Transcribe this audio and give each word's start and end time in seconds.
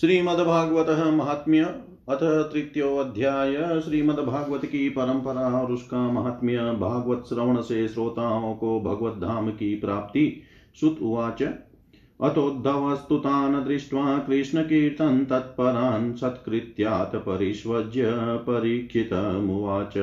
श्रीमद्भागवत 0.00 1.14
महात्म्य 1.14 1.60
अथ 2.08 2.52
तृतीयोध्याय 2.52 3.80
श्रीमद्भागवत 3.80 4.64
की 4.64 4.88
परंपरा 4.88 5.60
और 5.60 5.72
उसका 5.72 6.10
महात्म्य 6.10 6.58
भागवत 6.58 7.24
श्रवण 7.28 7.60
से 7.60 7.88
श्रोताओं 7.88 8.54
को 8.54 8.80
भगवत 8.80 9.12
धाम 9.12 9.50
की 9.50 9.74
प्राप्ति। 9.74 10.42
सुत 10.80 10.98
उवाच। 11.02 11.42
अतोद्धवस्तुतान् 12.22 13.64
दृष्ट्वा 13.64 14.18
कृष्णकीर्तन 14.18 15.26
तत्परान् 15.30 16.14
सत्कृत्यात् 16.14 17.16
परिष्वज्य 17.16 18.02
परीक्षितमुवाच। 18.18 19.98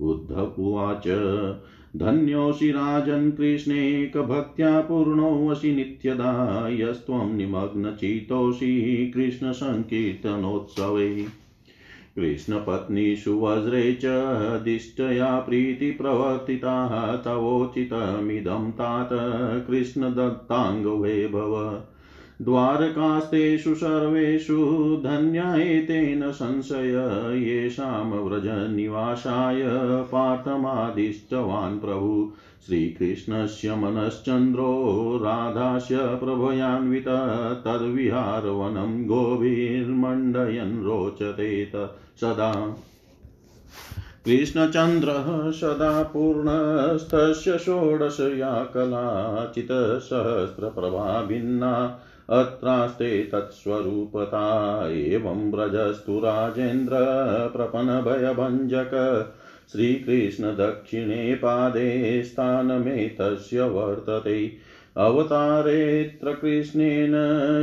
उद्धव 0.00 0.54
उवाच। 0.58 1.08
धन्योऽसि 1.96 2.72
राजन् 2.72 3.32
कृष्णेकभक्त्या 3.32 4.80
पूर्णोऽसि 4.80 5.72
नित्यदा 5.72 6.68
यस्त्वं 6.70 7.36
निमग्नचितोऽसि 7.36 9.12
कृष्णसङ्कीर्तनोत्सवे 9.14 11.28
कृष्णपत्नीषु 12.16 13.40
वज्रे 13.40 13.98
च 14.04 14.06
दिष्टया 14.64 15.40
प्रीतिप्रवर्तिताः 15.40 17.16
तवोचितमिदं 17.16 18.70
तात 18.70 19.08
कृष्णदत्ताङ्गवे 19.66 21.28
भव 21.28 21.82
द्वारकास्तेषु 22.42 23.74
सर्वेषु 23.74 25.00
धन्या 25.04 26.30
संशय 26.30 27.30
येषां 27.34 28.10
व्रजनिवासाय 28.10 29.62
पार्थमादिष्टवान् 30.02 31.80
प्रभु। 31.80 32.32
श्रीकृष्णस्य 32.66 33.74
मनश्चन्द्रो 33.74 35.18
राधास्य 35.22 35.96
प्रभयान्वित, 35.96 37.04
तद्विहारवनं 37.64 39.06
गोभिर्मण्डयन् 39.06 40.84
रोचते 40.84 41.72
सदा। 42.20 42.76
कृष्णचन्द्रः 44.24 45.50
सदा 45.50 46.02
पूर्णस्तस्य 46.02 47.58
षोडशया 47.58 48.64
कलाचितसहस्रप्रभा 48.64 51.22
भिन्ना 51.22 52.00
अत्रास्ते 52.30 53.24
तत्स्वरूपता 53.24 54.88
एवं 54.88 55.52
व्रजस्तु 55.52 56.18
राजेन्द्र 56.18 56.96
प्रपन्नभयभञ्जक 57.56 59.28
श्रीकृष्णदक्षिणे 59.72 61.34
पादे 61.34 62.22
स्थानमेतस्य 62.22 63.62
वर्तते। 63.62 64.52
अवतारेऽत्र 64.96 66.32
कृष्णेन 66.32 67.14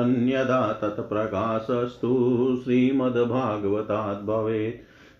अन्यदा 0.00 0.72
तत्प्रकाशस्तु 0.72 2.56
श्रीमद्भागवताद् 2.64 4.26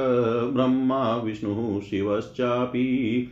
ब्रह्मा 0.54 1.16
विष्णुः 1.16 1.82
शिवश्चापि 1.82 3.28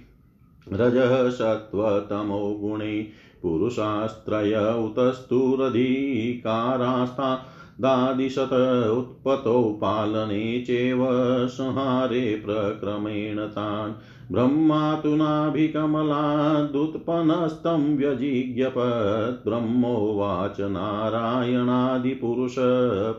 रजः 0.74 1.30
सत्त्वतमो 1.30 2.60
गुणे। 2.62 3.08
पुरुषास्त्रय 3.42 4.84
उतस्तुरधिकारास्ता 4.86 7.48
दादिशत 7.82 8.50
उत्पतौ 8.98 9.80
पालने 9.82 10.60
चैव 10.60 11.00
संहारे 11.48 12.44
प्रक्रमेण 12.46 13.40
तान्। 13.40 13.94
ब्रह्मा 14.32 14.96
तु 14.96 15.16
नाभिकमलादुत्पन्नस्तं 15.16 17.98
व्यजिज्ञपत् 17.98 19.48
ब्रह्मोवाच 19.48 20.62
नारायणादिपुरुष 20.62 22.56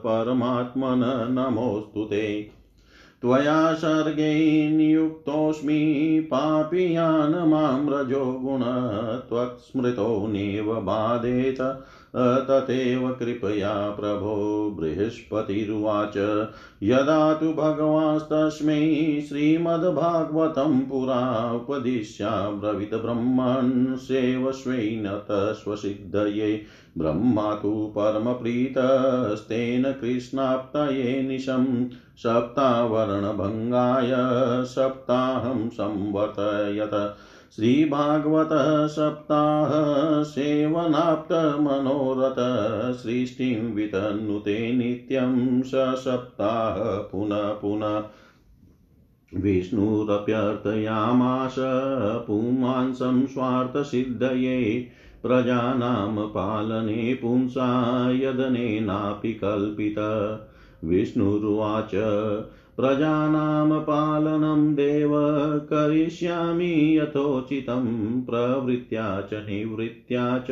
परमात्मन 0.07 1.27
नमोऽस्तु 1.31 2.05
ते। 2.05 2.62
त्वया 3.23 3.75
सर्गै 3.75 4.69
नियुक्तोऽस्मि 4.71 5.75
पापीयान् 6.31 7.35
माँ 7.49 7.87
रजो 7.91 8.25
गुण 8.45 8.63
त्वत्स्मृतो 9.29 10.27
नैव 10.27 10.73
बाधेत 10.81 11.61
तथैव 12.49 13.11
कृपया 13.13 13.91
प्रभो 13.91 14.35
बृहस्पतिरुवाच। 14.81 16.17
यदा 16.83 17.35
तु 17.35 17.53
भगवास्तस्मै 17.53 18.81
श्रीमद्भागवतं 19.29 20.85
पुरा 20.85 21.21
उपदिश्याब्रवीत् 21.53 22.95
ब्रह्मन् 22.95 23.97
सेवस्वैन 23.97 25.07
तस्वसिद्धये। 25.31 26.51
ब्रह्मा 26.99 27.55
तु 27.55 27.95
परमप्रीतस्तेन 27.99 29.93
कृष्णाप्तये 29.93 31.23
निशम् 31.23 31.87
सप्तावर्णभङ्गाय 32.17 34.11
सप्ताहं 34.65 35.71
संवर्तयत। 35.71 37.17
श्रीभागवत 37.57 38.91
सप्ताह 38.91 39.69
सेवनाप्तमनोरथ 40.23 42.95
सृष्टिं 42.95 43.75
वितन्नुते 43.75 44.73
नित्यं 44.73 45.63
स 45.63 45.71
सप्ताह 45.75 47.01
पुनः 47.01 47.53
पुनः। 47.53 48.03
विष्णुरप्यर्थयामास 49.37 51.55
पुमांसं 52.27 53.27
स्वार्थसिद्धये 53.27 54.89
प्रजानां 55.23 56.27
पालने 56.27 57.15
पुंसा 57.15 58.13
यदनेनापि 58.13 59.33
कल्पित। 59.33 59.95
विष्णुरुवाच 60.85 61.91
प्रजानां 62.77 63.81
पालनं 63.81 64.75
देव, 64.75 65.11
करिष्यामि 65.73 66.99
यथोचितं 66.99 68.23
प्रवृत्त्या 68.23 69.21
च 69.21 69.35
निवृत्त्या 69.35 70.39
च 70.39 70.47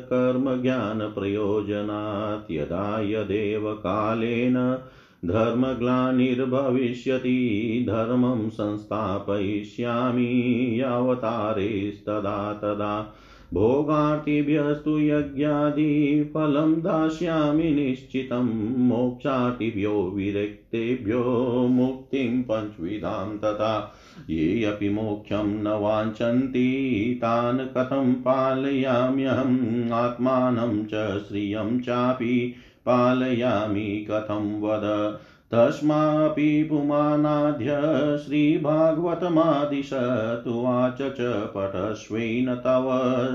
कर्मज्ञानप्रयोजनात्। 0.00 2.52
यदा 2.52 3.00
यदेव 3.00 3.74
कालेन 3.74 4.78
धर्मग्लानिर्भविष्यति, 5.24 7.84
धर्मं 7.88 8.48
संस्थापयिष्यामि 8.48 10.82
अवतारेस्तदा 10.86 12.52
तदा 12.52 13.12
भोगार्तिभ्यस्तु 13.54 14.98
यज्ञादिफलं 14.98 16.74
दास्यामि 16.74 17.70
निश्चितं। 17.70 18.78
मोक्षार्तिभ्यो, 18.78 20.12
विरक्तेभ्यो, 20.16 21.22
मुक्तिं 21.70 22.42
पञ्चविधां 22.42 23.38
तथा। 23.38 23.94
ये 24.30 24.64
अपि 24.64 24.88
मोक्षं 24.88 25.62
न 25.62 25.66
वाञ्छन्ति, 25.66 27.12
तान् 27.22 27.58
कथं 27.58 28.14
पालयाम्यहम्? 28.14 29.90
आत्मानं 29.90 30.84
च 30.84 31.18
श्रियं 31.18 31.80
चापि 31.80 32.54
पालयामि, 32.86 34.06
कथं 34.10 34.60
वद? 34.60 35.18
तस्मापि 35.52 36.64
पुमानाद्य 36.70 37.74
श्रीभागवतमादिशतुवाच 38.24 40.98
च 41.02 41.28
पटस्वेन 41.54 42.54
तव 42.64 42.88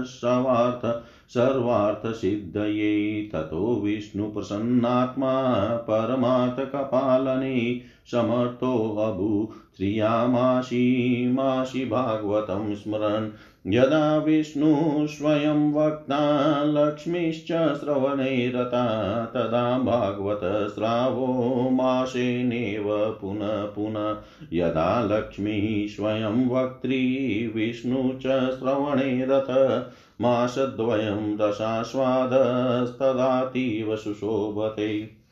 सवार्थ 0.05 0.85
सर्वार्थसिद्धये। 1.33 3.29
ततो 3.33 3.81
विष्णुप्रसन्नात्मा 3.83 5.75
परमार्थकपालने 5.75 7.79
समर्थोऽभू 8.11 9.49
श्रियामाशी 9.77 11.27
मासि 11.27 11.85
भागवतं 11.85 12.75
स्मरन्। 12.75 13.29
यदा 13.73 14.17
विष्णु 14.17 15.07
स्वयं 15.07 15.73
वक्ता 15.73 16.63
लक्ष्मीश्च 16.63 17.79
श्रवणे 17.79 18.49
रता 18.49 19.25
तदा 19.25 19.77
भागवत 19.77 20.71
श्रावो 20.75 21.69
मासेनेव 21.69 23.17
पुनः 23.21 23.65
पुनः। 23.65 24.15
यदा 24.53 25.01
लक्ष्मीः 25.01 25.87
स्वयं 25.87 26.49
वक्त्री 26.49 27.51
विष्णु 27.55 28.13
च 28.13 28.51
श्रवणे 28.51 29.25
रत 29.29 29.47
मासद्वयं 30.23 31.37
रसास्वादस्तदातीव 31.37 33.95
सुशोभते। 33.95 35.23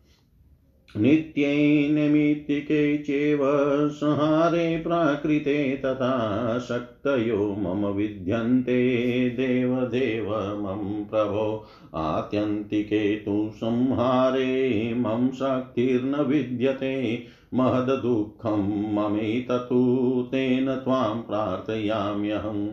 नैमित्तिके 1.91 2.99
चैव 2.99 3.41
संहारे 3.89 4.79
प्राकृते 4.79 5.77
तथा 5.77 6.59
शक्तयो 6.59 7.37
मम 7.37 7.87
विद्यन्ते 7.87 9.31
देवदेव 9.31 10.35
मम 10.35 11.05
प्रभो, 11.05 11.67
आत्यन्तिके 11.95 13.17
तु 13.17 13.51
संहारे, 13.55 14.95
मम 14.95 15.31
शक्तिर्न 15.31 16.17
विद्यते। 16.17 17.25
महदुःखं 17.55 18.95
ममेततु, 18.95 20.29
तेन 20.33 20.77
त्वां 20.77 21.23
प्रार्थयाम्यहम् 21.23 22.69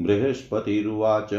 बृहस्पतिरुवाच। 0.00 1.30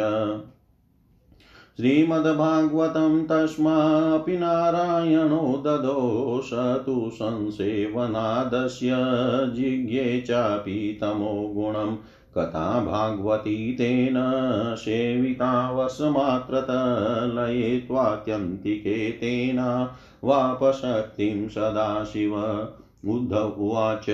श्रीमद्भागवतं 1.78 3.26
तस्मापि 3.26 4.38
नारायणो 4.38 5.64
ददो 5.66 6.42
स 6.44 6.50
तु 6.86 7.10
संसेवनादस्य, 7.14 8.90
जिज्ञे 9.54 10.20
चापि 10.20 10.98
तमो 11.02 11.48
गुणम् 11.48 11.96
कथा 12.38 12.80
भागवती 12.80 13.74
तेन 13.74 14.14
सेविता 14.78 15.72
वशमात्रत 15.72 16.68
लये 17.38 17.78
त्वात्यन्तिके 17.78 19.12
तेन 19.12 19.88
वापशक्तिं 20.24 21.48
सदाशिव। 21.48 22.38
उद्धव 23.06 23.50
उवाच। 23.50 24.06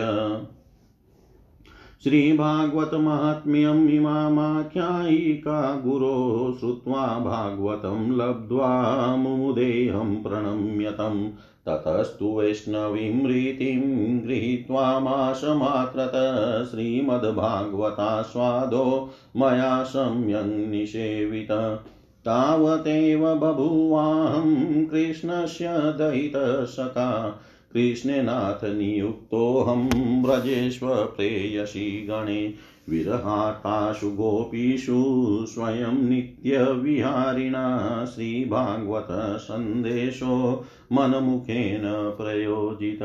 श्रीभागवतमाहात्म्यम् 2.04 3.90
इमामाख्यायिका 3.90 5.76
गुरो 5.76 6.58
श्रुत्वा 6.60 7.20
भागवतं 7.20 8.18
लब्ध्वा 8.18 9.16
मुदेहं 9.16 10.24
प्रणम्यतम्। 10.24 11.30
ततस्तु 11.68 12.26
वैष्णवीं 12.26 13.28
रीतिं 13.28 14.28
गृहीत्वा 14.28 16.64
श्रीमद्भागवतास्वादो 16.64 19.10
मया 19.38 19.84
सम्यङ् 19.84 20.72
निषेवित। 20.72 21.82
तावदेव 22.26 23.36
बभूवाहं 23.36 24.86
कृष्णस्य 24.86 25.68
दयितसखा 25.72 27.40
कृष्णनाथ 27.78 28.66
नियुक्तोऽहं 28.66 29.90
व्रजेष्व 30.24 30.96
प्रेयसी 30.96 32.08
गणे 32.08 32.54
विरहाताशु 32.90 34.10
गोपीषु 34.10 35.04
स्वयं 35.50 36.10
नित्यविहारिणा 36.10 38.06
श्रीभागवत 38.06 39.08
सन्देशो 39.40 40.66
मनमुखेन 40.94 41.82
प्रयोजित। 42.22 43.00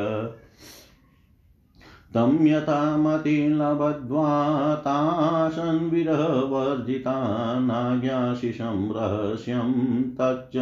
तं 2.14 2.46
यथा 2.46 2.96
मतिर्लब्ध्वा 2.96 4.74
तासन् 4.74 5.90
विरहवर्जिता 5.90 7.14
नाज्ञाशिषं 7.60 8.92
रहस्यं 8.92 10.02
तच्च 10.02 10.56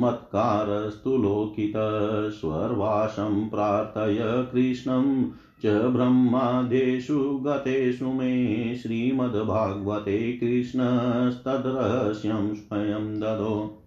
मत्कारस्तु 0.00 1.16
लोकितस्वर्वासं 1.16 3.48
प्रार्थय 3.48 4.48
कृष्णं 4.52 5.30
च 5.64 5.66
ब्रह्मादेषु 5.66 7.42
गतेषु 7.46 8.06
मे 8.06 8.74
श्रीमद्भागवते 8.74 10.32
कृष्णस्तद्रहस्यं 10.32 12.54
स्वयं 12.54 13.20
ददो। 13.20 13.86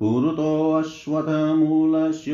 पुरुतोऽश्वत्थमूलस्य 0.00 2.32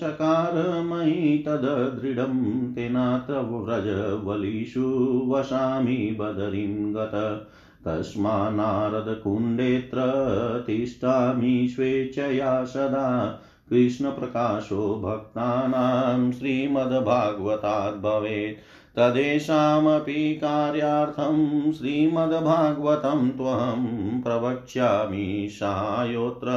चकार 0.00 0.82
मयि 0.82 1.42
तददृढं 1.46 2.74
तेनाथ 2.74 3.30
व्रजवलिषु 3.30 5.24
वसामि 5.28 6.16
बदरीं 6.20 6.94
गत। 6.94 7.46
तस्मान्नारदकुण्डेऽत्र 7.86 10.00
तिष्ठामि 10.66 11.68
स्वेच्छया 11.70 12.64
सदा 12.64 13.40
कृष्णप्रकाशो 13.70 15.00
भक्तानां 15.04 16.32
श्रीमद्भागवतात् 16.32 18.02
भवेत् 18.02 18.98
तदेषामपि 18.98 20.34
कार्यार्थं 20.34 21.72
श्रीमद्भागवतं 21.72 23.30
त्वं 23.30 24.20
प्रवक्ष्यामि 24.20 25.48
सायोऽत्र 25.50 26.48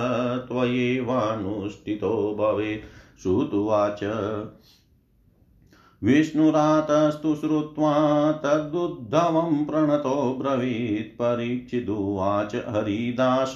त्वयैवानुष्ठितो 0.47 2.35
भवेत्। 2.39 2.85
श्रुतुवाच 3.23 3.99
विष्णुरातस्तु 6.03 7.35
श्रुत्वा 7.35 8.31
तदुद्धवं 8.31 9.65
प्रणतो 9.65 10.37
ब्रवीत् 10.41 11.19
परीक्षिदुवाच 11.19 12.55
हरिदास, 12.55 13.53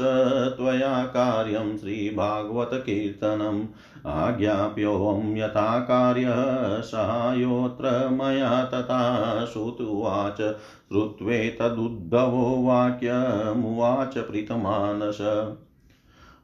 त्वया 0.57 1.03
कार्यं 1.03 1.77
श्रीभागवतकीर्तनम् 1.77 3.63
आज्ञाप्योऽहं 4.07 5.37
यथा 5.37 5.79
कार्यः 5.79 6.81
सहायोऽत्र 6.81 8.09
मया 8.09 8.63
तथा 8.63 9.45
श्रुत्वाच। 9.45 10.37
श्रुत्वेतदुद्धवो 10.37 12.65
वाक्यमुवाच 12.65 14.17
प्रीतमानस। 14.17 15.47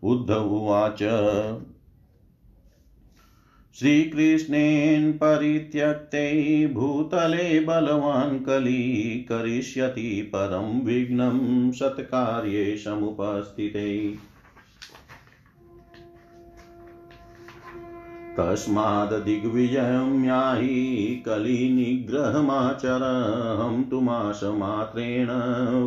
उद्धव 0.04 0.36
उवाच 0.36 1.04
श्रीकृष्णेन 3.80 5.12
परित्यक्ते 5.12 6.68
भूतले 6.68 7.60
बलवान् 7.60 8.40
कली 8.40 9.26
करिष्यति 9.30 10.32
परं 10.36 10.86
विघ्नं 10.86 11.72
सत्कार्ये 11.72 12.78
समुपस्थिते 12.78 14.16
तस्माद्दिग्विजयं 18.38 20.26
याहि 20.26 21.24
कलिनिग्रहमाचरहं 21.26 23.84
तु 23.84 24.02
मासमात्रेण 24.02 25.28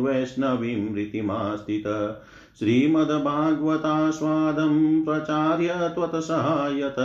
वैष्णवीं 0.03 0.95
रीतिमास्थित। 0.95 1.83
श्रीमद्भागवतास्वादं 2.59 5.05
प्रचार्य 5.05 5.91
त्वत्सहायत 5.95 6.95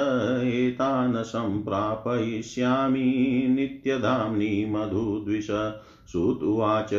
एतान् 0.44 1.16
सम्प्रापयिष्यामि 1.16 3.46
नित्यधाम्नि 3.50 4.66
मधुद्विष। 4.68 5.50
श्रुत्वाच 6.12 6.90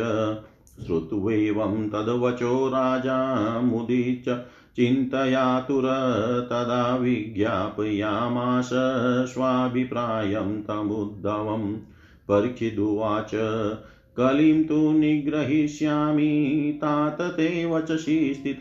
श्रुत्वेवं 0.86 1.88
तद्वचो 1.88 2.68
राजा 2.68 3.60
मुदिच 3.60 4.44
चिन्तयातुर 4.76 5.84
तदा 6.50 6.96
विज्ञापयामास 6.96 8.70
स्वाभिप्रायं 9.32 10.62
तमुद्धवं। 10.62 11.76
परीक्षिदुवाच 12.28 13.30
कलिं 14.16 14.64
तु 14.64 14.92
निग्रहीष्यामि, 14.92 16.78
तात 16.82 17.16
ते 17.20 17.64
वचसि 17.64 18.34
स्थित 18.34 18.58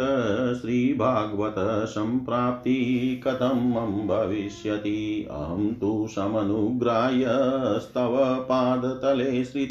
श्रीभागवत 0.61 1.87
सम्प्राप्ति 1.87 3.21
कथं 3.27 4.07
भविष्यति? 4.07 5.27
अहं 5.31 5.73
तु 5.73 6.07
समनुग्राह्यस्तव 6.15 8.45
पादतले 8.49 9.43
स्थित 9.43 9.69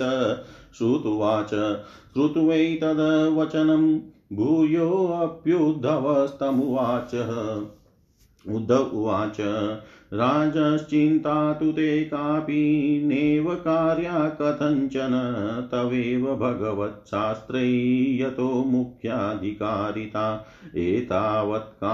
श्रुत्वाच। 0.78 1.84
श्रुत्वैतद्वचनं 2.12 4.00
भूयोऽप्युद्धवस्तमुवाच 4.36 7.14
उद्धव 8.48 8.82
उवाच 8.82 9.36
राजश्चिन्ता 10.14 11.52
तु 11.52 11.72
ते 11.72 12.04
कापि 12.04 13.00
नेव 13.04 13.54
कार्या 13.54 14.28
कथञ्चन, 14.28 15.10
तवेव 15.72 16.36
भगवत्शास्त्रै 16.36 17.68
यतो 18.18 18.64
मुख्याधिकारिता। 18.64 20.44
एतावत्कालपर्यन्तं 20.76 21.84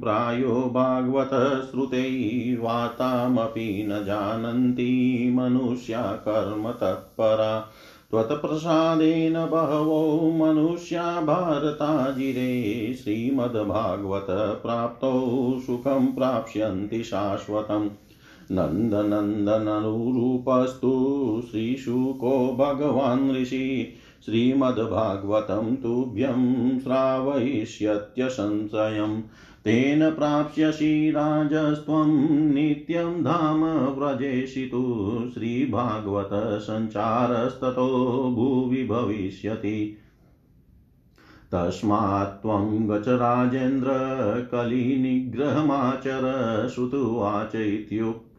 प्रायो 0.00 0.70
भागवतश्रुतै 0.74 2.56
वार्तामपि 2.60 3.84
न 3.86 4.04
जानन्ति 4.04 5.30
मनुष्या 5.34 6.12
कर्म 6.12 6.72
तत्परा। 6.72 7.68
त्वत्प्रसादेन 8.14 9.32
बहवो 9.32 10.30
मनुष्या 10.30 11.20
भारताजिरे। 11.20 12.94
श्रीमद्भागवत 12.94 14.58
प्राप्तौ 14.62 15.58
सुखं 15.66 16.12
प्राप्स्यन्ति 16.12 17.04
शाश्वतम्। 17.04 17.88
नन्दनन्दननुरूपस्तु 18.50 21.42
श्रीशुको 21.50 22.52
भगवान् 22.52 23.32
ऋषि। 23.32 23.92
श्रीमद्भागवतं 24.24 25.76
तुभ्यं 25.76 26.78
श्रावयिष्यत्यसंशयम्। 26.78 29.22
तेन 29.64 30.10
प्राप्स्यसि 30.10 31.10
राजस्त्वं 31.10 32.08
नित्यं 32.54 33.24
धाम 33.24 33.64
व्रजेषितु 33.64 34.82
श्रीभागवतसञ्चारस्ततो 35.34 36.70
भुवि 38.34 38.84
भविष्यति। 38.84 39.96
तस्मात् 41.52 42.42
त्वं 42.42 42.90
गच 42.90 43.08
राजेन्द्र 43.08 43.88
कलिनिग्रहमाचर 44.52 46.24
श्रुतुवाच 46.74 47.54
इत्युक् 47.54 48.30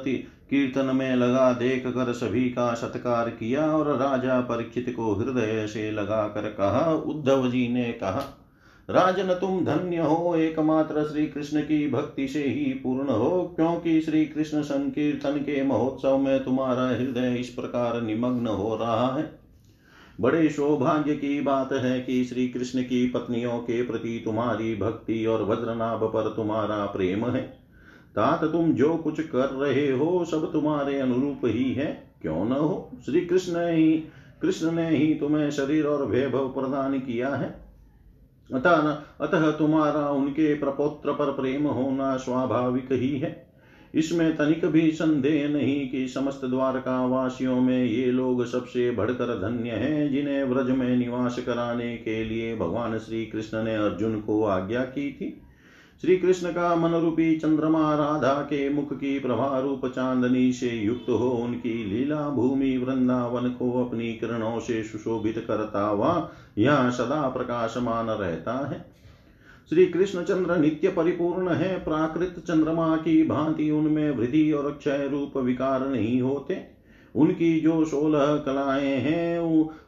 कीर्तन 0.50 0.96
में 0.96 1.16
लगा, 1.16 1.52
देख 1.52 1.86
कर 1.86 2.12
सभी 2.12 2.44
का 2.44 2.74
सत्कार 2.74 3.30
किया 3.30 3.66
और 3.66 3.96
राजा 3.96 4.40
परीक्षित 4.40 4.94
को 4.96 5.14
हृदय 5.14 5.66
से 5.66 5.90
लगा 5.90 6.28
कर 6.28 6.42
कहा, 6.42 6.92
उद्धव 6.92 7.50
जी 7.50 7.68
ने 7.68 7.92
कहा, 7.92 8.42
राजन 8.90 9.28
तुम 9.28 9.64
धन्य 9.64 9.96
हो, 9.96 10.34
एकमात्र 10.36 11.04
श्री 11.04 11.26
कृष्ण 11.26 11.60
की 11.60 11.90
भक्ति 11.90 12.28
से 12.28 12.42
ही 12.42 12.64
पूर्ण 12.64 13.08
हो, 13.08 13.52
क्योंकि 13.56 14.00
श्री 14.00 14.24
कृष्ण 14.26 14.62
संकीर्तन 14.62 15.30
के 15.30 15.62
महोत्सव 15.62 16.18
में 16.18 16.44
तुम्हारा 16.44 16.88
हृदय 16.88 17.34
इस 17.34 17.48
प्रकार 17.48 18.00
निमग्न 18.02 18.46
हो 18.46 18.76
रहा 18.76 19.16
है। 19.16 19.38
बड़े 20.20 20.48
सौभाग्य 20.48 21.14
की 21.14 21.40
बात 21.40 21.72
है 21.72 22.00
कि 22.00 22.24
श्री 22.24 22.48
कृष्ण 22.48 22.82
की 22.82 23.08
पत्नियों 23.08 23.58
के 23.58 23.82
प्रति 23.82 24.22
तुम्हारी 24.24 24.76
भक्ति 24.76 25.26
और 25.26 25.42
वज्रनाभ 25.42 26.04
पर 26.04 26.32
तुम्हारा 26.36 26.86
प्रेम 26.86 27.26
है। 27.26 27.65
तात 28.16 28.44
तुम 28.44 28.72
जो 28.72 28.96
कुछ 28.96 29.20
कर 29.20 29.50
रहे 29.50 29.92
हो, 29.92 30.24
सब 30.24 30.52
तुम्हारे 30.52 31.00
अनुरूप 31.00 31.40
ही 31.44 31.72
है। 31.72 32.12
क्यों 32.22 32.44
न 32.44 32.52
हो? 32.52 32.90
श्री 33.04 33.20
कृष्ण 33.20 33.52
ही, 33.56 33.92
कृष्ण 34.42 34.72
ने 34.72 34.96
ही 34.96 35.14
तुम्हें 35.14 35.50
शरीर 35.50 35.86
और 35.86 36.06
वैभव 36.06 36.48
प्रदान 36.48 36.98
किया 36.98 37.28
है। 37.28 37.66
अतः 38.54 38.70
अतः 39.20 39.50
तुम्हारा 39.50 40.10
उनके 40.10 40.54
प्रपोत्र 40.54 41.12
पर 41.12 41.32
प्रेम 41.32 41.66
होना 41.66 42.16
स्वाभाविक 42.16 42.88
ही 42.92 43.18
है। 43.18 43.46
इसमें 43.94 44.36
तनिक 44.36 44.66
भी 44.66 44.90
संदेह 44.90 45.48
नहीं 45.48 45.88
कि 45.88 46.08
समस्त 46.08 46.40
द्वारका 46.44 47.06
वासियों 47.06 47.60
में 47.60 47.84
ये 47.84 48.06
लोग 48.06 48.46
सबसे 48.46 48.90
बढ़कर 48.90 49.50
धन्य 49.50 49.70
हैं, 49.70 50.12
जिन्हें 50.12 50.44
व्रज 50.44 50.70
में 50.70 50.96
निवास 50.96 51.38
कराने 51.38 51.96
के 51.96 52.24
लिए 52.24 52.56
भगवान 52.56 52.98
श्री 52.98 53.26
कृष्ण 53.26 53.64
ने 53.64 53.76
अर्जुन 53.76 54.20
को 54.20 54.44
आज्ञा 54.44 54.80
की 54.80 55.12
थी। 55.12 55.42
श्री 56.00 56.16
कृष्ण 56.16 56.50
का 56.50 56.74
मन 56.76 56.90
रूपी 56.90 57.36
चंद्रमा 57.36 57.94
राधा 57.94 58.34
के 58.34 58.68
मुख 58.68 58.92
की 58.92 59.18
प्रभा 59.18 59.58
रूप 59.58 59.86
चांदनी 59.86 60.52
से 60.52 60.68
युक्त 60.68 61.08
हो 61.08 61.30
उनकी 61.30 61.84
लीला 61.84 62.28
भूमि 62.28 62.76
वृंदावन 62.76 63.48
को 63.50 63.84
अपनी 63.84 64.12
किरणों 64.12 64.60
से 64.60 64.82
सुशोभित 64.82 65.44
करता 65.48 65.86
हुआ 65.86 66.30
यहाँ 66.58 66.90
सदा 66.90 67.28
प्रकाशमान 67.28 68.06
रहता 68.06 68.68
है। 68.68 68.84
श्री 69.70 69.86
कृष्ण 69.86 70.22
चंद्र 70.22 70.56
नित्य 70.56 70.88
परिपूर्ण 70.88 71.48
है, 71.48 71.84
प्राकृत 71.84 72.44
चंद्रमा 72.48 72.96
की 72.96 73.22
भांति 73.26 73.70
उनमें 73.70 74.10
वृद्धि 74.10 74.52
और 74.52 74.70
क्षय 74.70 75.08
रूप 75.12 75.36
विकार 75.36 75.88
नहीं 75.88 76.20
होते। 76.22 76.75
उनकी 77.16 77.60
जो 77.60 77.84
सोलह 77.84 78.36
कलाएँ 78.36 78.96
हैं 78.96 79.38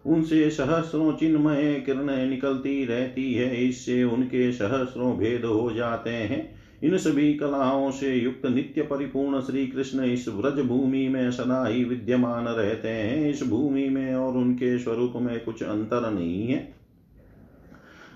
उनसे 0.07 0.51
सहस्रों 0.51 1.13
चिन्मय 1.13 1.83
किरणें 1.87 2.27
निकलती 2.27 2.85
रहती 2.85 3.35
है। 3.35 3.69
इससे 3.69 4.05
उनके 4.05 4.53
सहस्रों 4.53 5.17
भेद 5.19 5.45
हो 5.45 5.71
जाते 5.73 6.11
हैं। 6.11 6.59
इन 6.85 6.97
सभी 6.97 7.35
कलाओं 7.35 7.91
से 7.91 8.15
युक्त 8.15 8.47
नित्य 8.47 8.83
परिपूर्ण 8.83 9.41
श्री 9.41 9.67
कृष्ण 9.67 10.05
इस 10.05 10.29
व्रज 10.29 10.61
भूमि 10.61 11.09
में 11.09 11.31
सदा 11.31 11.67
ही 11.67 11.85
विद्यमान 11.85 12.45
रहते 12.45 12.89
हैं। 12.89 13.31
इस 13.31 13.43
भूमि 13.43 13.89
में 13.89 14.15
और 14.15 14.37
उनके 14.37 14.79
स्वरूप 14.79 15.13
में 15.17 15.45
कुछ 15.45 15.63
अंतर 15.63 16.11
नहीं 16.11 16.47
है। 16.49 16.78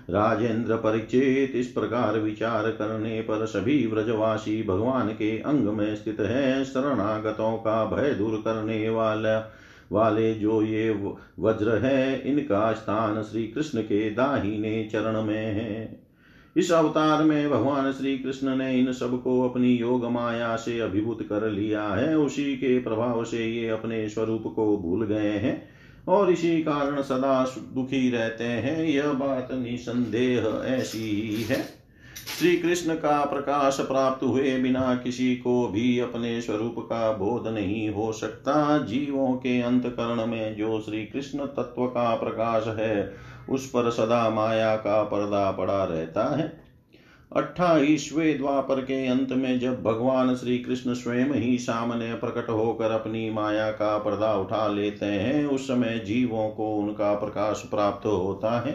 राजेंद्र 0.09 0.75
परिचित, 0.75 1.55
इस 1.55 1.67
प्रकार 1.67 2.19
विचार 2.19 2.69
करने 2.69 3.21
पर 3.21 3.45
सभी 3.45 3.87
व्रजवासी 3.87 4.63
भगवान 4.63 5.07
के 5.07 5.37
अंग 5.37 5.67
में 5.67 5.95
स्थित 5.95 6.19
है। 6.19 6.65
शरणागतों 6.65 7.57
का 7.57 7.85
भय 7.85 8.09
दूर 8.09 8.41
करने 8.45 8.89
वाला, 8.89 9.53
वाले 9.91 10.33
जो 10.33 10.61
ये 10.61 10.91
वज्र 11.39 11.77
है, 11.77 12.21
इनका 12.21 12.73
स्थान 12.73 13.21
श्री 13.21 13.47
कृष्ण 13.47 13.81
के 13.81 14.09
दाहिने 14.09 14.89
चरण 14.91 15.21
में 15.21 15.53
है। 15.53 16.03
इस 16.57 16.71
अवतार 16.71 17.23
में 17.23 17.49
भगवान 17.49 17.91
श्री 17.91 18.17
कृष्ण 18.17 18.55
ने 18.55 18.79
इन 18.79 18.93
सबको 18.93 19.49
अपनी 19.49 19.73
योग 19.73 20.05
माया 20.05 20.55
से 20.55 20.79
अभिभूत 20.79 21.21
कर 21.21 21.49
लिया 21.49 21.83
है। 21.83 22.17
उसी 22.17 22.55
के 22.55 22.79
प्रभाव 22.79 23.23
से 23.23 23.45
ये 23.45 23.69
अपने 23.69 24.09
स्वरूप 24.09 24.53
को 24.55 24.77
भूल 24.77 25.05
गए 25.05 25.31
हैं। 25.31 25.72
और 26.07 26.31
इसी 26.31 26.63
कारण 26.63 27.01
सदा 27.01 27.43
दुखी 27.59 28.11
रहते 28.11 28.43
हैं। 28.43 28.83
यह 28.83 29.13
बात 29.13 29.47
निसंदेह 29.51 30.61
ऐसी 30.65 31.21
ही 31.21 31.43
है। 31.43 31.83
श्री 32.39 32.57
कृष्ण 32.57 32.95
का 32.95 33.25
प्रकाश 33.25 33.77
प्राप्त 33.79 34.23
हुए 34.23 34.59
बिना 34.59 35.01
किसी 35.03 35.35
को 35.35 35.67
भी 35.67 35.99
अपने 35.99 36.41
स्वरूप 36.41 36.75
का 36.79 37.11
बोध 37.11 37.47
नहीं 37.47 37.89
हो 37.89 38.11
सकता। 38.11 38.77
जीवों 38.77 39.33
के 39.33 39.61
अंतकरण 39.61 40.25
में 40.25 40.55
जो 40.55 40.81
श्री 40.81 41.05
कृष्ण 41.05 41.39
तत्व 41.39 41.85
का 41.85 42.15
प्रकाश 42.15 42.67
है, 42.67 43.15
उस 43.49 43.67
पर 43.67 43.91
सदा 43.91 44.29
माया 44.29 44.75
का 44.75 45.03
पर्दा 45.03 45.51
पड़ा 45.51 45.83
रहता 45.83 46.37
है। 46.37 46.62
अट्ठाईसवें 47.37 48.37
द्वापर 48.37 48.81
के 48.81 49.07
अंत 49.07 49.31
में 49.31 49.59
जब 49.59 49.83
भगवान 49.83 50.35
श्री 50.35 50.59
कृष्ण 50.59 50.93
स्वयं 50.93 51.25
ही 51.25 51.57
सामने 51.57 52.13
प्रकट 52.15 52.49
होकर 52.49 52.91
अपनी 52.91 53.29
माया 53.31 53.71
का 53.71 53.97
पर्दा 53.97 54.33
उठा 54.33 54.67
लेते 54.67 55.05
हैं, 55.05 55.45
उस 55.45 55.67
समय 55.67 56.01
जीवों 56.05 56.49
को 56.49 56.75
उनका 56.75 57.13
प्रकाश 57.13 57.67
प्राप्त 57.71 58.05
होता 58.05 58.59
है। 58.59 58.71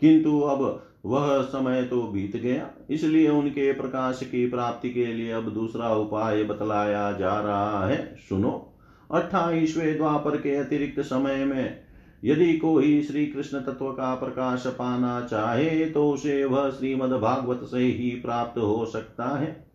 किंतु 0.00 0.40
अब 0.40 0.86
वह 1.06 1.42
समय 1.42 1.82
तो 1.82 2.02
बीत 2.02 2.36
गया, 2.36 2.70
इसलिए 2.90 3.28
उनके 3.28 3.72
प्रकाश 3.72 4.20
की 4.22 4.50
प्राप्ति 4.50 4.90
के 4.90 5.06
लिए 5.06 5.32
अब 5.32 5.50
दूसरा 5.50 5.94
उपाय 5.94 6.44
बतलाया 6.44 7.12
जा 7.12 7.40
रहा 7.40 7.86
है। 7.86 8.16
सुनो, 8.28 8.74
अट्ठाईसवें 9.12 9.96
द्वापर 9.96 10.36
के 10.36 10.56
अतिरिक्त 10.56 11.00
समय 11.00 11.44
में 11.44 11.83
यदि 12.24 12.52
कोई 12.52 13.02
श्री 13.02 13.26
कृष्ण 13.26 13.58
तत्व 13.58 13.90
का 13.90 14.14
प्रकाश 14.14 14.66
पाना 14.66 15.20
चाहे 15.20 15.84
तो 15.86 16.10
उसे 16.10 16.44
वह 16.44 16.70
श्रीमद 16.70 17.12
भागवत 17.12 17.60
से 17.64 17.78
ही 17.78 18.10
प्राप्त 18.10 18.58
हो 18.58 18.84
सकता 18.86 19.24
है। 19.38 19.66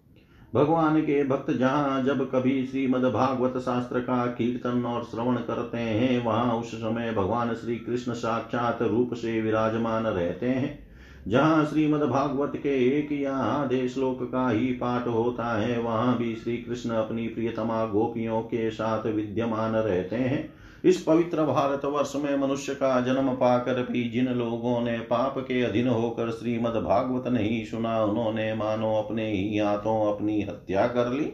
भगवान 0.56 1.02
के 1.02 1.24
भक्त 1.24 1.52
जहाँ 1.52 2.04
जब 2.04 2.32
कभी 2.32 2.66
श्रीमद 2.66 3.04
भागवत 3.04 3.58
शास्त्र 3.58 4.00
का 4.00 4.26
कीर्तन 4.26 4.86
और 4.86 5.04
श्रवण 5.04 5.36
करते 5.36 5.78
हैं, 5.78 6.26
वहाँ 6.26 6.56
उस 6.56 6.76
समय 6.76 7.12
भगवान 7.12 7.54
श्री 7.54 7.76
कृष्ण 7.76 8.14
साक्षात 8.14 8.82
रूप 8.82 9.14
से 9.14 9.42
विराजमान 9.42 10.04
रहते 10.04 10.46
हैं। 10.46 10.88
जहाँ 11.28 11.66
श्रीमद 11.66 12.02
भागवत 12.02 12.52
के 12.56 13.00
एक 13.00 13.12
या 13.12 13.36
आधे 13.36 13.90
श्लोक 13.90 14.24
का 14.32 14.50
ही 14.50 14.66
पाठ 14.66 15.08
होता 15.08 15.58
है, 15.60 15.80
वहाँ 15.80 16.18
भी 16.18 16.36
श्री 16.36 16.58
कृष्ण 16.58 16.90
अपनी 16.90 17.28
प्रियतमा 17.28 17.86
गोपियों 17.86 18.42
के 18.42 18.70
साथ 18.72 19.06
विद्यमान 19.06 19.72
रहते 19.72 20.16
हैं। 20.16 20.59
इस 20.86 21.02
पवित्र 21.02 21.44
भारत 21.44 21.86
वर्ष 21.86 22.14
में 22.16 22.38
मनुष्य 22.38 22.74
का 22.74 23.02
जन्म 23.02 23.30
पाकर 23.30 23.92
भी 23.92 24.10
जिन 24.10 24.26
लोगों 24.26 24.82
ने 24.82 25.00
पाप 25.00 25.36
के 25.38 25.64
अधीन 25.64 25.88
होकर 25.88 26.32
श्रीमद 26.32 26.74
भागवत 26.74 27.28
नहीं 27.28 27.66
सुना, 27.66 28.04
उन्होंने 28.04 28.54
मानो 28.54 28.96
अपने 28.96 29.32
ही 29.32 29.58
हाथों 29.58 30.16
अपनी 30.16 30.42
हत्या 30.42 30.88
कर 30.88 31.10
ली। 31.10 31.34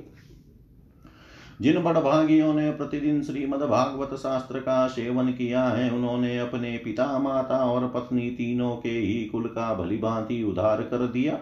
जिन 1.62 1.84
बड़भागियों 1.84 2.54
ने 2.54 2.72
प्रतिदिन 2.72 3.24
श्रीमद 3.24 3.62
भागवत 3.62 4.14
शास्त्र 4.14 4.60
का 4.60 4.88
सेवन 4.88 5.28
किया 5.28 5.64
है, 5.64 5.90
उन्होंने 5.92 6.40
अपने 6.40 6.78
पिता 6.78 7.20
माता 7.20 7.58
और 7.58 7.88
पत्नी 7.88 8.30
तीनों 8.30 8.76
के 8.76 8.90
ही 8.90 9.26
कुल 9.26 9.44
का 9.44 9.74
भली 9.74 9.98
भांति 9.98 10.44
उधार 10.44 10.82
कर 10.82 10.98
दिया। 10.98 11.40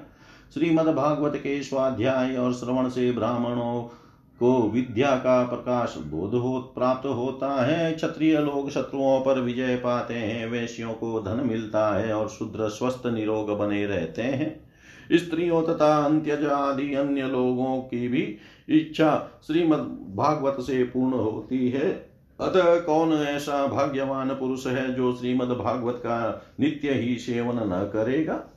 श्रीमद 0.53 0.85
भागवत 0.85 1.35
के 1.35 1.63
स्वाध्याय 1.63 2.35
और 2.35 2.53
श्रवण 2.53 2.89
से 2.89 3.11
ब्राह्मणों 3.11 4.02
को 4.43 4.69
विद्या 4.69 5.11
का 5.11 5.43
प्रकाश 5.43 5.95
बोध 5.97 6.33
हो, 6.33 6.59
प्राप्त 6.59 7.05
होता 7.05 7.65
है। 7.65 7.93
क्षत्रिय 7.93 8.37
लोग 8.37 8.69
शत्रुओं 8.69 9.21
पर 9.21 9.39
विजय 9.39 9.75
पाते 9.75 10.13
हैं, 10.13 10.51
वैश्यों 10.51 10.93
को 10.93 11.19
धन 11.19 11.47
मिलता 11.47 11.99
है 11.99 12.13
और 12.13 12.27
शुद्र, 12.27 12.69
स्वस्थ, 12.69 13.01
निरोग 13.05 13.57
बने 13.57 13.85
रहते 13.85 14.21
हैं। 14.21 14.73
स्त्रियों 15.13 15.61
तथा 15.61 16.05
अंत्यज 16.05 16.45
आदि 16.45 16.93
अन्य 16.93 17.21
लोगों 17.21 17.81
की 17.81 18.07
भी 18.07 18.37
इच्छा 18.69 19.41
श्रीमद 19.47 19.79
भागवत 20.15 20.57
से 20.59 20.83
पूर्ण 20.83 21.13
होती 21.13 21.69
है। 21.69 22.13
अतः 22.41 22.79
कौन 22.79 23.13
ऐसा 23.13 23.67
भाग्यवान 23.67 24.29
पुरुष 24.29 24.67
है 24.67 24.93
जो 24.95 25.15
श्रीमद 25.15 25.47
भागवत 25.47 25.95
का 25.95 26.45
नित्य 26.59 26.91
ही 26.91 27.15
सेवन 27.15 27.55
न 27.55 27.89
करेगा? 27.93 28.52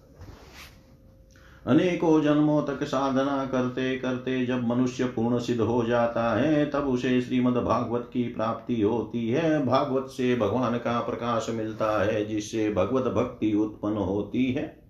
अनेकों 1.66 2.22
जन्मों 2.22 2.62
तक 2.62 2.84
साधना 2.84 3.48
करते 3.52 3.96
करते 3.96 4.46
जब 4.46 4.66
मनुष्य 4.68 5.04
पूर्ण 5.04 5.38
सिद्ध 5.38 5.60
हो 5.60 5.84
जाता 5.84 6.38
है, 6.38 6.66
तब 6.70 6.78
उसे 6.78 7.20
श्रीमद 7.20 7.54
भागवत 7.54 8.10
की 8.12 8.22
प्राप्ति 8.22 8.80
होती 8.82 9.28
है। 9.28 9.66
भागवत 9.66 10.06
से 10.08 10.36
भगवान 10.36 10.78
का 10.78 11.00
प्रकाश 11.00 11.46
मिलता 11.50 12.04
है, 12.04 12.24
जिससे 12.26 12.70
भगवत 12.70 13.04
भक्ति 13.04 13.52
उत्पन्न 13.52 13.96
होती 13.96 14.44
है। 14.44 14.86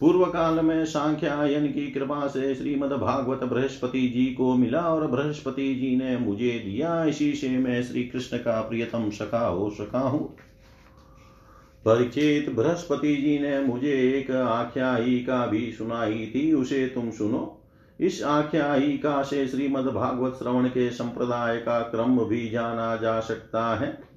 पूर्व 0.00 0.24
काल 0.24 0.64
में 0.64 0.84
सांख्यायन 0.84 1.66
की 1.66 1.86
कृपा 1.86 2.26
से 2.26 2.54
श्रीमद 2.54 2.92
भागवत 2.92 3.44
बृहस्पति 3.44 4.08
जी 4.08 4.26
को 4.26 4.54
मिला 4.54 4.80
और 4.80 5.06
बृहस्पति 5.06 5.74
जी 5.74 5.96
ने 5.96 6.16
मुझे 6.18 6.62
दिया। 6.64 7.04
इसी 7.04 7.32
से 7.32 7.48
मैं 7.48 7.82
श्री 7.82 8.02
कृष्ण 8.02 8.36
का 8.36 8.60
प्रियतम 8.60 9.10
सखा 9.10 9.46
हो 9.46 9.70
सका 9.70 10.00
हूँ। 10.00 10.36
परिचित 11.84 12.54
बृहस्पति 12.54 13.16
जी 13.16 13.38
ने 13.38 13.60
मुझे 13.60 13.92
एक 13.92 14.30
आख्यायिका 14.30 15.46
भी 15.46 15.72
सुनाई 15.72 16.32
थी, 16.34 16.52
उसे 16.52 16.86
तुम 16.86 17.10
सुनो। 17.10 17.58
इस 18.00 18.22
आख्यायिका 18.22 19.22
से 19.22 19.46
श्रीमद 19.48 19.84
भागवत 19.84 20.34
श्रवण 20.34 20.68
के 20.68 20.90
संप्रदाय 20.90 21.56
का 21.56 21.80
क्रम 21.80 22.24
भी 22.24 22.48
जाना 22.48 22.96
जा 22.96 23.20
सकता 23.20 23.76
है। 23.76 24.12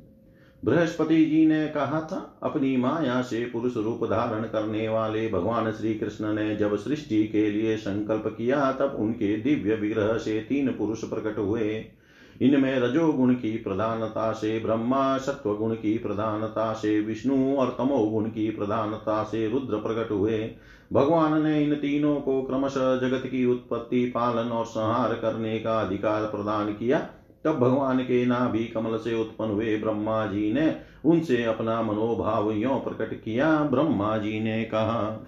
बृहस्पति 0.65 1.25
जी 1.25 1.45
ने 1.45 1.67
कहा 1.67 2.01
था, 2.01 2.39
अपनी 2.43 2.77
माया 2.77 3.21
से 3.21 3.45
पुरुष 3.45 3.77
रूप 3.77 4.05
धारण 4.05 4.43
करने 4.43 4.89
वाले 4.89 5.27
भगवान 5.27 5.71
श्री 5.71 5.93
कृष्ण 5.93 6.33
ने 6.33 6.55
जब 6.55 6.75
सृष्टि 6.75 7.27
के 7.27 7.49
लिए 7.49 7.77
संकल्प 7.77 8.35
किया, 8.37 8.71
तब 8.71 8.95
उनके 8.99 9.37
दिव्य 9.37 9.75
विग्रह 9.75 10.17
से 10.17 10.39
तीन 10.39 10.67
पुरुष 10.69 11.03
प्रकट 11.03 11.37
हुए। 11.37 11.85
इनमें 12.41 12.79
रजोगुण 12.79 13.33
की 13.33 13.57
प्रधानता 13.57 14.31
से, 14.31 14.59
ब्रह्मा 14.59 15.17
सत्व 15.17 15.55
गुण 15.55 15.73
की 15.75 15.97
प्रधानता 15.97 16.73
से, 16.73 17.01
विष्णु 17.01 17.57
और 17.57 17.75
तमोगुण 17.77 18.25
की 18.25 18.49
प्रधानता 18.49 19.23
से 19.23 19.49
रुद्र 19.49 19.77
प्रकट 19.77 20.11
हुए। 20.11 20.51
भगवान 20.93 21.43
ने 21.43 21.63
इन 21.63 21.75
तीनों 21.75 22.15
को 22.15 22.41
क्रमशः 22.41 22.97
जगत 22.97 23.23
की 23.25 23.45
उत्पत्ति, 23.45 24.05
पालन 24.05 24.49
और 24.49 24.65
संहार 24.65 25.13
करने 25.13 25.59
का 25.59 25.81
अधिकार 25.81 26.23
प्रदान 26.23 26.73
किया। 26.73 27.07
तब 27.43 27.59
भगवान 27.59 27.99
के 27.99 28.25
नाभि 28.25 28.63
कमल 28.63 28.97
से 28.97 29.21
उत्पन्न 29.21 29.51
हुए 29.51 29.77
ब्रह्मा 29.77 30.25
जी 30.25 30.53
ने 30.53 30.75
उनसे 31.05 31.43
अपना 31.43 31.81
मनोभाव 31.81 32.51
यो 32.51 32.69
प्रकट 32.69 33.23
किया। 33.23 33.63
ब्रह्मा 33.63 34.17
जी 34.17 34.39
ने 34.39 34.63
कहा 34.63 35.27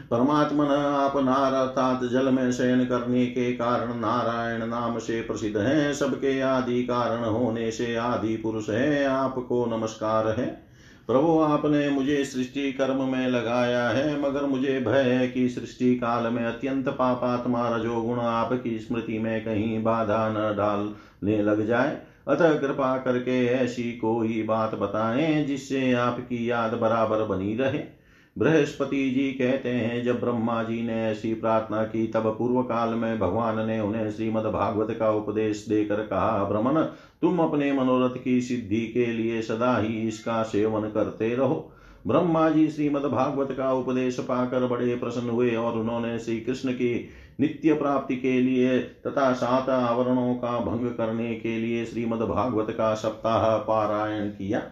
परमात्मन 0.00 0.66
आप 0.74 1.16
नार 1.16 1.52
अर्थात 1.52 2.04
जल 2.04 2.28
में 2.28 2.52
शयन 2.52 2.84
करने 2.84 3.26
के 3.26 3.52
कारण 3.52 3.94
नारायण 3.94 4.66
नाम 4.66 4.98
से 4.98 5.20
प्रसिद्ध 5.20 5.56
है। 5.56 5.94
सबके 5.94 6.40
आदि 6.40 6.82
कारण 6.82 7.24
होने 7.24 7.70
से 7.70 7.96
आदि 7.96 8.36
पुरुष 8.36 8.68
है। 8.68 9.04
आपको 9.04 9.66
नमस्कार 9.66 10.28
है। 10.28 10.64
प्रभु, 11.06 11.40
आपने 11.40 11.90
मुझे 11.90 12.24
सृष्टि 12.24 12.72
कर्म 12.72 13.04
में 13.04 13.28
लगाया 13.28 13.88
है, 13.88 14.22
मगर 14.22 14.42
मुझे 14.42 14.80
भय 14.80 15.00
है 15.00 15.28
कि 15.28 15.48
सृष्टि 15.48 15.94
काल 15.94 16.32
में 16.32 16.44
अत्यंत 16.44 16.88
पापात्मा 16.88 17.76
रजोगुण 17.76 18.18
आपकी 18.18 18.78
स्मृति 18.78 19.18
में 19.18 19.44
कहीं 19.44 19.82
बाधा 19.82 20.28
न 20.28 20.56
डालने 20.56 21.42
लग 21.42 21.66
जाए। 21.66 21.98
अतः 22.28 22.58
कृपा 22.58 22.96
करके 22.96 23.46
ऐसी 23.46 23.82
कोई 23.82 24.42
बात 24.42 24.74
बताएँ 24.74 25.44
जिससे 25.44 25.92
आपकी 25.92 26.50
याद 26.50 26.72
बराबर 26.72 27.24
बनी 27.24 27.56
रहे। 27.56 27.93
बृहस्पति 28.36 29.10
जी 29.10 29.30
कहते 29.32 29.68
हैं, 29.68 30.02
जब 30.04 30.20
ब्रह्मा 30.20 30.62
जी 30.62 30.82
ने 30.82 30.94
ऐसी 31.06 31.34
प्रार्थना 31.34 31.82
की, 31.84 32.06
तब 32.06 32.34
पूर्व 32.38 32.62
काल 32.62 32.94
में 32.94 33.18
भगवान 33.18 33.66
ने 33.66 33.80
उन्हें 33.80 34.10
श्रीमद 34.10 34.44
भागवत 34.44 34.96
का 34.98 35.10
उपदेश 35.10 35.64
देकर 35.68 36.02
कहा 36.02 36.44
भ्रमण 36.44 36.82
तुम 37.22 37.38
अपने 37.38 37.72
मनोरथ 37.72 38.16
की 38.24 38.40
सिद्धि 38.40 38.80
के 38.86 39.06
लिए 39.06 39.42
सदा 39.42 39.76
ही 39.78 40.08
इसका 40.08 40.42
सेवन 40.42 40.88
करते 40.90 41.34
रहो। 41.34 41.70
ब्रह्मा 42.06 42.48
जी 42.50 42.68
श्रीमद 42.68 43.02
भागवत 43.02 43.52
का 43.52 43.72
उपदेश 43.72 44.18
पाकर 44.20 44.66
बड़े 44.66 44.94
प्रसन्न 44.96 45.30
हुए 45.30 45.54
और 45.54 45.78
उन्होंने 45.78 46.18
श्री 46.18 46.40
कृष्ण 46.40 46.72
की 46.72 47.08
नित्य 47.40 47.74
प्राप्ति 47.74 48.16
के 48.16 48.40
लिए 48.40 48.78
तथा 48.78 49.32
सात 49.32 49.68
आवरणों 49.68 50.34
का 50.34 50.58
भंग 50.58 50.90
करने 50.90 51.34
के 51.34 51.58
लिए 51.58 51.84
श्रीमद 51.84 52.22
भागवत 52.22 52.70
का 52.70 52.94
सप्ताह 52.94 53.56
पारायण 53.58 54.28
किया। 54.28 54.62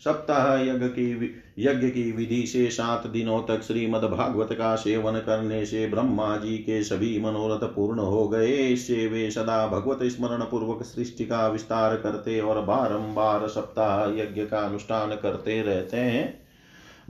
सप्ताह 0.00 0.54
यज्ञ 0.56 0.86
की 0.88 1.12
यज्ञ 1.58 1.88
की 1.88 2.10
विधि 2.12 2.46
से 2.46 2.68
सात 2.70 3.06
दिनों 3.06 3.40
तक 3.42 3.62
श्रीमद 3.62 4.04
भागवत 4.04 4.52
का 4.52 4.74
सेवन 4.76 5.18
करने 5.18 5.64
से 5.66 5.86
ब्रह्मा 5.86 6.36
जी 6.36 6.56
के 6.58 6.82
सभी 6.82 7.18
मनोरथ 7.20 7.66
पूर्ण 7.66 7.98
हो 7.98 8.28
गए। 8.28 8.56
इससे 8.68 9.06
वे 9.06 9.30
सदा 9.30 9.66
भगवत 9.66 10.02
स्मरण 10.02 10.42
पूर्वक 10.42 10.82
सृष्टि 10.82 11.24
का 11.24 11.46
विस्तार 11.48 11.96
करते 11.96 12.40
और 12.40 12.60
बारंबार 12.60 13.46
सप्ताह 13.48 14.06
यज्ञ 14.20 14.44
का 14.44 14.60
अनुष्ठान 14.60 15.14
करते 15.14 15.60
रहते 15.62 15.96
हैं। 15.96 16.42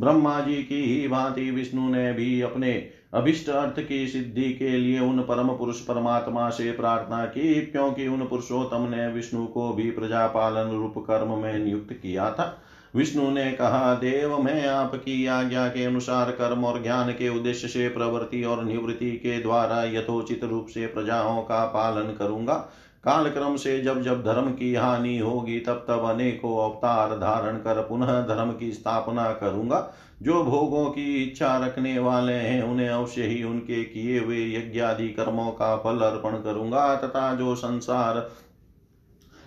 ब्रह्मा 0.01 0.40
जी 0.40 0.62
की 0.62 0.83
ही 0.83 1.09
भांति 1.09 1.51
विष्णु 1.51 1.88
ने 1.88 2.12
भी 2.12 2.40
अपने 2.40 2.73
अभिष्ट 3.14 3.49
अर्थ 3.49 3.81
की 3.81 4.07
सिद्धि 4.09 4.53
के 4.53 4.70
लिए 4.70 5.01
उन 5.01 5.20
परम 5.20 5.49
पुरुष 5.49 5.81
परमात्मा 5.81 6.49
से 6.51 6.70
प्रार्थना 6.73 7.25
की, 7.25 7.61
क्योंकि 7.62 8.07
उन 8.09 8.27
पुरुषोत्तम 8.27 8.88
ने 8.90 9.07
विष्णु 9.09 9.47
को 9.47 9.73
भी 9.73 9.90
प्रजापालन 9.90 10.70
रूप 10.70 10.94
कर्म 10.99 11.38
में 11.38 11.59
नियुक्त 11.59 11.92
किया 11.92 12.31
था। 12.31 12.61
विष्णु 12.97 13.31
ने 13.31 13.53
कहा, 13.53 13.95
देव, 13.95 14.39
मैं 14.39 14.69
आपकी 14.69 15.27
आज्ञा 15.27 15.69
के 15.69 15.85
अनुसार 15.85 16.31
कर्म 16.31 16.65
और 16.65 16.83
ज्ञान 16.83 17.11
के 17.11 17.29
उद्देश्य 17.29 17.69
से 17.69 17.89
प्रवृत्ति 17.89 18.45
और 18.45 18.65
निवृत्ति 18.65 19.11
के 19.11 19.41
द्वारा 19.41 19.85
यथोचित 19.85 20.45
रूप 20.45 20.67
से 20.67 20.87
प्रजाओं 20.87 21.43
का 21.43 21.65
पालन 21.65 22.15
करूँगा। 22.19 22.55
काल 23.05 23.31
क्रम 23.31 23.57
से 23.57 23.81
जब 23.81 24.03
जब 24.03 24.23
धर्म 24.23 24.51
की 24.53 24.75
हानि 24.75 25.19
होगी, 25.19 25.61
तब 25.61 25.85
तब 25.89 26.05
अनेकों 26.05 26.65
अवतार 26.65 27.11
धारण 27.11 27.57
कर 27.57 27.81
पुनः 27.81 28.21
धर्म 28.21 28.53
की 28.53 28.73
स्थापना 28.73 29.33
करूँगा। 29.33 29.95
जो 30.23 30.45
भोगों 30.45 30.85
की 30.87 31.25
इच्छा 31.25 31.57
रखने 31.57 31.99
वाले 31.99 32.33
हैं, 32.33 32.63
उन्हें 32.63 32.89
अवश्य 32.89 33.23
ही 33.23 33.43
उनके 33.43 33.85
किए 33.85 34.19
हुए 34.21 34.39
यज्ञादि 34.39 35.09
कर्मों 35.09 35.51
का 35.51 35.77
फल 35.77 35.99
अर्पण 35.99 36.31
करूँगा, 36.31 36.95
तथा 36.97 37.35
जो 37.35 37.55
संसार 37.55 38.31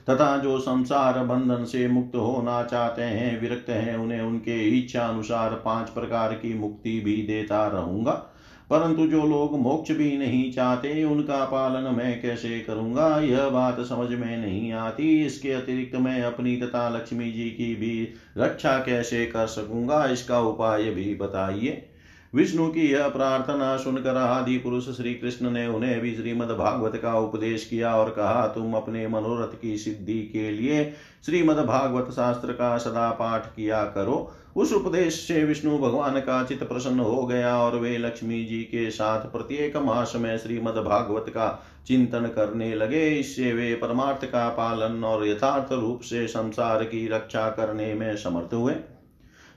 तथा 0.09 0.37
जो 0.37 0.59
संसार 0.59 1.23
बंधन 1.23 1.65
से 1.65 1.87
मुक्त 1.87 2.15
होना 2.15 2.63
चाहते 2.63 3.01
हैं, 3.01 3.41
विरक्त 3.41 3.69
हैं, 3.69 3.95
उन्हें 3.95 4.21
उनके 4.21 4.79
इच्छा 4.79 5.05
अनुसार 5.05 5.49
पाँच 5.49 5.89
प्रकार 5.89 6.33
की 6.33 6.53
मुक्ति 6.53 6.99
भी 6.99 7.15
देता 7.15 7.67
रहूँगा। 7.67 8.33
परंतु 8.69 9.07
जो 9.07 9.25
लोग 9.25 9.59
मोक्ष 9.59 9.91
भी 9.91 10.17
नहीं 10.17 10.51
चाहते, 10.51 11.03
उनका 11.03 11.45
पालन 11.45 11.95
मैं 11.95 12.21
कैसे 12.21 12.59
करूँगा? 12.61 13.19
यह 13.19 13.49
बात 13.49 13.81
समझ 13.81 14.09
में 14.09 14.37
नहीं 14.37 14.71
आती। 14.73 15.25
इसके 15.25 15.51
अतिरिक्त 15.51 15.95
मैं 15.95 16.21
अपनी 16.21 16.57
तथा 16.57 16.89
लक्ष्मी 16.89 17.31
जी 17.31 17.49
की 17.49 17.75
भी 17.75 18.09
रक्षा 18.37 18.77
कैसे 18.77 19.25
कर 19.25 19.47
सकूँगा? 19.47 20.05
इसका 20.05 20.39
उपाय 20.39 20.83
भी 20.83 21.15
बताइए। 21.15 21.89
विष्णु 22.33 22.67
की 22.67 22.87
यह 22.91 23.07
प्रार्थना 23.07 23.75
सुनकर 23.77 24.15
आदि 24.15 24.57
पुरुष 24.57 24.89
श्री 24.89 25.13
कृष्ण 25.13 25.51
ने 25.51 25.67
उन्हें 25.67 25.99
भी 26.01 26.15
श्रीमद 26.15 26.47
भागवत 26.49 26.95
का 26.95 27.13
उपदेश 27.13 27.65
किया 27.65 27.95
और 27.95 28.09
कहा, 28.09 28.47
तुम 28.47 28.73
अपने 28.73 29.07
मनोरथ 29.07 29.59
की 29.61 29.77
सिद्धि 29.77 30.19
के 30.33 30.49
लिए 30.51 30.83
श्रीमद 31.25 31.57
भागवत 31.57 32.11
शास्त्र 32.11 32.51
का 32.51 32.77
सदा 32.77 33.09
पाठ 33.11 33.45
किया 33.45 33.83
करो। 33.85 34.31
उस 34.55 34.73
उपदेश 34.73 35.15
से 35.27 35.43
विष्णु 35.43 35.77
भगवान 35.77 36.19
का 36.19 36.43
चित 36.43 36.63
प्रसन्न 36.63 36.99
हो 36.99 37.25
गया 37.25 37.57
और 37.57 37.75
वे 37.75 37.97
लक्ष्मी 37.97 38.43
जी 38.45 38.61
के 38.63 38.89
साथ 38.91 39.25
प्रत्येक 39.31 39.77
मास 39.77 40.13
में 40.15 40.37
श्रीमद 40.37 40.77
भागवत 40.77 41.25
का 41.29 41.63
चिंतन 41.87 42.25
करने 42.25 42.73
लगे। 42.75 43.07
इससे 43.09 43.53
वे 43.53 43.73
परमार्थ 43.75 44.25
का 44.25 44.47
पालन 44.49 45.03
और 45.03 45.27
यथार्थ 45.27 45.73
रूप 45.73 46.01
से 46.01 46.27
संसार 46.27 46.83
की 46.83 47.07
रक्षा 47.07 47.49
करने 47.49 47.93
में 47.93 48.15
समर्थ 48.17 48.53
हुए। 48.53 48.73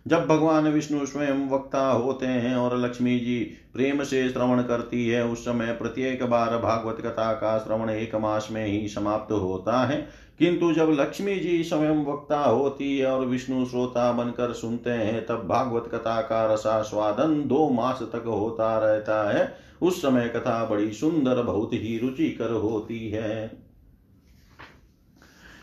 जब 0.06 0.26
भगवान 0.26 0.68
विष्णु 0.68 1.06
स्वयं 1.06 1.50
वक्ता 1.50 1.90
होते 1.90 2.26
हैं 2.26 2.56
और 2.56 2.78
लक्ष्मी 2.78 3.18
जी 3.18 3.40
प्रेम 3.74 4.02
से 4.02 4.28
श्रवण 4.28 4.62
करती 4.62 5.08
है, 5.08 5.24
उस 5.24 5.44
समय 5.44 5.66
प्रत्येक 5.66 6.24
बार 6.26 6.58
भागवत 6.58 6.96
कथा 7.00 7.32
का 7.32 7.58
श्रवण 7.58 7.90
एक 7.90 8.14
मास 8.14 8.48
में 8.50 8.66
ही 8.66 8.88
समाप्त 8.88 9.32
होता 9.32 9.86
है। 9.86 10.08
किंतु 10.38 10.72
जब 10.72 10.96
लक्ष्मी 11.00 11.36
जी 11.36 11.64
स्वयं 11.64 12.04
वक्ता 12.04 12.40
होती 12.40 12.98
है 12.98 13.06
और 13.06 13.26
विष्णु 13.26 13.66
श्रोता 13.66 14.12
बनकर 14.12 14.52
सुनते 14.52 14.90
हैं, 14.90 15.26
तब 15.26 15.46
भागवत 15.48 15.90
कथा 15.94 16.20
का 16.20 16.54
रसास्वादन 16.54 17.48
दो 17.48 17.68
मास 17.68 17.98
तक 18.02 18.24
होता 18.26 18.78
रहता 18.78 19.30
है। 19.30 19.54
उस 19.82 20.02
समय 20.02 20.28
कथा 20.28 20.64
बड़ी 20.64 20.92
सुंदर, 20.92 21.42
बहुत 21.42 21.72
ही 21.72 21.98
रुचिकर 21.98 22.50
होती 22.50 23.10
है। 23.10 23.52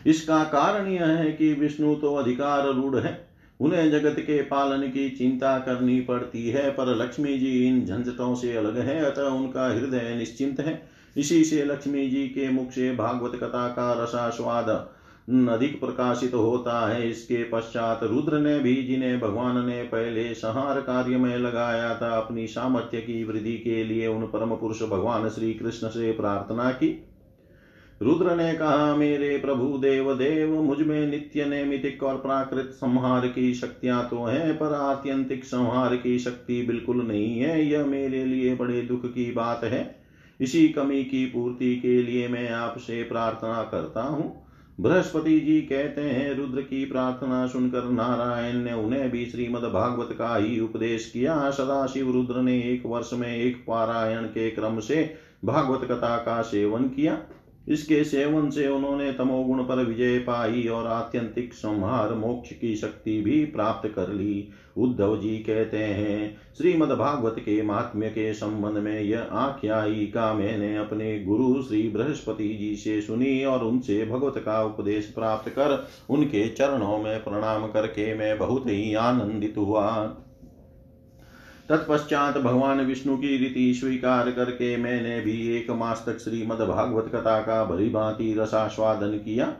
इसका 0.06 0.44
कारण 0.44 0.86
यह 0.86 1.06
है 1.06 1.32
कि 1.32 1.52
विष्णु 1.52 1.94
तो 1.94 2.14
अधिकार 2.14 2.66
रूढ़ 2.66 2.96
है। 2.96 3.27
उन्हें 3.60 3.90
जगत 3.90 4.16
के 4.20 4.42
पालन 4.42 4.82
की 4.82 5.10
चिंता 5.10 5.58
करनी 5.58 6.00
पड़ती 6.00 6.48
है, 6.48 6.70
पर 6.70 6.96
लक्ष्मी 6.96 7.38
जी 7.38 7.66
इन 7.66 7.84
झंझटों 7.84 8.34
से 8.34 8.56
अलग 8.56 8.78
है, 8.78 9.04
अतः 9.04 9.22
उनका 9.22 9.68
हृदय 9.68 10.14
निश्चिंत 10.18 10.60
है। 10.60 10.88
इसी 11.16 11.44
से 11.44 11.64
लक्ष्मी 11.64 12.10
जी 12.10 12.28
के 12.28 12.50
मुख 12.50 12.70
से 12.70 12.96
भागवत 12.96 13.34
कथा 13.36 13.68
का 13.68 14.02
रसास्वाद 14.02 14.88
अधिक 15.50 15.80
प्रकाशित 15.80 16.34
होता 16.34 16.88
है। 16.88 17.10
इसके 17.10 17.44
पश्चात 17.44 18.00
रुद्र 18.02 18.38
ने 18.38 18.58
भी, 18.58 18.82
जिन्हें 18.82 19.20
भगवान 19.20 19.66
ने 19.66 19.82
पहले 19.82 20.34
संहार 20.34 20.80
कार्य 20.80 21.16
में 21.16 21.38
लगाया 21.38 21.94
था, 21.94 22.16
अपनी 22.16 22.46
सामर्थ्य 22.46 23.00
की 23.00 23.24
वृद्धि 23.24 23.58
के 23.58 23.84
लिए 23.84 24.06
उन 24.06 24.22
परम 24.22 24.56
पुरुष 24.56 24.82
भगवान 24.82 25.28
श्री 25.28 25.54
कृष्ण 25.54 25.88
से 25.88 26.12
प्रार्थना 26.12 26.70
की। 26.70 27.07
रुद्र 28.00 28.34
ने 28.36 28.52
कहा, 28.54 28.94
मेरे 28.96 29.36
प्रभु 29.38 29.66
देव 29.78 30.12
देव 30.14 30.52
मुझमें 30.62 31.06
नित्य 31.06 31.44
नैमितिक 31.44 32.02
और 32.02 32.16
प्राकृत 32.16 32.70
संहार 32.72 33.26
की 33.26 33.54
शक्तियाँ 33.54 34.06
तो 34.10 34.24
हैं, 34.24 34.54
पर 34.54 34.74
आत्यंतिक 34.74 35.44
संहार 35.44 35.96
की 35.96 36.18
शक्ति 36.18 36.62
बिल्कुल 36.62 37.02
नहीं 37.02 37.38
है। 37.38 37.64
यह 37.66 37.86
मेरे 37.86 38.24
लिए 38.24 38.54
बड़े 38.54 38.82
दुख 38.82 39.06
की 39.06 39.30
बात 39.32 39.64
है। 39.64 39.98
इसी 40.40 40.68
कमी 40.68 41.02
की 41.04 41.24
पूर्ति 41.26 41.74
के 41.76 42.02
लिए 42.02 42.28
मैं 42.28 42.48
आपसे 42.50 43.02
प्रार्थना 43.02 43.62
करता 43.62 44.02
हूँ। 44.02 44.44
बृहस्पति 44.80 45.38
जी 45.40 45.60
कहते 45.60 46.00
हैं, 46.00 46.34
रुद्र 46.34 46.60
की 46.60 46.84
प्रार्थना 46.84 47.46
सुनकर 47.46 47.84
नारायण 47.84 48.56
ने 48.56 48.72
उन्हें 48.72 49.10
भी 49.10 49.24
श्रीमद 49.26 49.62
भागवत 49.62 50.14
का 50.18 50.36
ही 50.36 50.60
उपदेश 50.60 51.10
किया। 51.10 51.50
सदा 51.50 51.86
शिव 51.86 52.12
रुद्र 52.12 52.42
ने 52.42 52.56
एक 52.62 52.82
वर्ष 52.86 53.10
में 53.12 53.36
एक 53.36 53.56
पारायण 53.68 54.24
के 54.26 54.50
क्रम 54.50 54.78
से 54.80 55.14
भागवत 55.44 55.84
कथा 55.84 56.16
का 56.16 56.40
सेवन 56.42 56.84
किया। 56.88 57.18
इसके 57.68 58.02
सेवन 58.04 58.50
से 58.50 58.66
उन्होंने 58.68 59.12
तमोगुण 59.12 59.62
पर 59.62 59.84
विजय 59.84 60.18
पाई 60.18 60.66
और 60.66 60.86
आत्यंतिक 60.86 61.54
संहार 61.54 62.14
मोक्ष 62.14 62.52
की 62.52 62.74
शक्ति 62.76 63.20
भी 63.20 63.44
प्राप्त 63.44 63.88
कर 63.88 64.12
ली। 64.12 64.48
उद्धव 64.76 65.16
जी 65.16 65.38
कहते 65.38 65.78
हैं, 65.78 66.36
श्रीमद 66.58 66.88
भागवत 66.88 67.36
के 67.38 67.62
महात्म्य 67.62 68.08
के 68.08 68.32
संबंध 68.34 68.78
में 68.78 69.00
यह 69.00 69.20
आख्यायिका 69.20 70.32
मैंने 70.34 70.76
अपने 70.76 71.18
गुरु 71.24 71.62
श्री 71.62 71.88
बृहस्पति 71.88 72.48
जी 72.54 72.74
से 72.76 73.00
सुनी 73.00 73.44
और 73.44 73.64
उनसे 73.64 74.04
भगवत 74.04 74.38
का 74.38 74.62
उपदेश 74.62 75.12
प्राप्त 75.14 75.48
कर 75.48 75.86
उनके 76.10 76.48
चरणों 76.48 76.98
में 76.98 77.24
प्रणाम 77.24 77.66
करके 77.66 78.14
मैं 78.14 78.38
बहुत 78.38 78.66
ही 78.66 78.94
आनंदित 78.94 79.54
हुआ। 79.56 80.16
तत्पश्चात 81.68 82.38
भगवान 82.38 82.80
विष्णु 82.80 83.16
की 83.16 83.36
रीति 83.36 83.74
स्वीकार 83.74 84.30
करके 84.30 84.76
मैंने 84.76 85.20
भी 85.20 85.56
एक 85.56 85.70
मास 85.70 86.02
तक 86.06 86.18
श्रीमद 86.18 86.58
भागवत 86.58 87.10
कथा 87.14 87.40
का 87.40 87.64
भली 87.64 87.88
भांति 87.90 88.34
रसास्वादन 88.38 89.16
किया। 89.18 89.52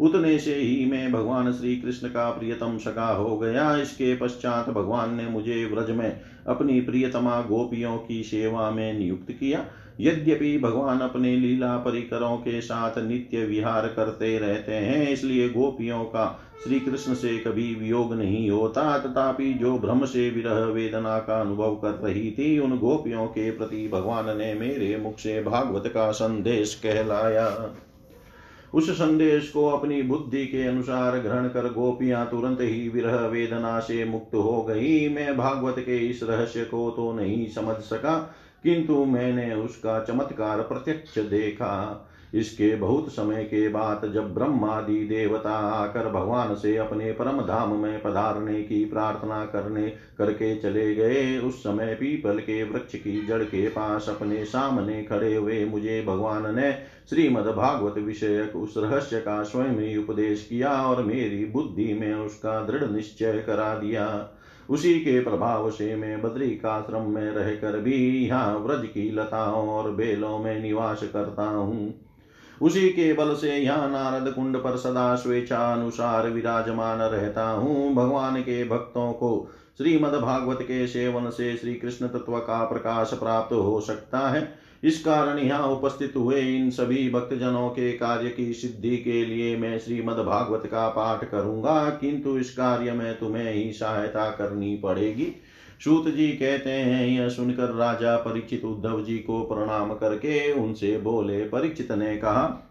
उतने 0.00 0.38
से 0.38 0.54
ही 0.54 0.84
मैं 0.86 1.12
भगवान 1.12 1.52
श्री 1.52 1.76
कृष्ण 1.76 2.08
का 2.08 2.30
प्रियतम 2.30 2.78
सका 2.78 3.08
हो 3.08 3.36
गया। 3.38 3.76
इसके 3.76 4.16
पश्चात 4.16 4.68
भगवान 4.70 5.14
ने 5.14 5.26
मुझे 5.28 5.64
व्रज 5.64 5.90
में 5.90 6.20
अपनी 6.46 6.80
प्रियतमा 6.80 7.40
गोपियों 7.40 7.96
की 7.98 8.22
सेवा 8.22 8.70
में 8.70 8.98
नियुक्त 8.98 9.32
किया। 9.32 9.64
यद्यपि 10.00 10.58
भगवान 10.58 11.00
अपने 11.00 11.36
लीला 11.36 11.76
परिकरों 11.76 12.36
के 12.36 12.60
साथ 12.60 12.98
नित्य 12.98 13.44
विहार 13.44 13.86
करते 13.86 14.38
रहते 14.38 14.72
हैं, 14.72 15.08
इसलिए 15.08 15.48
गोपियों 15.48 16.04
का 16.04 16.42
श्री 16.64 16.80
कृष्ण 16.80 17.14
से 17.14 17.36
कभी 17.38 17.74
वियोग 17.74 18.12
नहीं 18.14 18.50
होता। 18.50 18.98
तथापि 18.98 19.52
जो 19.54 19.78
भ्रम 19.78 20.04
से 20.04 20.28
विरह 20.30 20.64
वेदना 20.64 21.18
का 21.18 21.40
अनुभव 21.40 21.74
कर 21.74 21.90
रही 22.04 22.30
थी, 22.30 22.58
उन 22.58 22.78
गोपियों 22.78 23.26
के 23.26 23.50
प्रति 23.50 23.88
भगवान 23.92 24.36
ने 24.38 24.54
मेरे 24.54 24.96
मुख 24.96 25.18
से 25.18 25.42
भागवत 25.42 25.86
का 25.86 26.10
संदेश 26.12 26.74
कहलाया। 26.74 27.70
उस 28.74 28.90
संदेश 28.90 29.48
को 29.50 29.66
अपनी 29.66 30.02
बुद्धि 30.02 30.46
के 30.46 30.62
अनुसार 30.62 31.18
ग्रहण 31.18 31.48
कर 31.48 31.72
गोपियाँ 31.72 32.26
तुरंत 32.30 32.60
ही 32.60 32.88
विरह 32.88 33.16
वेदना 33.26 33.78
से 33.80 34.04
मुक्त 34.04 34.34
हो 34.34 34.62
गई। 34.62 35.08
मैं 35.08 35.36
भागवत 35.36 35.78
के 35.78 35.98
इस 35.98 36.22
रहस्य 36.22 36.64
को 36.64 36.90
तो 36.90 37.12
नहीं 37.12 37.46
समझ 37.48 37.76
सका 37.76 38.34
किंतु 38.66 39.04
मैंने 39.04 39.54
उसका 39.54 40.00
चमत्कार 40.00 40.60
प्रत्यक्ष 40.60 41.18
देखा। 41.18 42.12
इसके 42.34 42.74
बहुत 42.76 43.08
समय 43.08 43.44
के 43.44 43.68
बाद 43.68 44.00
जब 44.14 44.34
ब्रह्मादि 44.34 44.98
देवता 45.04 45.50
आकर 45.50 46.08
भगवान 46.08 46.54
से 46.54 46.76
अपने 46.76 47.12
परम 47.12 47.40
धाम 47.40 47.76
में 47.76 48.02
पधारने 48.02 48.62
की 48.62 48.84
प्रार्थना 48.84 49.44
करने, 49.44 49.88
करके 50.18 50.54
चले 50.56 50.94
गए, 50.94 51.38
उस 51.38 51.60
समय 51.60 51.94
पीपल 51.94 52.38
के 52.38 52.62
वृक्ष 52.64 52.94
की 52.94 53.26
जड़ 53.26 53.42
के 53.42 53.68
पास 53.68 54.08
अपने 54.08 54.44
सामने 54.44 55.02
खड़े 55.02 55.34
हुए 55.36 55.64
मुझे 55.64 56.04
भगवान 56.06 56.54
ने 56.56 56.72
श्रीमद 57.10 57.46
भागवत 57.46 57.98
विषयक 57.98 58.56
उस 58.56 58.74
रहस्य 58.76 59.20
का 59.20 59.42
स्वयं 59.42 59.78
ही 59.80 59.96
उपदेश 59.96 60.46
किया 60.50 60.72
और 60.72 61.02
मेरी 61.04 61.44
बुद्धि 61.44 61.92
में 61.94 62.14
उसका 62.14 62.60
दृढ़ 62.66 62.90
निश्चय 62.90 63.44
करा 63.46 63.74
दिया। 63.74 64.06
उसी 64.70 64.94
के 65.00 65.20
प्रभाव 65.20 65.70
से 65.70 65.96
मैं 65.96 66.22
बद्री 66.22 66.50
काश्रम 66.50 67.02
में 67.02 67.30
रहकर 67.30 67.78
भी 67.80 68.26
यहाँ 68.26 68.58
व्रज 68.58 68.86
की 68.86 69.10
लताओं 69.10 69.68
और 69.68 69.90
बेलों 69.90 70.38
में 70.38 70.62
निवास 70.62 71.02
करता 71.02 71.42
हूँ। 71.42 71.94
उसी 72.62 72.88
के 72.88 73.12
बल 73.12 73.34
से 73.34 73.56
यहाँ 73.56 73.90
नारद 73.90 74.32
कुंड 74.32 74.56
पर 74.56 74.76
सदा 74.76 75.14
स्वेच्छा 75.16 75.72
अनुसार 75.72 76.28
विराजमान 76.28 76.98
रहता 76.98 77.48
हूँ। 77.48 77.94
भगवान 77.94 78.40
के 78.40 78.64
भक्तों 78.64 79.12
को 79.12 79.48
श्रीमद 79.78 80.14
भागवत 80.14 80.58
के 80.62 80.86
सेवन 80.86 81.30
से 81.30 81.56
श्री 81.56 81.74
कृष्ण 81.74 82.08
तत्व 82.08 82.38
का 82.38 82.64
प्रकाश 82.64 83.10
प्राप्त 83.14 83.52
हो 83.52 83.80
सकता 83.80 84.18
है। 84.18 84.65
इस 84.86 84.98
कारण 85.00 85.38
यहाँ 85.38 85.68
उपस्थित 85.68 86.12
हुए 86.16 86.40
इन 86.40 86.70
सभी 86.70 87.08
भक्तजनों 87.10 87.68
के 87.68 87.92
कार्य 87.92 88.28
की 88.30 88.52
सिद्धि 88.52 88.96
के 88.96 89.24
लिए 89.24 89.56
मैं 89.56 89.78
श्रीमद 89.78 90.18
भागवत 90.18 90.66
का 90.66 90.88
पाठ 90.88 91.24
करूँगा, 91.24 91.88
किंतु 91.90 92.36
इस 92.38 92.50
कार्य 92.50 92.92
में 92.92 93.18
तुम्हें 93.18 93.52
ही 93.52 93.72
सहायता 93.72 94.30
करनी 94.30 94.74
पड़ेगी। 94.76 95.32
सूत 95.84 96.08
जी 96.08 96.28
कहते 96.28 96.70
हैं, 96.70 97.06
यह 97.08 97.28
सुनकर 97.28 97.74
राजा 97.74 98.16
परीक्षित 98.16 98.64
उद्धव 98.64 99.02
जी 99.04 99.16
को 99.20 99.42
प्रणाम 99.44 99.92
करके 99.94 100.52
उनसे 100.52 100.96
बोले 100.98 101.42
परीक्षित 101.46 101.90
ने 101.92 102.16
कहा, 102.16 102.62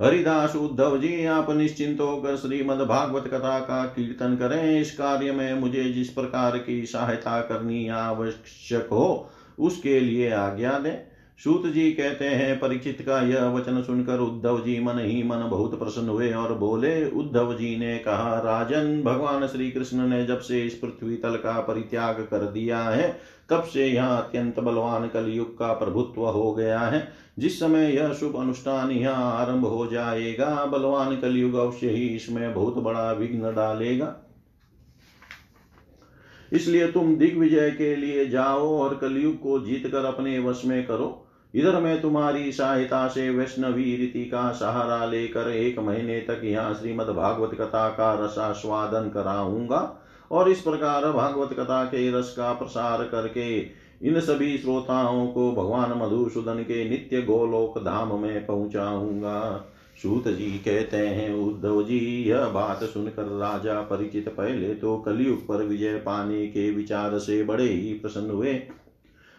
हरिदास 0.00 0.56
उद्धव 0.56 0.98
जी, 0.98 1.24
आप 1.26 1.50
निश्चिंत 1.50 2.00
होकर 2.00 2.36
श्रीमद 2.36 2.80
भागवत 2.80 3.26
कथा 3.26 3.58
का 3.60 3.84
कीर्तन 3.86 4.36
करें। 4.36 4.80
इस 4.80 4.90
कार्य 4.94 5.32
में 5.32 5.54
मुझे 5.54 5.84
जिस 5.84 6.08
प्रकार 6.08 6.58
की 6.58 6.84
सहायता 6.86 7.40
करनी 7.42 7.86
आवश्यक 7.90 8.88
हो 8.92 9.30
उसके 9.58 10.00
लिए 10.00 10.30
आज्ञा 10.30 10.78
दें। 10.78 11.12
सूत 11.44 11.66
जी 11.66 11.92
कहते 11.92 12.24
हैं 12.24 12.58
परीक्षित 12.58 13.00
का 13.00 13.20
यह 13.20 13.44
वचन 13.44 13.82
सुनकर 13.82 14.18
उद्धव 14.18 14.60
जी 14.60 14.80
मन 14.80 14.98
ही 14.98 15.22
मन 15.22 15.48
बहुत 15.50 15.78
प्रसन्न 15.78 16.08
हुए 16.08 16.32
और 16.32 16.54
बोले, 16.54 17.10
उद्धव 17.10 17.54
जी 17.54 17.76
ने 17.78 17.98
कहा, 17.98 18.38
राजन, 18.38 19.02
भगवान 19.02 19.46
श्री 19.46 19.70
कृष्ण 19.70 20.08
ने 20.08 20.26
जब 20.26 20.40
से 20.40 20.62
इस 20.62 20.74
पृथ्वी 20.74 21.16
तल 21.16 21.36
का 21.36 21.60
परित्याग 21.60 22.14
कर 22.14 22.38
दिया 22.38 22.78
है, 22.78 23.20
तब 23.50 23.62
से 23.62 23.86
यहाँ 23.86 24.18
अत्यंत 24.18 24.60
बलवान 24.60 25.08
कलयुग 25.08 25.58
का 25.58 25.72
प्रभुत्व 25.72 26.26
हो 26.26 26.52
गया 26.52 26.80
है। 26.80 27.08
जिस 27.38 27.60
समय 27.60 27.94
यह 27.96 28.12
शुभ 28.12 28.36
अनुष्ठान 28.36 28.90
यहाँ 28.90 29.46
आरंभ 29.46 29.64
हो 29.64 29.86
जाएगा, 29.86 30.64
बलवान 30.64 31.16
कलयुग 31.16 31.54
अवश्य 31.54 31.88
ही 31.88 32.06
इसमें 32.06 32.54
बहुत 32.54 32.78
बड़ा 32.78 33.12
विघ्न 33.12 33.54
डालेगा। 33.54 34.16
इसलिए 36.52 36.86
तुम 36.92 37.14
दिग्विजय 37.16 37.70
के 37.70 37.94
लिए 37.96 38.26
जाओ 38.28 38.68
और 38.78 38.94
कलयुग 38.94 39.38
को 39.40 39.58
जीत 39.60 39.86
कर 39.86 40.04
अपने 40.04 40.38
वश 40.38 40.62
में 40.64 40.84
करो। 40.86 41.18
इधर 41.54 41.80
मैं 41.80 42.00
तुम्हारी 42.02 42.52
सहायता 42.52 43.06
से 43.08 43.28
वैष्णवी 43.30 43.96
रीति 43.96 44.24
का 44.24 44.50
सहारा 44.52 45.04
लेकर 45.06 45.50
एक 45.50 45.78
महीने 45.78 46.18
तक 46.20 46.40
यहाँ 46.44 46.74
श्रीमद 46.74 47.08
भागवत 47.08 47.54
कथा 47.54 47.88
का 47.88 48.12
रसास्वादन 48.14 49.10
कराऊँगा 49.14 49.80
और 50.30 50.50
इस 50.50 50.60
प्रकार 50.60 51.10
भागवत 51.12 51.52
कथा 51.52 51.84
के 51.84 52.10
रस 52.10 52.34
का 52.36 52.52
प्रसार 52.52 53.04
करके 53.04 53.56
इन 54.02 54.20
सभी 54.20 54.56
श्रोताओं 54.58 55.26
को 55.26 55.50
भगवान 55.52 55.92
मधुसूदन 55.98 56.62
के 56.62 56.88
नित्य 56.90 57.22
गोलोक 57.22 57.78
धाम 57.78 58.18
में 58.20 58.46
पहुंचाऊँगा। 58.46 59.64
सूत 59.96 60.28
जी 60.28 60.50
कहते 60.50 60.96
हैं, 60.96 61.34
उद्धव 61.34 61.82
जी, 61.82 61.98
यह 62.28 62.46
बात 62.46 62.84
सुनकर 62.84 63.24
राजा 63.24 63.80
परिचित 63.80 64.28
पहले 64.28 64.74
तो 64.74 64.96
कलयुग 64.96 65.46
पर 65.46 65.64
विजय 65.64 65.94
पाने 65.94 66.46
के 66.46 66.70
विचार 66.70 67.18
से 67.18 67.44
बड़े 67.44 67.68
ही 67.68 67.92
प्रसन्न 67.92 68.30
हुए। 68.30 68.54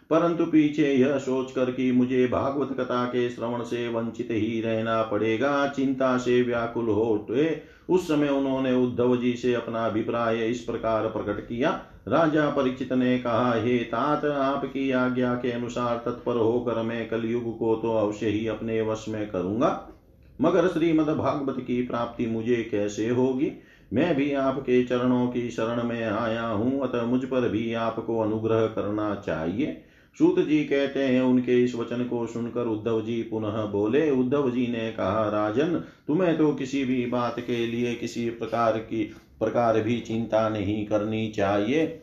परंतु 0.09 0.45
पीछे 0.45 0.93
यह 0.93 1.17
सोच 1.17 1.51
कर 1.51 1.71
कि 1.71 1.91
मुझे 1.91 2.27
भागवत 2.27 2.79
कथा 2.79 3.05
के 3.05 3.29
श्रवण 3.29 3.63
से 3.63 3.87
वंचित 3.87 4.27
ही 4.31 4.61
रहना 4.61 5.01
पड़ेगा, 5.03 5.67
चिंता 5.67 6.17
से 6.17 6.41
व्याकुल 6.41 6.85
हो 6.85 7.03
उठे 7.03 7.63
उस 7.89 8.07
समय 8.07 8.29
उन्होंने 8.29 8.73
उद्धव 8.73 9.17
जी 9.17 9.33
से 9.33 9.53
अपना 9.53 9.85
अभिप्राय 9.85 10.47
इस 10.47 10.59
प्रकार 10.59 11.07
प्रकट 11.07 11.41
किया। 11.41 11.69
राजा 12.07 12.49
परीक्षित 12.49 12.93
ने 12.93 13.17
कहा, 13.19 13.53
हे 13.53 13.77
तात, 13.77 14.25
आपकी 14.25 14.91
आज्ञा 14.91 15.33
के 15.33 15.51
अनुसार 15.51 16.03
तत्पर 16.05 16.35
होकर 16.35 16.81
मैं 16.81 17.09
कलयुग 17.09 17.57
को 17.59 17.75
तो 17.75 17.97
अवश्य 17.97 18.27
ही 18.27 18.47
अपने 18.47 18.81
वश 18.81 19.05
में 19.09 19.31
करूँगा। 19.31 19.89
मगर 20.43 20.67
श्रीमद 20.67 21.06
भागवत 21.06 21.63
की 21.67 21.82
प्राप्ति 21.82 22.25
मुझे 22.25 22.67
कैसे 22.71 23.10
होगी? 23.10 23.51
मैं 23.93 24.15
भी 24.15 24.34
आपके 24.34 24.84
चरणों 24.84 25.27
की 25.27 25.49
शरण 25.49 25.84
में 25.84 26.03
आया 26.03 26.45
हूँ, 26.45 26.82
अतः 26.82 27.03
मुझ 27.03 27.25
पर 27.25 27.49
भी 27.49 27.73
आपको 27.73 28.19
अनुग्रह 28.19 28.65
करना 28.65 29.15
चाहिए। 29.15 29.82
सूत 30.17 30.39
जी 30.39 30.63
कहते 30.63 30.99
हैं, 30.99 31.21
उनके 31.21 31.63
इस 31.63 31.75
वचन 31.75 32.03
को 32.03 32.27
सुनकर 32.27 32.65
उद्धव 32.65 33.01
जी 33.01 33.23
पुनः 33.23 33.65
बोले, 33.65 34.12
उद्धव 34.12 34.51
जी 34.51 34.67
ने 34.67 34.91
कहा, 34.91 35.29
राजन, 35.29 35.75
तुम्हें 36.08 36.38
तो 36.38 36.53
किसी 36.53 36.86
भी 36.86 37.06
बात 37.06 37.39
के 37.39 37.67
लिए 37.67 37.95
किसी 37.95 38.29
प्रकार 38.29 38.77
की, 38.77 39.03
प्रकार 39.39 39.82
भी 39.82 39.99
चिंता 39.99 40.49
नहीं 40.49 40.86
करनी 40.86 41.27
चाहिए। 41.29 41.99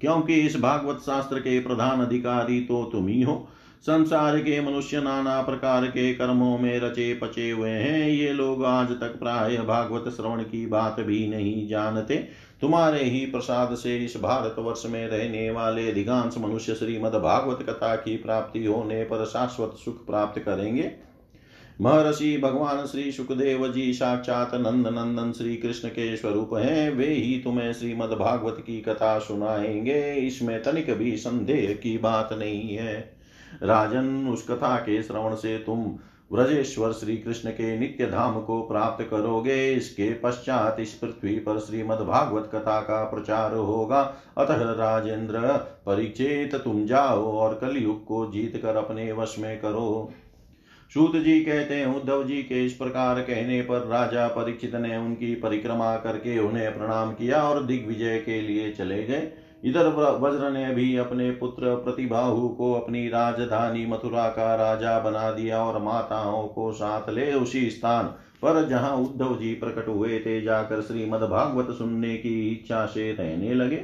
क्योंकि 0.00 0.34
इस 0.34 0.60
भागवत 0.60 0.98
शास्त्र 0.98 1.38
के 1.38 1.60
प्रधान 1.60 2.00
अधिकारी 2.00 2.60
तो 2.60 2.84
तुम 2.84 3.08
ही 3.08 3.22
हो। 3.22 3.48
संसार 3.86 4.38
के 4.38 4.60
मनुष्य 4.60 5.00
नाना 5.00 5.42
प्रकार 5.42 5.86
के 5.86 6.14
कर्मों 6.14 6.58
में 6.58 6.80
रचे 6.80 7.14
पचे 7.14 7.50
हुए 7.50 7.70
हैं। 7.70 8.08
ये 8.08 8.32
लोग 8.32 8.64
आज 8.64 8.88
तक 8.88 9.18
प्राय 9.18 9.56
भागवत 9.56 10.12
श्रवण 10.12 10.42
की 10.42 10.66
बात 10.66 11.00
भी 11.00 11.28
नहीं 11.28 11.68
जानते। 11.68 12.16
तुम्हारे 12.60 13.04
ही 13.04 13.26
प्रसाद 13.26 13.74
से 13.74 14.04
इस 14.04 14.16
भारत 14.16 14.56
वर्ष 14.58 14.82
में 14.86 15.08
रहने 15.08 15.50
वाले 15.50 15.90
अधिकांश 15.90 16.34
मनुष्य 16.38 16.74
श्रीमद 16.74 17.12
भागवत 17.12 17.66
कथा 17.70 17.96
की 17.96 18.16
प्राप्ति 18.16 18.64
होने 18.64 19.04
पर 19.04 19.24
शाश्वत 19.24 19.76
सुख 19.84 20.06
प्राप्त 20.06 20.42
करेंगे। 20.42 20.92
महर्षि 21.80 22.38
भगवान 22.38 22.86
श्री 22.86 23.12
सुखदेव 23.12 23.72
जी 23.72 23.92
साक्षात 23.92 24.54
नंद 24.54 24.86
नंदन 24.86 25.32
श्री 25.32 25.56
कृष्ण 25.56 25.88
के 25.88 26.16
स्वरूप 26.16 26.50
हैं। 26.54 26.90
वे 26.90 27.08
ही 27.08 27.40
तुम्हें 27.44 27.72
श्रीमद 27.72 28.10
भागवत 28.10 28.64
की 28.66 28.80
कथा 28.80 29.18
सुनाएँगे। 29.18 30.14
इसमें 30.14 30.62
तनिक 30.62 30.94
भी 30.94 31.16
संदेह 31.16 31.78
की 31.82 31.98
बात 31.98 32.32
नहीं 32.32 32.76
है। 32.76 33.15
राजन, 33.62 34.28
उस 34.28 34.46
कथा 34.48 34.76
के 34.76 35.02
श्रवण 35.02 35.34
से 35.34 35.58
तुम 35.58 35.94
व्रजेश्वर 36.32 36.92
श्री 36.92 37.16
कृष्ण 37.16 37.50
के 37.50 37.78
नित्य 37.78 38.06
धाम 38.06 38.40
को 38.40 38.62
प्राप्त 38.62 39.08
करोगे। 39.10 39.72
इसके 39.72 40.12
पश्चात 40.14 40.76
इस 40.80 40.94
पृथ्वी 40.94 41.38
पर 41.38 41.58
श्रीमद 41.58 41.98
भागवत 41.98 42.50
कथा 42.54 42.80
का 42.80 43.04
प्रचार 43.04 43.54
होगा। 43.54 44.00
अतः 44.38 44.54
राजेंद्र, 44.54 45.40
परिचेत 45.86 46.54
तुम 46.54 46.86
जाओ 46.86 47.32
और 47.32 47.54
कलयुग 47.54 48.04
को 48.04 48.30
जीत 48.32 48.60
कर 48.62 48.76
अपने 48.76 49.12
वश 49.12 49.36
में 49.38 49.60
करो। 49.60 50.12
सूत 50.94 51.16
जी 51.16 51.40
कहते 51.40 51.74
हैं, 51.74 51.86
उद्धव 51.86 52.24
जी 52.24 52.42
के 52.42 52.66
इस 52.66 52.72
प्रकार 52.72 53.20
कहने 53.20 53.62
पर 53.62 53.86
राजा 53.86 54.28
परीक्षित 54.28 54.74
ने 54.74 54.96
उनकी 54.96 55.34
परिक्रमा 55.34 55.96
करके 55.96 56.38
उन्हें 56.38 56.78
प्रणाम 56.78 57.12
किया 57.12 57.42
और 57.42 57.62
दिग्विजय 57.62 58.18
के 58.18 58.40
लिए 58.40 58.70
चले 58.72 59.02
गए। 59.04 59.32
इधर 59.66 59.86
वज्र 60.20 60.50
ने 60.50 60.74
भी 60.74 60.96
अपने 60.96 61.30
पुत्र 61.30 61.74
प्रतिबाहु 61.74 62.48
को 62.48 62.72
अपनी 62.72 63.08
राजधानी 63.08 63.86
मथुरा 63.86 64.28
का 64.28 64.54
राजा 64.54 64.98
बना 65.00 65.30
दिया 65.30 65.62
और 65.62 65.82
माताओं 65.82 66.46
को 66.48 66.72
साथ 66.72 67.10
ले 67.10 67.32
उसी 67.32 67.70
स्थान 67.70 68.04
पर 68.42 68.68
जहाँ 68.68 68.96
उद्धव 68.96 69.36
जी 69.36 69.52
प्रकट 69.54 69.88
हुए 69.88 70.18
थे, 70.18 70.40
जाकर 70.42 70.80
श्रीमद 70.80 71.20
भागवत 71.20 71.70
सुनने 71.70 72.16
की 72.16 72.48
इच्छा 72.50 72.86
से 72.86 73.12
रहने 73.12 73.54
लगे। 73.54 73.76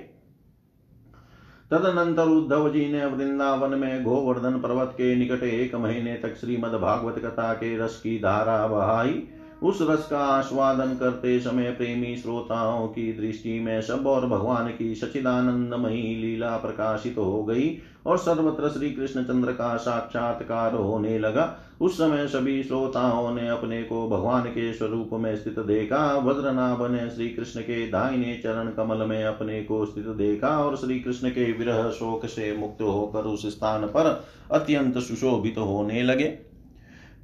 तदनंतर 1.70 2.28
उद्धव 2.28 2.68
जी 2.72 2.92
ने 2.92 3.06
वृंदावन 3.06 3.78
में 3.78 4.02
गोवर्धन 4.02 4.58
पर्वत 4.58 4.90
के 4.92 5.14
निकट 5.16 5.42
एक 5.42 5.74
महीने 5.74 6.14
तक 6.14 6.34
श्रीमद 6.36 6.74
भागवत 6.74 7.18
कथा 7.18 7.52
के 7.52 7.76
रस 7.78 8.00
की 8.00 8.18
धारा 8.18 8.66
बहाई। 8.66 9.22
उस 9.62 9.78
रस 9.82 10.06
का 10.06 10.18
आस्वादन 10.18 10.94
करते 10.94 11.40
समय 11.40 11.70
प्रेमी 11.70 12.16
श्रोताओं 12.16 12.88
की 12.88 13.12
दृष्टि 13.12 13.60
में 13.60 13.82
सब 13.82 14.06
और 14.06 14.26
भगवान 14.26 14.68
की 14.68 14.94
सचिदानंदमयी 14.94 16.14
लीला 16.22 16.56
प्रकाशित 16.56 17.18
हो 17.18 17.44
गई 17.44 17.78
और 18.06 18.18
सर्वत्र 18.18 18.68
श्री 18.68 18.90
कृष्ण 18.90 19.22
चंद्र 19.22 19.52
का 19.52 19.76
साक्षात्कार 19.76 20.74
होने 20.74 21.18
लगा। 21.18 21.58
उस 21.80 21.94
समय 21.94 22.26
सभी 22.26 22.62
श्रोताओं 22.62 23.34
ने 23.34 23.48
अपने 23.48 23.82
को 23.82 24.08
भगवान 24.08 24.42
के 24.42 24.72
स्वरूप 24.72 25.10
में 25.12 25.36
स्थित 25.36 25.58
देखा। 25.58 26.14
वज्रनाभ 26.16 26.90
ने 26.92 27.10
श्री 27.10 27.28
कृष्ण 27.28 27.60
के 27.60 27.86
दाहिने 27.86 28.40
चरण 28.44 28.70
कमल 28.70 29.06
में 29.06 29.24
अपने 29.24 29.62
को 29.62 29.84
स्थित 29.86 30.06
देखा 30.06 30.48
और 30.48 30.76
श्री 30.76 31.00
कृष्ण 31.00 31.30
के 31.30 31.52
विरह 31.52 31.88
शोक 31.90 32.26
से 32.26 32.56
मुक्त 32.56 32.82
होकर 32.82 33.20
उस 33.20 33.46
स्थान 33.46 33.86
पर 33.86 34.24
अत्यंत 34.52 34.98
सुशोभित 34.98 35.58
होने 35.58 36.02
लगे। 36.02 36.38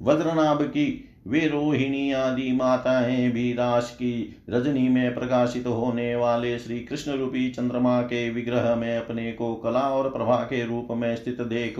वज्रनाभ 0.01 0.61
की 0.61 1.08
वे 1.27 1.47
रोहिणी 1.47 2.11
आदि 2.11 2.51
माताएँ 2.51 3.31
भी 3.31 3.53
रास 3.53 3.91
की 3.91 4.37
रजनी 4.49 4.89
में 4.89 5.15
प्रकाशित 5.15 5.67
होने 5.67 6.15
वाले 6.15 6.59
श्री 6.59 6.79
कृष्ण 6.79 7.11
रूपी 7.11 7.49
चंद्रमा 7.49 8.01
के 8.01 8.29
विग्रह 8.29 8.75
में 8.75 8.97
अपने 8.97 9.31
को 9.31 9.55
कला 9.55 9.79
और 9.79 10.09
प्रभा 10.09 10.35
के 10.35 10.65
रूप 10.65 10.87
में 10.91 11.15
स्थित 11.15 11.41
देख। 11.41 11.75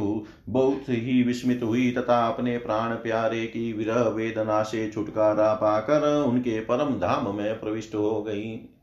बहुत 0.50 0.82
ही 0.90 1.24
विस्मित 1.24 1.64
हुई 1.64 1.92
तथा 1.92 2.28
अपने 2.28 2.58
प्राण 2.58 2.94
प्यारे 2.94 3.46
की 3.46 3.74
विरह 3.74 4.02
वेदना 4.02 4.64
से 4.64 4.92
छुटकारा 4.92 5.54
पाकर 5.54 6.24
उनके 6.24 6.60
परम 6.60 6.94
धाम 6.94 7.36
में 7.36 7.60
प्रविष्ट 7.60 7.96
हो 7.96 8.24
गई। 8.24 8.76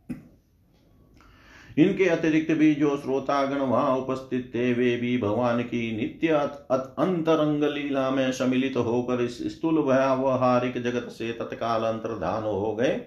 इनके 1.76 2.04
अतिरिक्त 2.04 2.52
भी 2.52 2.74
जो 2.74 2.96
श्रोतागण 2.96 3.58
वहाँ 3.58 3.96
उपस्थित 3.96 4.50
थे, 4.54 4.72
वे 4.72 4.96
भी 4.96 5.16
भगवान 5.18 5.62
की 5.62 5.96
नित्य 5.96 6.28
अंतरंग 6.28 7.64
लीला 7.64 8.10
में 8.10 8.30
सम्मिलित 8.32 8.76
होकर 8.76 9.22
इस 9.22 9.38
स्थूल 9.48 9.78
व्यावहारिक 9.78 10.82
जगत 10.82 11.10
से 11.10 11.32
तत्काल 11.32 11.82
अंतर्धान 11.82 12.42
हो 12.42 12.74
गए। 12.74 13.00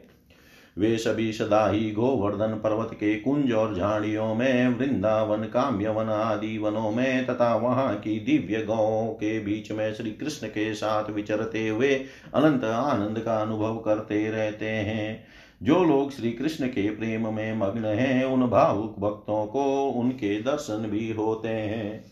वे 0.77 0.97
सभी 0.97 1.31
सदा 1.33 1.67
ही 1.69 1.91
गोवर्धन 1.91 2.53
पर्वत 2.63 2.89
के 2.93 3.15
कुंज 3.15 3.51
और 3.51 3.75
झाड़ियों 3.75 4.35
में, 4.35 4.67
वृंदावन, 4.69 5.43
काम्यवन 5.43 6.09
आदि 6.09 6.57
वनों 6.57 6.91
में 6.91 7.25
तथा 7.25 7.55
वहाँ 7.55 7.95
की 7.95 8.19
दिव्य 8.19 8.63
गौ 8.65 9.07
के 9.13 9.39
बीच 9.39 9.71
में 9.71 9.93
श्री 9.93 10.11
कृष्ण 10.11 10.47
के 10.47 10.73
साथ 10.73 11.09
विचरते 11.09 11.67
हुए 11.67 11.93
अनंत 12.35 12.63
आनंद 12.63 13.19
का 13.19 13.37
अनुभव 13.37 13.77
करते 13.77 14.29
रहते 14.29 14.65
हैं। 14.65 15.27
जो 15.63 15.83
लोग 15.83 16.11
श्री 16.11 16.31
कृष्ण 16.31 16.67
के 16.67 16.89
प्रेम 16.89 17.33
में 17.33 17.57
मग्न 17.57 17.85
हैं, 17.85 18.25
उन 18.25 18.47
भावुक 18.49 18.95
भक्तों 18.99 19.45
को 19.45 19.89
उनके 19.89 20.41
दर्शन 20.41 20.87
भी 20.89 21.11
होते 21.11 21.47
हैं। 21.47 22.05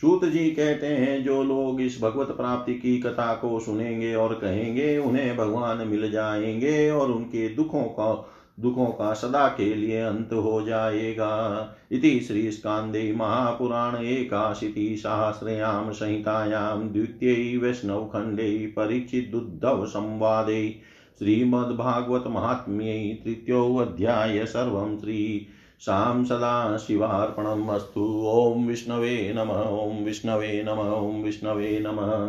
सूत 0.00 0.24
जी 0.24 0.50
कहते 0.50 0.86
हैं, 0.86 1.24
जो 1.24 1.42
लोग 1.42 1.80
इस 1.80 2.00
भगवत 2.02 2.26
प्राप्ति 2.26 2.74
की 2.74 2.98
कथा 2.98 3.34
को 3.34 3.60
सुनेंगे 3.60 4.14
और 4.14 4.34
कहेंगे, 4.34 4.98
उन्हें 4.98 5.36
भगवान 5.36 5.88
मिल 5.88 6.10
जाएँगे 6.10 6.90
और 6.90 7.12
उनके 7.12 7.48
दुखों 7.48 7.82
का 7.82 8.32
दुखों 8.60 8.86
का 8.86 9.12
सदा 9.12 9.48
के 9.48 9.74
लिए 9.74 10.00
अंत 10.00 10.30
हो 10.32 10.62
जाएगा। 10.62 11.76
इति 11.92 12.20
श्री 12.20 12.52
स्कांदे 12.52 13.12
महापुराण 13.12 14.04
एकाशीति 14.04 14.96
सहस्रयाम 14.96 15.92
संहितायाम 15.92 16.88
द्वितीय 16.88 17.58
वैष्णव 17.58 18.04
खंडे 18.04 18.66
परीक्षित 18.66 19.32
उद्धव 19.34 19.86
संवादे। 19.86 20.95
श्रीमद्भागवत 21.18 22.24
महात्म्ये 22.26 23.22
तृतीयोऽध्याय 23.24 24.44
सर्वं 24.46 24.98
श्री 25.00 25.46
शां 25.80 26.24
सदा 26.24 26.76
शिवार्पणम् 26.76 27.68
अस्तु। 27.68 28.24
ॐ 28.28 28.66
विष्णवे 28.66 29.32
नम, 29.36 29.50
ॐ 29.50 30.04
विष्णवे 30.04 30.62
नम, 30.62 30.78
ॐ 30.78 31.22
विष्णवे 31.22 31.78
नमः। 31.80 32.28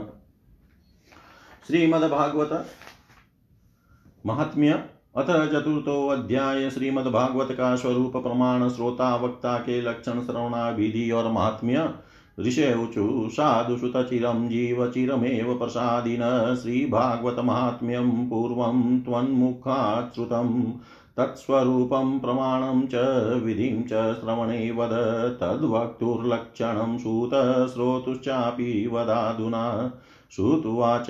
श्रीमद्भागवत 1.67 2.65
महात्म्य 4.25 4.83
अथ 5.17 5.25
चतुर्थो 5.25 6.07
अध्याय 6.07 6.69
श्रीमद्भागवत 6.69 7.51
का 7.51 7.75
स्वरूप 7.75 8.17
प्रमाण 8.17 8.69
श्रोता 8.69 9.15
वक्ता 9.15 9.57
के 9.57 9.81
लक्षण 9.81 10.21
श्रवणाभिधि 10.25 11.11
और 11.11 11.31
महात्म्य 11.31 11.89
ऋषेऊचु 12.39 13.29
साधुसुतचिरं 13.31 14.49
जीवचिरमेव 14.49 15.55
प्रसादिन 15.55 16.55
श्रीभागवतमाहात्म्यं 16.55 18.29
पूर्वं 18.29 18.99
त्वन्मुखात् 18.99 20.15
श्रुतं 20.15 20.73
तत्स्वरूपं 21.17 22.19
प्रमाणं 22.19 22.87
च 22.87 22.95
विधिं 23.43 23.83
च 23.83 24.13
श्रवणे 24.13 24.71
वद, 24.71 25.37
तद्वक्तुर्लक्षणं 25.41 26.97
सूत 26.97 27.69
श्रोतुश्चापि 27.73 28.89
वदाधुना 28.93 29.93
श्रुतुवाच 30.35 31.07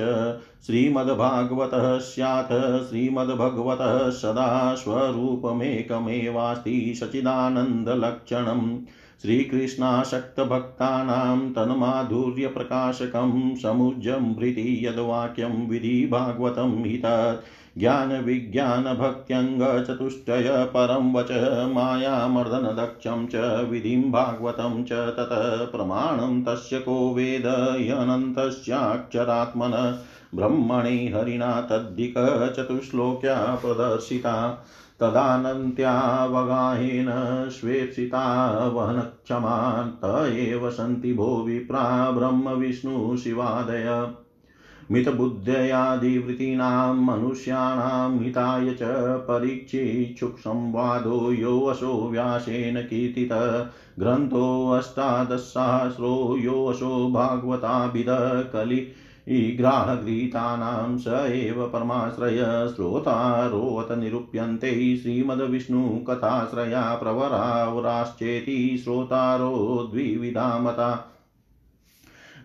श्रीमद्भागवतः 0.65 1.97
स्यात्, 1.97 2.89
श्रीमद्भगवतः 2.89 4.09
सदा 4.09 4.75
स्वरूपमेकमेवास्ति 4.75 6.93
सचिदानन्दलक्षणम्। 6.95 8.79
श्रीकृष्णासक्तभक्तानां 9.21 11.53
तन्माधुर्यप्रकाशकं 11.53 13.55
समुज्जमृति 13.55 14.85
यद्वाक्यं 14.85 15.67
विधि 15.67 16.09
भागवतं 16.11 16.83
हि 16.83 16.97
तत् 16.97 17.79
ज्ञानविज्ञानभक्त्यङ्गचतुष्टय 17.79 20.49
परं 20.49 21.13
वच 21.13 21.27
मायामर्दनदक्षं 21.73 23.27
च 23.27 23.65
विधिं 23.69 24.11
भागवतं 24.11 24.83
च 24.83 24.91
ततः 24.91 25.65
प्रमाणं 25.65 26.43
तस्य 26.43 26.79
को 26.79 27.13
वेद 27.13 27.75
ह्यनन्तस्याक्षरात्मन 27.79 29.99
ब्रह्मणि 30.35 31.11
हरिणा 31.15 31.61
तद्धिकचतुश्लोक्या 31.61 33.35
प्रदर्शिता। 33.35 34.65
तदानन्त्यावगाहेन 35.01 37.05
स्वेप्सिता 37.49 38.67
वहनक्षमान् 38.67 39.91
त 40.03 40.27
एव 40.27 40.69
सन्ति 40.69 41.13
भो 41.13 41.43
विप्रा 41.43 42.11
ब्रह्मविष्णुशिवादय 42.11 44.09
मितबुद्धयादिवृतीनां 44.91 46.95
मनुष्याणां 46.95 48.21
हिताय 48.21 48.73
च 48.73 48.79
परीक्षिक्षुक्संवादो 49.29 51.31
योऽशो 51.31 52.09
व्यासेन 52.09 52.81
कीर्तित। 52.81 53.29
ग्रन्थोऽष्टादशसहस्रो 53.99 56.37
योऽशो 56.37 57.07
भागवताभिद 57.07 58.05
कलि 58.53 58.85
ग्राहगृहीतानां 59.29 60.97
स 60.97 61.07
एव 61.07 61.67
परमाश्रय 61.67 62.67
श्रोतारोऽत 62.75 63.91
निरूप्यन्ते 63.91 64.97
श्रीमद्विष्णुकथाश्रया 64.97 66.95
प्रवरावराश्चेति 66.95 68.77
श्रोतारो 68.83 69.89
द्विविधा 69.91 70.59
मता 70.59 71.16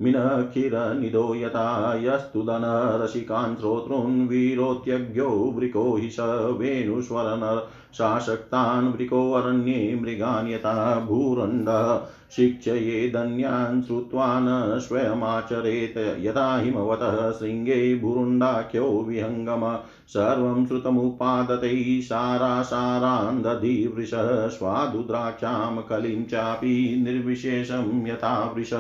मिनखिरनिदो 0.03 1.35
यथा 1.35 1.95
यस्तु 1.95 2.43
दनरसिकान् 2.43 3.57
श्रोतॄन् 3.57 4.29
वीरोत्यज्ञो 4.29 5.29
वृको 5.57 5.97
हि 5.97 6.11
स 6.11 6.21
वेणुस्वरनर 6.59 7.67
शासक्तान् 7.95 8.93
वृकोऽरण्ये 8.93 9.95
मृगान् 9.95 10.49
यथा 10.49 10.99
भूरण्डः 10.99 11.95
शिक्षयेदन्यान् 12.37 13.83
श्रुत्वा 13.83 14.41
न 14.41 14.79
स्वयमाचरेत्। 14.79 16.27
यथा 16.27 16.59
हिमवतः 16.59 17.31
शृङ्गे 17.31 17.95
भुरुण्डाख्यो 17.95 19.05
विहङ्गम, 19.09 19.79
सर्वं 20.09 20.67
श्रुतमुपादतै 20.67 22.01
सारासारान्दधिवृषः 22.03 24.49
स्वादुद्राक्षां 24.49 25.83
कलिं 25.83 26.25
चापि 26.25 27.01
निर्विशेषं 27.05 28.07
यथा 28.07 28.53
वृष। 28.57 28.71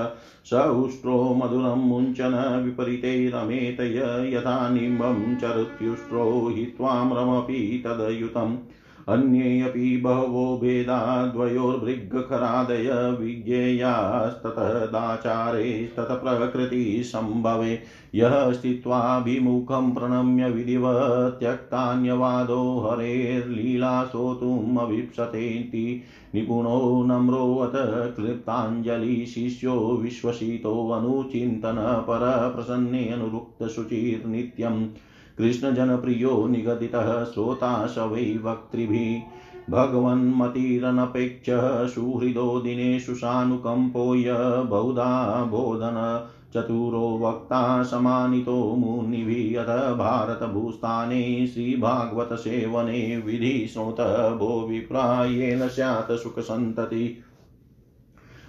स 0.44 0.52
उष्ट्रो 0.52 1.34
मधुरं 1.34 1.76
मुञ्चन 1.76 2.62
विपरीते 2.64 3.28
रमेत 3.28 3.80
यथा 4.34 4.68
निम्बं 4.68 5.36
चरत्युष्ट्रो 5.36 6.52
हित्वाम्रमपि 6.56 7.82
तदयुतम्। 7.86 8.56
अन्येऽपि 9.10 9.96
बहवो 9.96 10.58
भेदा 10.58 11.26
द्वयोर्भृग्खरादय 11.26 13.16
विज्ञेयास्ततः 13.20 14.86
दाचारेस्ततः 14.86 16.14
प्रकृतिसम्भवे। 16.14 17.82
यः 18.14 18.52
स्थित्वाभिमुखं 18.52 19.94
प्रणम्य 19.94 20.50
विधिवत् 20.50 21.40
त्यक्तान्यवादो 21.40 22.80
हरेर्लीला 22.80 24.04
श्रोतुमभीप्सतेति 24.04 26.02
निपुणो 26.34 27.04
नम्रोऽथ 27.04 28.16
क्लिप्ताञ्जलि 28.16 29.26
शिष्यो 29.26 30.00
विश्वसितोऽनुचिन्तन 30.02 32.04
परप्रसन्नेऽनुरुक्तशुचिर्नित्यम् 32.08 34.86
कृष्णजनप्रियो 35.40 36.46
निगदितः 36.46 37.24
श्रोता 37.24 37.86
स 37.86 37.98
वै 37.98 38.24
वक्तृभिः 38.42 39.70
भगवन्मतिरनपेक्ष 39.70 41.50
सुहृदो 41.94 42.60
दिनेषु 42.60 43.14
सानुकम्पोय 43.14 44.24
बहुधा 44.70 45.12
बोधन 45.44 45.98
चतुरो 46.54 47.06
वक्ता 47.22 47.60
समानितो 47.82 48.56
मुनिभिः 48.76 49.60
अथ 49.62 49.70
भारतभूस्थाने 49.98 51.46
श्रीभागवतसेवने 51.46 53.16
विधि 53.16 53.66
श्रोत 53.66 54.00
भो 54.38 54.66
विप्रायेण 54.68 55.66
स्यात् 55.68 56.12
सुखसन्तति 56.12 57.04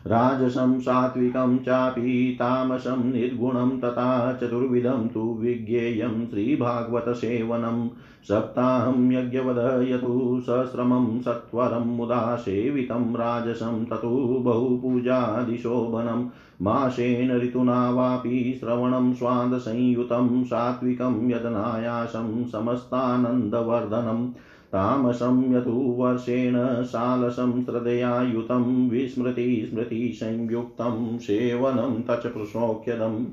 राजसं 0.07 0.79
सात्विकं 0.79 1.57
चापि 1.57 2.35
तामसं 2.39 3.11
निर्गुणं 3.11 3.79
तथा 3.79 4.33
चतुर्विधं 4.33 5.07
तु 5.07 5.19
विज्ञेयं 5.19 6.27
श्रीभागवतसेवनं। 6.27 7.89
सप्ताहं 8.23 9.11
यज्ञवदयतु 9.11 10.41
सश्रमं 10.43 11.21
सत्वरं 11.21 11.85
मुदा 11.85 12.35
सेवितं 12.35 13.15
राजसं 13.15 13.85
ततो 13.85 14.39
बहुपूजादिशोभनं। 14.45 16.29
मासेन 16.61 17.41
ऋतुना 17.41 17.89
वापि 17.89 18.57
श्रवणं 18.59 19.13
स्वादसंयुतं 19.13 20.43
सात्विकं 20.43 21.29
यदनायासं 21.29 22.45
समस्तानन्दवर्धनम् 22.45 24.29
तामसं 24.73 25.51
यतु 25.53 25.71
वर्षेण 25.71 26.55
सालसं 26.83 27.61
श्रद्धया 27.61 28.21
युतं 28.21 28.89
विस्मृति 28.89 29.65
स्मृतिसंयुक्तं 29.69 31.17
सेवनं 31.27 32.01
तच 32.09 32.25
प्रसौख्यदम् 32.27 33.25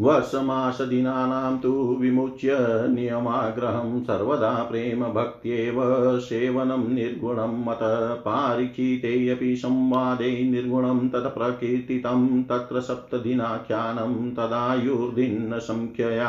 वर्षमासदिनानां 0.00 1.56
तु 1.58 1.70
विमुच्य 2.00 2.56
नियमाग्रहं 2.94 4.02
सर्वदा 4.04 4.50
प्रेमभक्त्येव 4.62 5.78
सेवनं 6.18 6.82
निर्गुणं 6.94 7.54
मत 7.64 7.78
पारीक्षितेऽपि 8.24 9.54
संवादे 9.56 10.28
निर्गुणं 10.50 11.08
तत् 11.08 11.32
प्रकीर्तितं 11.36 12.42
तत्र 12.50 12.80
सप्तदिनाख्यानं 12.80 14.30
तदायुर्दिनसङ्ख्यया 14.38 16.28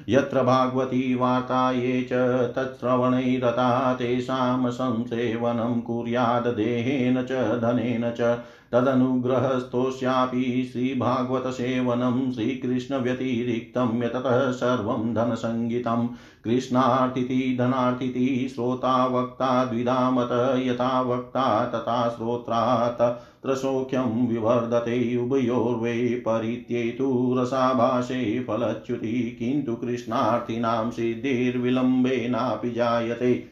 यत्र 0.09 0.43
भागवती 0.43 1.15
वार्ता 1.15 1.71
ये 1.71 2.01
च 2.03 2.13
तत्श्रवणैरता 2.55 3.93
तेषां 3.93 4.71
संसेवनं 4.71 5.81
कुर्याद् 5.81 6.55
देहेन 6.55 7.23
च, 7.23 7.31
धनेन 7.61 8.11
च। 8.11 8.39
तदनुग्रहस्थोऽस्यापि 8.71 10.69
श्रीभागवतसेवनं 10.73 12.31
श्रीकृष्णव्यतिरिक्तं 12.31 14.03
यततः 14.03 14.51
सर्वं 14.51 15.13
धनसङ्गितं 15.13 16.07
कृष्णार्थिति 16.43 17.55
धनार्थिति 17.59 18.47
श्रोता 18.55 19.05
वक्ता 19.05 19.65
द्विधामत 19.65 20.29
यथा 20.65 21.01
वक्ता 21.01 21.65
तथा 21.65 22.09
श्रोत्रात्। 22.09 23.01
त्रसौख्यं 23.45 24.27
विवर्धते 24.27 25.17
उभयोर्वै 25.17 26.23
परित्येतु 26.25 27.35
रसाभाषे 27.37 28.45
फलच्युति, 28.47 29.35
किन्तु 29.39 29.75
कृष्णार्थिनां 29.75 30.91
सिद्धिर्विलम्बेनापि 30.91 32.71
जायते। 32.71 33.43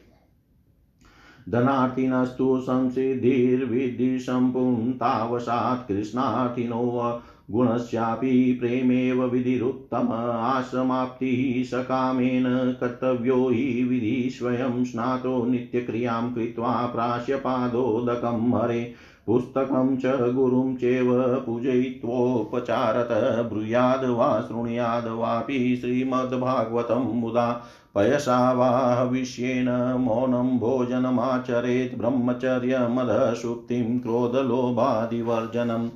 धनार्थिनस्तु 1.48 2.60
संसिद्धिर्विद्धि 2.60 4.18
सम्पुन्तावशात्, 4.18 5.88
कृष्णार्थिनो 5.88 7.20
गुणस्यापि 7.50 8.52
प्रेमेव 8.60 9.24
विधिरुत्तम, 9.24 10.08
आश्रमाप्तिः 10.12 11.64
सकामेन 11.64 12.44
कर्तव्यो 12.80 13.48
हि 13.48 13.84
विधि 13.84 14.30
स्वयं 14.30 14.84
स्नातो 14.84 15.44
नित्यक्रियाँ 15.44 16.32
कृत्वा 16.32 16.86
प्राश्यपादोदकं 16.86 18.62
हरे। 18.62 18.92
पुस्तकं 19.26 19.96
च 19.96 20.34
गुरुं 20.34 20.76
चैव 20.76 21.42
पूजयित्वोपचारत। 21.46 23.08
ब्रूयाद् 23.52 24.04
वा 24.04 24.40
शृणुयाद् 24.40 25.08
वापि 25.08 25.76
श्रीमद्भागवतं 25.80 27.20
मुदा 27.20 27.64
पयसा 27.94 28.52
वा 28.52 28.94
हविष्येन 28.94 29.96
मौनं 30.00 30.58
भोजनमाचरेत् 30.58 31.98
ब्रह्मचर्यमधशुक्तिं 31.98 33.98
क्रोधलोभादिवर्जनम्। 33.98 35.88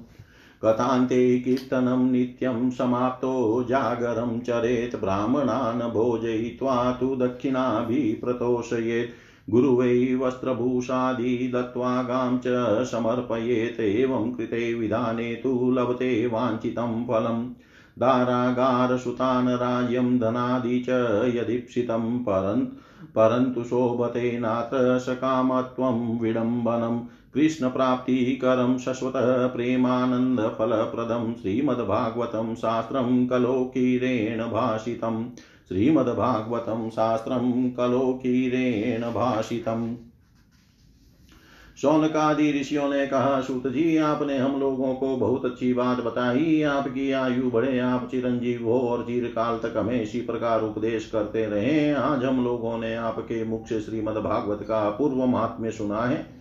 कथान्ते 0.64 1.38
कीर्तनं 1.38 2.10
नित्यं 2.10 2.70
समाप्तो 2.70 3.64
जागरं 3.68 4.40
चरेत् 4.40 5.00
ब्राह्मणान् 5.00 5.80
भोजयित्वा 5.80 6.92
तु 6.92 7.16
दक्षिणाभिः 7.16 8.24
प्रतोषयेत् 8.24 9.27
गुरुवै 9.50 10.14
वस्त्रभूषादि 10.14 11.50
दत्त्वा 11.54 12.02
गां 12.02 12.38
च 12.38 12.44
समर्पयेत् 12.84 14.36
कृते 14.36 14.74
विधाने 14.74 15.34
तु 15.34 15.70
लभते 15.70 16.26
वाञ्छितं 16.26 17.04
फलम्। 17.06 17.50
दारागारसुतान् 17.98 19.48
राज्यं 19.48 20.18
धनादि 20.18 20.80
च 20.88 20.90
यदीप्सितं 21.36 22.18
परन्, 22.18 22.62
परन्तु 23.14 23.64
शोभते 23.64 24.38
नात्र 24.38 24.98
सकामत्वं 24.98 26.20
विडम्बनं। 26.20 26.98
कृष्णप्राप्तिकरं 27.34 28.78
शश्वतः 28.78 29.46
प्रेमानन्दफलप्रदं 29.46 31.34
श्रीमद्भागवतं 31.34 32.54
शास्त्रं 32.54 33.26
कलोकीरेण 33.26 34.44
भाषितम्। 34.44 35.26
श्रीमद्भागवतं 35.68 36.90
शास्त्रं 36.90 37.70
कलोकीरेण 37.70 39.02
भाषितम्। 39.02 39.96
शौनकादि 41.82 42.60
ऋषियों 42.60 42.88
ने 42.88 43.06
कहा, 43.06 43.40
सूत 43.40 43.66
जी, 43.66 43.96
आपने 43.96 44.38
हम 44.38 44.60
लोगों 44.60 44.94
को 44.94 45.16
बहुत 45.16 45.44
अच्छी 45.44 45.74
बात 45.74 46.00
बताई। 46.00 46.62
आपकी 46.62 47.12
आयु 47.12 47.50
बढ़े, 47.50 47.78
आप 47.78 48.08
चिरंजीव 48.10 48.64
हो 48.64 48.78
और 48.78 49.06
काल 49.10 49.58
तक 49.58 49.76
हमें 49.76 50.02
इसी 50.02 50.20
प्रकार 50.20 50.62
उपदेश 50.62 51.10
करते 51.10 51.46
रहे। 51.46 51.90
आज 51.92 52.24
हम 52.24 52.44
लोगों 52.44 52.78
ने 52.78 52.94
आपके 52.94 53.44
मुख 53.44 53.66
से 53.66 53.80
श्रीमद 53.80 54.14
भागवत 54.14 54.62
का 54.62 54.90
पूर्व 54.90 55.26
महात्म्य 55.26 55.70
सुना 55.70 56.00
है। 56.02 56.37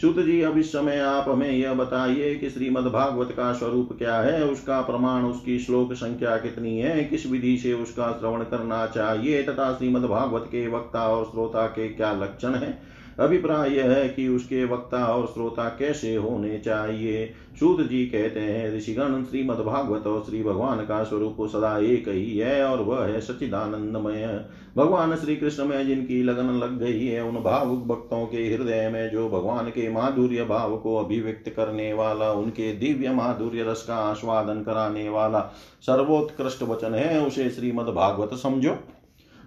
सुत 0.00 0.18
जी, 0.18 0.42
अब 0.42 0.58
इस 0.58 0.72
समय 0.72 0.98
आप 0.98 1.28
हमें 1.28 1.50
यह 1.50 1.74
बताइए 1.74 2.34
कि 2.34 2.50
श्रीमद 2.50 2.84
भागवत 2.84 3.32
का 3.32 3.52
स्वरूप 3.52 3.88
क्या 3.98 4.16
है, 4.16 4.44
उसका 4.44 4.80
प्रमाण, 4.80 5.22
उसकी 5.22 5.58
श्लोक 5.58 5.92
संख्या 5.92 6.36
कितनी 6.36 6.78
है, 6.78 7.04
किस 7.04 7.26
विधि 7.26 7.58
से 7.58 7.72
उसका 7.72 8.12
श्रवण 8.12 8.44
करना 8.44 8.86
चाहिए, 8.86 9.42
तथा 9.42 9.72
श्रीमद 9.72 10.04
भागवत 10.04 10.44
के 10.46 10.68
वक्ता 10.68 11.08
और 11.08 11.24
श्रोता 11.24 11.66
के 11.66 11.88
क्या 11.88 12.12
लक्षण 12.12 12.54
है? 12.54 12.97
अभिप्राय 13.18 13.70
यह 13.70 13.90
है 13.90 14.08
कि 14.08 14.28
उसके 14.28 14.64
वक्ता 14.64 15.04
और 15.06 15.26
श्रोता 15.26 15.68
कैसे 15.68 16.14
होने 16.16 16.58
चाहिए? 16.58 17.32
सूत 17.60 17.80
जी 17.80 18.04
कहते 18.06 18.40
हैं, 18.40 18.76
ऋषिगण 18.76 19.22
श्रीमद 19.22 19.56
भागवत 19.56 20.06
और 20.06 20.22
श्री 20.26 20.42
भगवान 20.42 20.78
का 20.78 21.02
स्वरूप 21.04 21.36
सदा 21.42 21.78
एक 21.78 22.08
ही 22.08 22.38
है 22.38 22.64
और 22.64 22.80
वह 22.80 23.04
है 23.04 23.20
सचिदानंदमय 23.20 24.44
भगवान 24.76 25.16
श्री 25.16 25.36
कृष्ण 25.36 25.64
में 25.64 25.86
जिनकी 25.86 26.22
लगन 26.22 26.50
लग 26.58 26.78
गई 26.78 27.06
है, 27.06 27.22
उन 27.24 27.36
भावुक 27.36 27.84
भक्तों 27.86 28.24
के 28.26 28.36
हृदय 28.36 28.88
में 28.88 29.10
जो 29.10 29.28
भगवान 29.28 29.68
के 29.68 29.88
माधुर्य 29.88 30.44
भाव 30.44 30.76
को 30.76 30.96
अभिव्यक्त 30.96 31.48
करने 31.48 31.92
वाला, 31.92 32.32
उनके 32.32 32.72
दिव्य 32.72 33.10
माधुर्य 33.10 33.62
रस 33.62 33.82
का 33.82 33.94
आस्वादन 33.94 34.62
कराने 34.62 35.08
वाला 35.08 35.40
सर्वोत्कृष्ट 35.82 36.62
वचन 36.62 36.94
है, 36.94 37.26
उसे 37.26 37.50
श्रीमद 37.50 37.86
भागवत 37.86 38.34
समझो। 38.34 38.76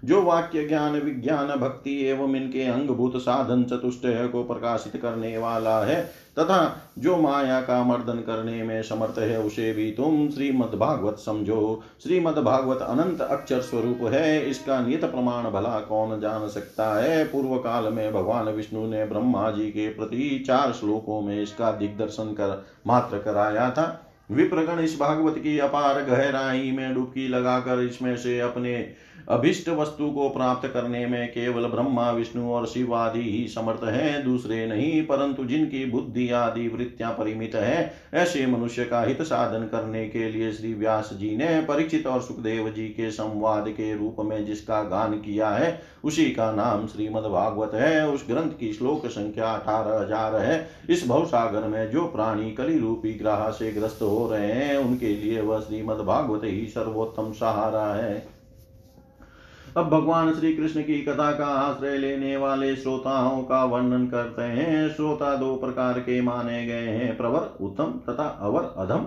जो 0.05 0.21
वाक्य 0.21 0.67
ज्ञान, 0.67 0.91
विज्ञान, 0.91 1.47
भक्ति 1.47 1.95
एवं 2.05 2.35
इनके 2.35 2.63
अंगभूत 2.63 3.17
साधन 3.17 3.63
चतुष्ट 3.63 4.01
को 4.05 4.43
प्रकाशित 4.43 5.01
करने 5.01 5.37
वाला 5.37 5.83
है, 5.85 6.03
तथा 6.39 6.89
जो 6.99 7.17
माया 7.17 7.61
का 7.61 7.83
मर्दन 7.83 8.13
करने 8.13 8.63
में 8.63 8.81
समर्थ 8.83 9.19
है, 9.19 9.39
उसे 9.39 9.73
भी 9.73 9.91
तुम 9.91 10.29
श्रीमद 10.29 10.71
भागवत 10.75 11.17
समझो। 11.19 11.83
श्रीमद 12.03 12.37
भागवत 12.37 12.81
अनंत 12.81 13.21
अक्षर 13.21 13.59
स्वरूप 13.59 13.99
है, 14.03 14.49
इसका 14.49 14.79
नियत 14.81 15.05
प्रमाण 15.05 15.51
भला 15.51 15.79
कौन 15.79 16.19
जान 16.21 16.47
सकता 16.47 16.93
है? 17.01 17.23
पूर्व 17.23 17.57
काल 17.57 17.93
में 17.93 18.13
भगवान 18.13 18.49
विष्णु 18.49 18.87
ने 18.87 19.05
ब्रह्मा 19.05 19.51
जी 19.51 19.67
के 19.67 19.89
प्रति 19.89 20.43
चार 20.47 20.71
श्लोकों 20.71 21.21
में 21.21 21.41
इसका 21.43 21.71
दिग्दर्शन 21.71 22.23
कर, 22.23 22.65
मात्र 22.87 23.17
कराया 23.17 23.69
था। 23.69 24.07
विप्रगण 24.31 24.79
इस 24.79 24.97
भागवत 24.99 25.35
की 25.37 25.59
अपार 25.59 26.01
गहराई 26.03 26.71
में 26.71 26.93
डुबकी 26.95 27.27
लगाकर 27.27 27.79
इसमें 27.79 28.17
से 28.17 28.39
अपने 28.39 28.93
अभिष्ट 29.31 29.69
वस्तु 29.69 30.09
को 30.11 30.27
प्राप्त 30.29 30.67
करने 30.67 31.05
में 31.05 31.27
केवल 31.27 31.65
ब्रह्मा, 31.65 32.09
विष्णु 32.11 32.49
और 32.51 32.65
शिव 32.67 32.93
आदि 32.95 33.21
ही 33.21 33.47
समर्थ 33.47 33.83
हैं, 33.83 34.23
दूसरे 34.23 34.65
नहीं, 34.67 35.01
परंतु 35.03 35.45
जिनकी 35.45 35.85
बुद्धि 35.85 36.29
आदि 36.31 36.67
वृत्तियाँ 36.67 37.11
परिमित 37.11 37.55
है, 37.55 37.93
ऐसे 38.13 38.45
मनुष्य 38.47 38.85
का 38.85 39.01
हित 39.01 39.21
साधन 39.21 39.67
करने 39.67 40.07
के 40.07 40.29
लिए 40.29 40.51
श्री 40.51 40.73
व्यास 40.73 41.09
जी 41.13 41.35
ने 41.37 41.59
परीक्षित 41.61 42.07
और 42.07 42.21
सुखदेव 42.21 42.69
जी 42.69 42.87
के 42.89 43.11
संवाद 43.11 43.69
के 43.69 43.93
रूप 43.97 44.17
में 44.21 44.45
जिसका 44.45 44.81
गान 44.83 45.13
किया 45.19 45.49
है, 45.49 45.79
उसी 46.03 46.25
का 46.31 46.51
नाम 46.51 46.85
श्रीमद 46.87 47.23
भागवत 47.23 47.71
है। 47.73 48.07
उस 48.07 48.25
ग्रंथ 48.29 48.51
की 48.51 48.73
श्लोक 48.73 49.05
संख्या 49.07 49.45
अठारह 49.45 49.99
हज़ार 49.99 50.35
है। 50.35 50.67
इस 50.89 51.07
भवसागर 51.07 51.67
में 51.67 51.91
जो 51.91 52.05
प्राणी 52.07 52.51
कली 52.51 52.77
रूपी 52.79 53.13
ग्रह 53.13 53.49
से 53.51 53.71
ग्रस्त 53.71 54.01
हो 54.01 54.27
रहे 54.31 54.51
हैं, 54.51 54.77
उनके 54.77 55.15
लिए 55.15 55.41
वह 55.41 55.59
श्रीमद 55.59 56.05
भागवत 56.05 56.41
ही 56.43 56.65
सर्वोत्तम 56.67 57.31
सहारा 57.31 57.87
है। 57.95 58.40
अब 59.77 59.89
भगवान 59.89 60.33
श्री 60.33 60.55
कृष्ण 60.55 60.81
की 60.81 61.01
कथा 61.01 61.31
का 61.31 61.45
आश्रय 61.45 61.97
लेने 61.97 62.37
वाले 62.37 62.75
श्रोताओं 62.75 63.43
का 63.43 63.65
वर्णन 63.65 64.05
करते 64.05 64.41
हैं। 64.41 64.89
श्रोता 64.89 65.35
दो 65.35 65.55
प्रकार 65.55 65.99
के 65.99 66.21
माने 66.21 66.65
गए 66.65 66.87
हैं। 66.87 67.17
प्रवर 67.17 67.57
उत्तम 67.61 67.83
तथा 67.83 68.23
अवर 68.23 68.73
अधम। 68.77 68.99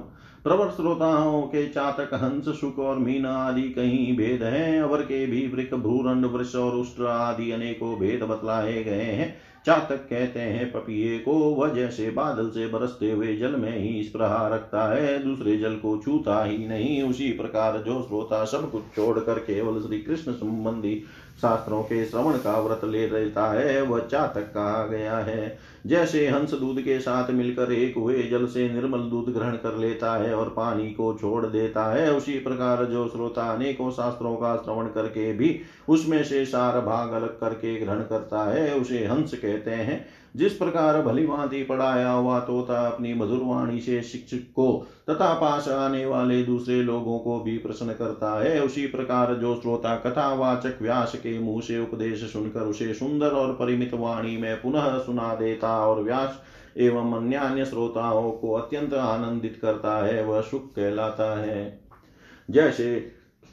प्रवर 0.45 0.69
श्रोताओं 0.69 1.43
के 1.43 1.67
चातक, 1.67 2.11
हंस 2.15 2.61
सुख 2.61 2.79
और 2.79 2.97
मीन 2.97 3.27
आदि 3.27 3.62
कहीं 3.62 4.17
भेद 4.17 4.43
हैं। 4.43 4.83
अवर 4.83 5.03
के 5.03 5.27
भी 5.27 5.47
वृक 5.55 5.75
भ्रूरंड 5.75 6.27
वृक्ष 6.27 6.57
और 6.57 6.73
उष्ट्र 6.73 7.07
आदि 7.07 7.51
अनेकों 7.51 7.99
भेद 7.99 8.23
बतलाए 8.23 8.85
गए 8.85 9.03
हैं। 9.03 9.37
चातक 9.67 9.97
कहते 9.97 10.41
हैं, 10.41 10.73
पपिए 10.73 11.19
को 11.19 11.33
वह 11.33 11.73
जैसे 11.75 12.11
बादल 12.11 12.49
से 12.51 12.67
बरसते 12.67 13.11
हुए 13.11 13.37
जल 13.37 13.57
में 13.57 13.79
ही 13.79 14.03
स्प्रहा 14.03 14.49
रखता 14.49 14.87
है। 14.95 15.19
दूसरे 15.25 15.57
जल 15.57 15.75
को 15.75 15.97
छूता 16.05 16.43
ही 16.45 16.67
नहीं। 16.69 17.03
उसी 17.03 17.29
प्रकार 17.33 17.79
जो 17.79 18.03
श्रोता 18.03 18.45
सब 18.45 18.71
कुछ 18.71 18.83
छोड़कर 18.97 19.39
केवल 19.39 19.81
श्री 19.83 19.99
कृष्ण 19.99 20.33
संबंधी 20.33 21.03
शास्त्रों 21.43 21.83
के 21.83 22.05
श्रवण 22.05 22.33
का 22.33 22.61
व्रत 22.61 22.81
ले 22.85 23.07
रहता 23.07 23.47
है, 23.47 23.83
वह 23.83 24.01
चातक 24.01 24.43
कहा 24.43 24.87
गया 24.87 25.17
है। 25.17 25.59
जैसे 25.87 26.29
हंस 26.29 26.55
दूध 26.55 26.81
के 26.81 26.99
साथ 27.01 27.31
मिलकर 27.31 27.73
एक 27.73 27.97
हुए 27.97 28.23
जल 28.23 28.47
से 28.47 28.69
निर्मल 28.69 28.99
दूध 28.99 29.33
ग्रहण 29.35 29.53
कर 29.53 29.77
लेता 29.77 30.17
है 30.17 30.35
और 30.35 30.49
पानी 30.49 30.91
को 30.91 31.12
छोड़ 31.21 31.47
देता 31.47 31.85
है, 31.95 32.12
उसी 32.12 32.33
प्रकार 32.33 32.85
जो 32.85 33.09
श्रोता 33.09 33.51
अनेकों 33.53 33.91
शास्त्रों 33.91 34.37
का 34.37 34.57
श्रवण 34.57 34.87
करके 34.87 35.33
भी 35.33 35.61
उसमें 35.89 36.25
से 36.25 36.45
सार 36.45 36.81
भाग 36.81 37.12
अलग 37.12 37.39
करके 37.41 37.75
ग्रहण 37.81 38.01
करता 38.01 38.45
है, 38.53 38.75
उसे 38.75 39.07
हंस 39.07 39.35
कहते 39.55 39.71
हैं, 39.71 40.05
जिस 40.37 40.53
प्रकार 40.53 41.01
भली 41.03 41.27
भांति 41.27 41.63
पढ़ाया 41.63 42.11
हुआ 42.11 42.39
तोता 42.41 42.81
अपनी 42.87 43.13
मधुर 43.15 43.41
वाणी 43.43 43.81
से 43.81 44.01
शिक्षक 44.03 44.53
को 44.55 44.87
तथा 45.11 45.33
पास 45.35 45.69
आने 45.69 46.05
वाले 46.07 46.43
दूसरे 46.43 46.83
लोगों 46.83 47.19
को 47.19 47.39
भी 47.41 47.57
प्रश्न 47.59 47.93
करता 47.93 48.33
है, 48.43 48.61
उसी 48.63 48.87
प्रकार 48.87 49.35
जो 49.35 49.55
श्रोता 49.55 49.95
कथावाचक 49.97 50.83
व्यास 50.83 51.15
के 51.17 51.39
मुँह 51.39 51.61
से 51.61 51.79
उपदेश 51.81 52.25
सुनकर 52.33 52.61
उसे 52.61 52.93
सुंदर 52.95 53.31
और 53.31 53.53
परिमित 53.53 53.95
वाणी 53.95 54.37
में 54.37 54.63
पुनः 54.63 54.99
सुना 54.99 55.35
देता 55.35 55.77
और 55.87 56.03
व्यास 56.03 56.43
एवं 56.77 57.13
अन्य 57.13 57.37
अन्य 57.37 57.65
श्रोताओं 57.65 58.31
को 58.31 58.53
अत्यंत 58.53 58.95
आनंदित 58.95 59.59
करता 59.63 60.05
है, 60.07 60.25
वह 60.25 60.41
सुख 60.41 60.65
कहलाता 60.67 61.39
है। 61.41 61.81
जैसे 62.49 62.95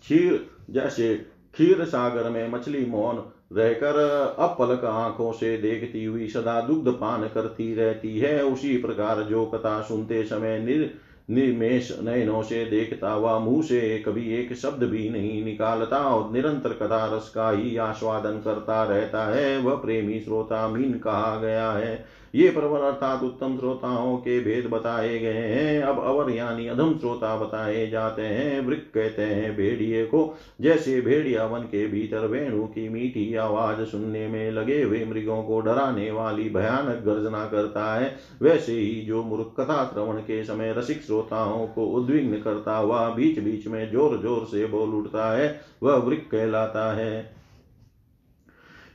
क्षीर 0.02 0.46
जैसे 0.70 1.14
क्षीर 1.54 1.84
सागर 1.86 2.30
में 2.30 2.50
मछली 2.50 2.86
मौन 2.86 3.18
रहकर 3.52 3.98
अपलक 4.40 4.86
आँखों 4.86 5.32
से 5.32 5.58
देखती 5.58 6.04
हुई 6.06 6.28
सदा 6.28 6.60
दुग्ध 6.62 6.92
पान 6.92 7.28
करती 7.28 7.74
रहती 7.76 8.18
है। 8.20 8.44
उसी 8.44 8.78
प्रकार 8.78 9.22
जो 9.24 9.46
कथा 9.46 9.82
सुनते 9.82 10.24
समय 10.24 10.60
निर 10.60 10.94
निर्मेश 11.30 11.92
नयनों 12.02 12.42
से 12.44 12.66
देखता 12.66 13.12
हुआ 13.12 13.38
मुँह 13.40 13.62
से 13.62 13.98
कभी 14.00 14.34
एक 14.34 14.54
शब्द 14.54 14.84
भी 14.84 15.10
नहीं 15.10 15.44
निकालता 15.44 15.98
और 16.08 16.32
निरंतर 16.32 16.74
कथा 16.74 17.06
रस 17.08 17.30
का 17.30 17.50
ही 17.50 17.76
आस्वादन 17.78 18.40
करता 18.40 18.84
रहता 18.84 19.26
है। 19.26 19.58
वह 19.58 19.76
प्रेमी 19.76 20.20
श्रोता 20.20 20.68
मीन 20.68 20.94
कहा 20.94 21.38
गया 21.38 21.72
है। 21.72 21.96
ये 22.34 22.50
प्रवर 22.50 22.82
अर्थात 22.82 23.24
उत्तम 23.24 23.58
श्रोताओं 23.58 24.16
के 24.18 24.40
भेद 24.40 24.66
बताए 24.66 25.18
गए 25.20 25.48
हैं। 25.48 25.82
अब 25.82 26.00
अवर 26.00 26.30
यानी 26.30 26.68
अधम 26.68 26.94
श्रोता 26.98 27.36
बताए 27.38 27.86
जाते 27.88 28.22
हैं। 28.22 28.60
वृक 28.62 28.86
कहते 28.94 29.22
हैं, 29.22 29.56
भेड़िए 29.56 30.06
को। 30.06 30.22
जैसे 30.62 31.00
भेड़िया 31.02 31.46
वन 31.46 31.62
के 31.62 31.86
भीतर 31.88 32.26
वेणु 32.28 32.64
की 32.66 32.88
मीठी 32.90 33.36
आवाज़ 33.36 33.84
सुनने 33.86 34.28
में 34.28 34.52
लगे 34.52 34.82
हुए 34.82 35.04
मृगों 35.06 35.42
को 35.44 35.60
डराने 35.62 36.10
वाली 36.12 36.50
भयानक 36.50 37.04
गर्जना 37.06 37.46
करता 37.46 37.94
है, 37.96 38.16
वैसे 38.42 38.74
ही 38.74 39.02
जो 39.02 39.24
मूर्ख 39.24 39.54
कथा 39.60 39.84
श्रवण 39.94 40.20
के 40.22 40.44
समय 40.44 40.74
रसिक 40.78 41.02
श्रोताओं 41.02 41.68
को 41.68 41.86
उद्विग्न 41.88 42.42
करता 42.42 42.78
हुआ 42.78 43.08
बीच 43.10 43.40
बीच 43.40 43.68
में 43.68 43.92
ज़ोर 43.92 44.18
ज़ोर 44.22 44.46
से 44.46 44.66
बोल 44.68 44.96
उठता 44.96 45.32
है, 45.32 45.60
वह 45.84 45.96
वृक 45.98 46.28
कहलाता 46.32 46.92
है। 46.94 47.41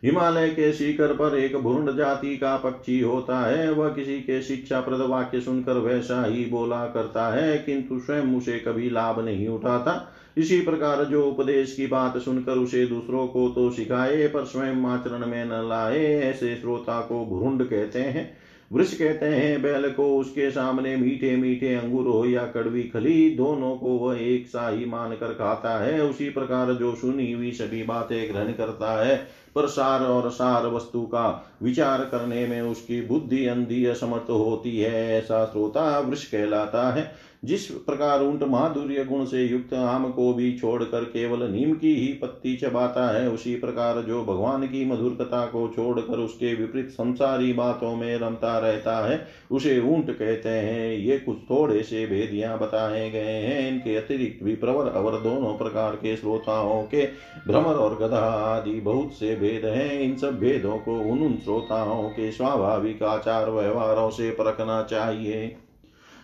हिमालय 0.05 0.49
के 0.49 0.73
शिखर 0.73 1.13
पर 1.13 1.37
एक 1.37 1.57
भूर्ण 1.57 1.97
जाति 1.97 2.37
का 2.37 2.57
पक्षी 2.57 3.01
होता 3.01 3.39
है। 3.41 3.71
वह 3.73 3.89
किसी 3.89 4.21
के 4.21 4.43
शिक्षा 4.43 4.81
प्रद 4.81 5.01
वाक्य 5.01 5.41
सुनकर 5.41 5.73
वैसा 5.73 6.25
ही 6.25 6.45
बोला 6.45 6.87
करता 6.87 7.29
है, 7.29 7.59
किंतु 7.59 7.99
स्वयं 7.99 8.37
उसे 8.37 8.59
कभी 8.59 8.91
लाभ 8.91 9.25
नहीं 9.25 9.49
उठाता। 9.49 10.13
इसी 10.37 10.61
प्रकार 10.61 11.05
जो 11.05 11.27
उपदेश 11.27 11.75
की 11.75 11.87
बात 11.87 12.19
सुनकर 12.19 12.53
उसे 12.53 12.87
दूसरों 12.87 13.27
को 13.27 13.49
तो 13.49 13.71
सिखाए, 13.71 14.27
पर 14.27 14.45
स्वयं 14.45 14.85
आचरण 14.85 15.27
में 15.27 15.45
न 15.45 15.69
लाए, 15.69 16.05
ऐसे 16.21 16.57
श्रोता 16.57 17.01
को 17.01 17.25
भ्रूंड 17.27 17.65
कहते 17.65 18.01
हैं। 18.01 18.46
वृक्ष 18.73 18.95
कहते 18.95 19.27
हैं, 19.27 19.63
बैल 19.63 19.91
को 19.91 20.17
उसके 20.19 20.51
सामने 20.51 20.97
मीठे 20.97 21.37
मीठे 21.37 21.75
अंगूर 21.75 22.07
हो 22.07 22.25
या 22.25 22.47
कड़वी 22.47 22.83
खली, 22.83 23.31
दोनों 23.31 23.77
को 23.77 23.89
वह 23.89 24.19
एक 24.21 24.47
सा 24.47 24.69
ही 24.69 24.85
मान 24.85 25.13
कर 25.13 25.33
खाता 25.35 25.79
है। 25.85 26.03
उसी 26.03 26.29
प्रकार 26.31 26.73
जो 26.73 26.95
सुनी 26.95 27.33
हुई 27.33 27.53
सभी 27.53 27.83
बातें 27.83 28.33
ग्रहण 28.33 28.53
करता 28.53 29.05
है, 29.05 29.17
पर 29.55 29.67
सार 29.67 30.01
और 30.01 30.31
सार 30.31 30.67
वस्तु 30.67 31.03
का 31.03 31.55
विचार 31.63 32.05
करने 32.05 32.47
में 32.47 32.61
उसकी 32.63 33.01
बुद्धि 33.01 33.47
अंधी 33.47 33.85
असमर्थ 33.87 34.31
होती 34.31 34.79
है, 34.79 35.19
ऐसा 35.19 35.45
श्रोता 35.45 35.99
वृक्ष 35.99 36.25
कहलाता 36.25 36.91
है। 36.93 37.13
जिस 37.45 37.67
प्रकार 37.67 38.23
ऊँट 38.23 38.43
माधुर्य 38.43 39.05
गुण 39.05 39.25
से 39.25 39.45
युक्त 39.45 39.75
आम 39.75 40.11
को 40.11 40.33
भी 40.35 40.53
छोड़कर 40.59 41.05
केवल 41.05 41.43
नीम 41.51 41.75
की 41.75 41.95
ही 41.95 42.13
पत्ती 42.13 42.57
चबाता 42.57 43.07
है, 43.11 43.29
उसी 43.31 43.55
प्रकार 43.55 44.01
जो 44.03 44.25
भगवान 44.25 44.67
की 44.67 44.85
मधुरता 44.85 45.45
को 45.47 45.67
छोड़कर 45.69 46.19
उसके 46.19 46.55
विपरीत 46.55 46.89
संसारी 46.89 47.53
बातों 47.53 47.95
में 47.97 48.17
रमता 48.19 48.59
रहता 48.59 48.97
है, 49.07 49.27
उसे 49.51 49.79
ऊँट 49.81 50.11
कहते 50.11 50.49
हैं। 50.49 50.97
ये 50.97 51.19
कुछ 51.19 51.37
थोड़े 51.51 51.83
से 51.83 52.07
भेदियाँ 52.07 52.59
बताए 52.59 53.11
गए 53.11 53.37
हैं। 53.41 53.69
इनके 53.69 53.97
अतिरिक्त 53.97 54.45
भी 54.45 54.55
प्रवर 54.55 54.89
अवर 54.89 55.21
दोनों 55.21 55.57
प्रकार 55.59 55.95
के 55.95 56.17
श्रोताओं 56.17 56.83
के 56.83 57.07
भ्रमर 57.49 57.75
और 57.75 57.99
गधा 57.99 58.25
आदि 58.57 58.81
बहुत 58.81 59.13
से 59.13 59.35
भेद 59.37 59.65
हैं। 59.65 60.01
इन 60.01 60.17
सब 60.17 60.39
भेदों 60.39 60.79
को 60.79 60.99
उन 61.01 61.19
उन 61.19 61.37
श्रोताओं 61.45 62.09
के 62.09 62.33
स्वाभाविक 62.33 63.03
आचार 63.03 63.51
व्यवहारों 63.51 64.11
से 64.11 64.31
परखना 64.31 64.83
चाहिए। 64.83 65.57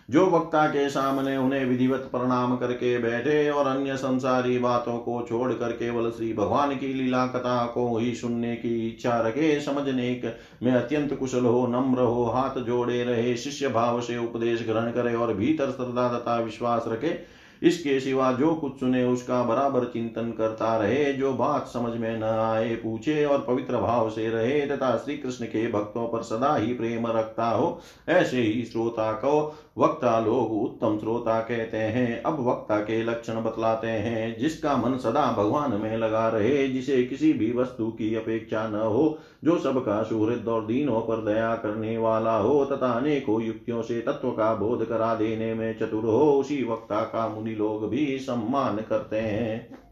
जो 0.09 0.25
वक्ता 0.25 0.65
के 0.67 0.89
सामने 0.89 1.37
उन्हें 1.37 1.65
विधिवत 1.65 2.07
प्रणाम 2.11 2.55
करके 2.57 2.97
बैठे 2.97 3.49
और 3.49 3.67
अन्य 3.67 3.95
संसारी 3.97 4.57
बातों 4.59 4.97
को 4.97 5.25
छोड़कर 5.29 5.71
केवल 5.71 6.09
श्री 6.11 6.33
भगवान 6.33 6.75
की 6.75 6.93
लीला 6.93 7.25
कथा 7.27 7.65
को 7.65 7.97
ही 7.97 8.13
सुनने 8.15 8.55
की 8.55 8.87
इच्छा 8.89 9.19
रखे, 9.19 9.59
समझने 9.59 10.33
में 10.63 10.71
अत्यंत 10.71 11.13
कुशल 11.13 11.45
हो, 11.45 11.67
नम्र 11.67 12.01
हो, 12.01 12.25
हाथ 12.25 12.59
जोड़े 12.61 13.03
रहे, 13.03 13.35
शिष्य 13.37 13.67
भाव 13.67 14.01
से 14.01 14.17
उपदेश 14.17 14.65
ग्रहण 14.65 14.91
करे 14.91 15.15
और 15.15 15.33
भीतर 15.33 15.71
श्रद्धा 15.71 16.07
तथा 16.13 16.39
विश्वास 16.39 16.83
रखे। 16.87 17.43
इसके 17.61 17.99
सिवा 17.99 18.31
जो 18.31 18.53
कुछ 18.55 18.79
सुने 18.79 19.03
उसका 19.05 19.43
बराबर 19.43 19.83
चिंतन 19.83 20.31
करता 20.31 20.77
रहे, 20.77 21.13
जो 21.13 21.33
बात 21.33 21.67
समझ 21.67 21.97
में 21.99 22.19
न 22.19 22.23
आए 22.23 22.75
पूछे 22.75 23.25
और 23.25 23.45
पवित्र 23.47 23.77
भाव 23.77 24.09
से 24.09 24.29
रहे, 24.29 24.59
तथा 24.67 24.95
श्री 24.97 25.17
कृष्ण 25.17 25.45
के 25.45 25.67
भक्तों 25.67 26.07
पर 26.07 26.21
सदा 26.21 26.55
ही 26.55 26.73
प्रेम 26.73 27.07
रखता 27.07 27.49
हो, 27.49 27.81
ऐसे 28.09 28.41
ही 28.41 28.63
श्रोता 28.63 29.11
को 29.11 29.62
वक्ता 29.77 30.19
लोग 30.19 30.63
उत्तम 30.63 30.97
श्रोता 30.99 31.39
कहते 31.39 31.77
हैं, 31.77 32.23
अब 32.23 32.47
वक्ता 32.47 32.79
के 32.79 33.03
लक्षण 33.03 33.33
बतलाते 33.33 33.87
हैं, 33.87 34.37
जिसका 34.39 34.77
मन 34.77 34.97
सदा 34.97 35.31
भगवान 35.37 35.73
में 35.73 35.97
लगा 35.97 36.29
रहे, 36.29 36.67
जिसे 36.67 37.03
किसी 37.03 37.33
भी 37.33 37.51
वस्तु 37.53 37.87
की 37.87 38.15
अपेक्षा 38.15 38.67
न 38.67 38.75
हो, 38.75 39.17
जो 39.43 39.57
सबका 39.57 40.03
सुहृद 40.03 40.47
और 40.47 40.65
दीनों 40.65 41.01
पर 41.01 41.33
दया 41.33 41.55
करने 41.55 41.97
वाला 41.97 42.37
हो, 42.37 42.65
तथा 42.65 42.91
अनेकों 42.91 43.41
युक्तियों 43.41 43.81
से 43.81 44.01
तत्व 44.01 44.31
का 44.31 44.55
बोध 44.55 44.85
करा 44.85 45.15
देने 45.15 45.53
में 45.53 45.77
चतुर 45.77 46.03
हो, 46.03 46.33
उसी 46.39 46.63
वक्ता 46.63 47.01
का 47.01 47.27
मुनि 47.27 47.55
लोग 47.55 47.89
भी 47.89 48.17
सम्मान 48.19 48.77
करते 48.89 49.17
हैं। 49.17 49.82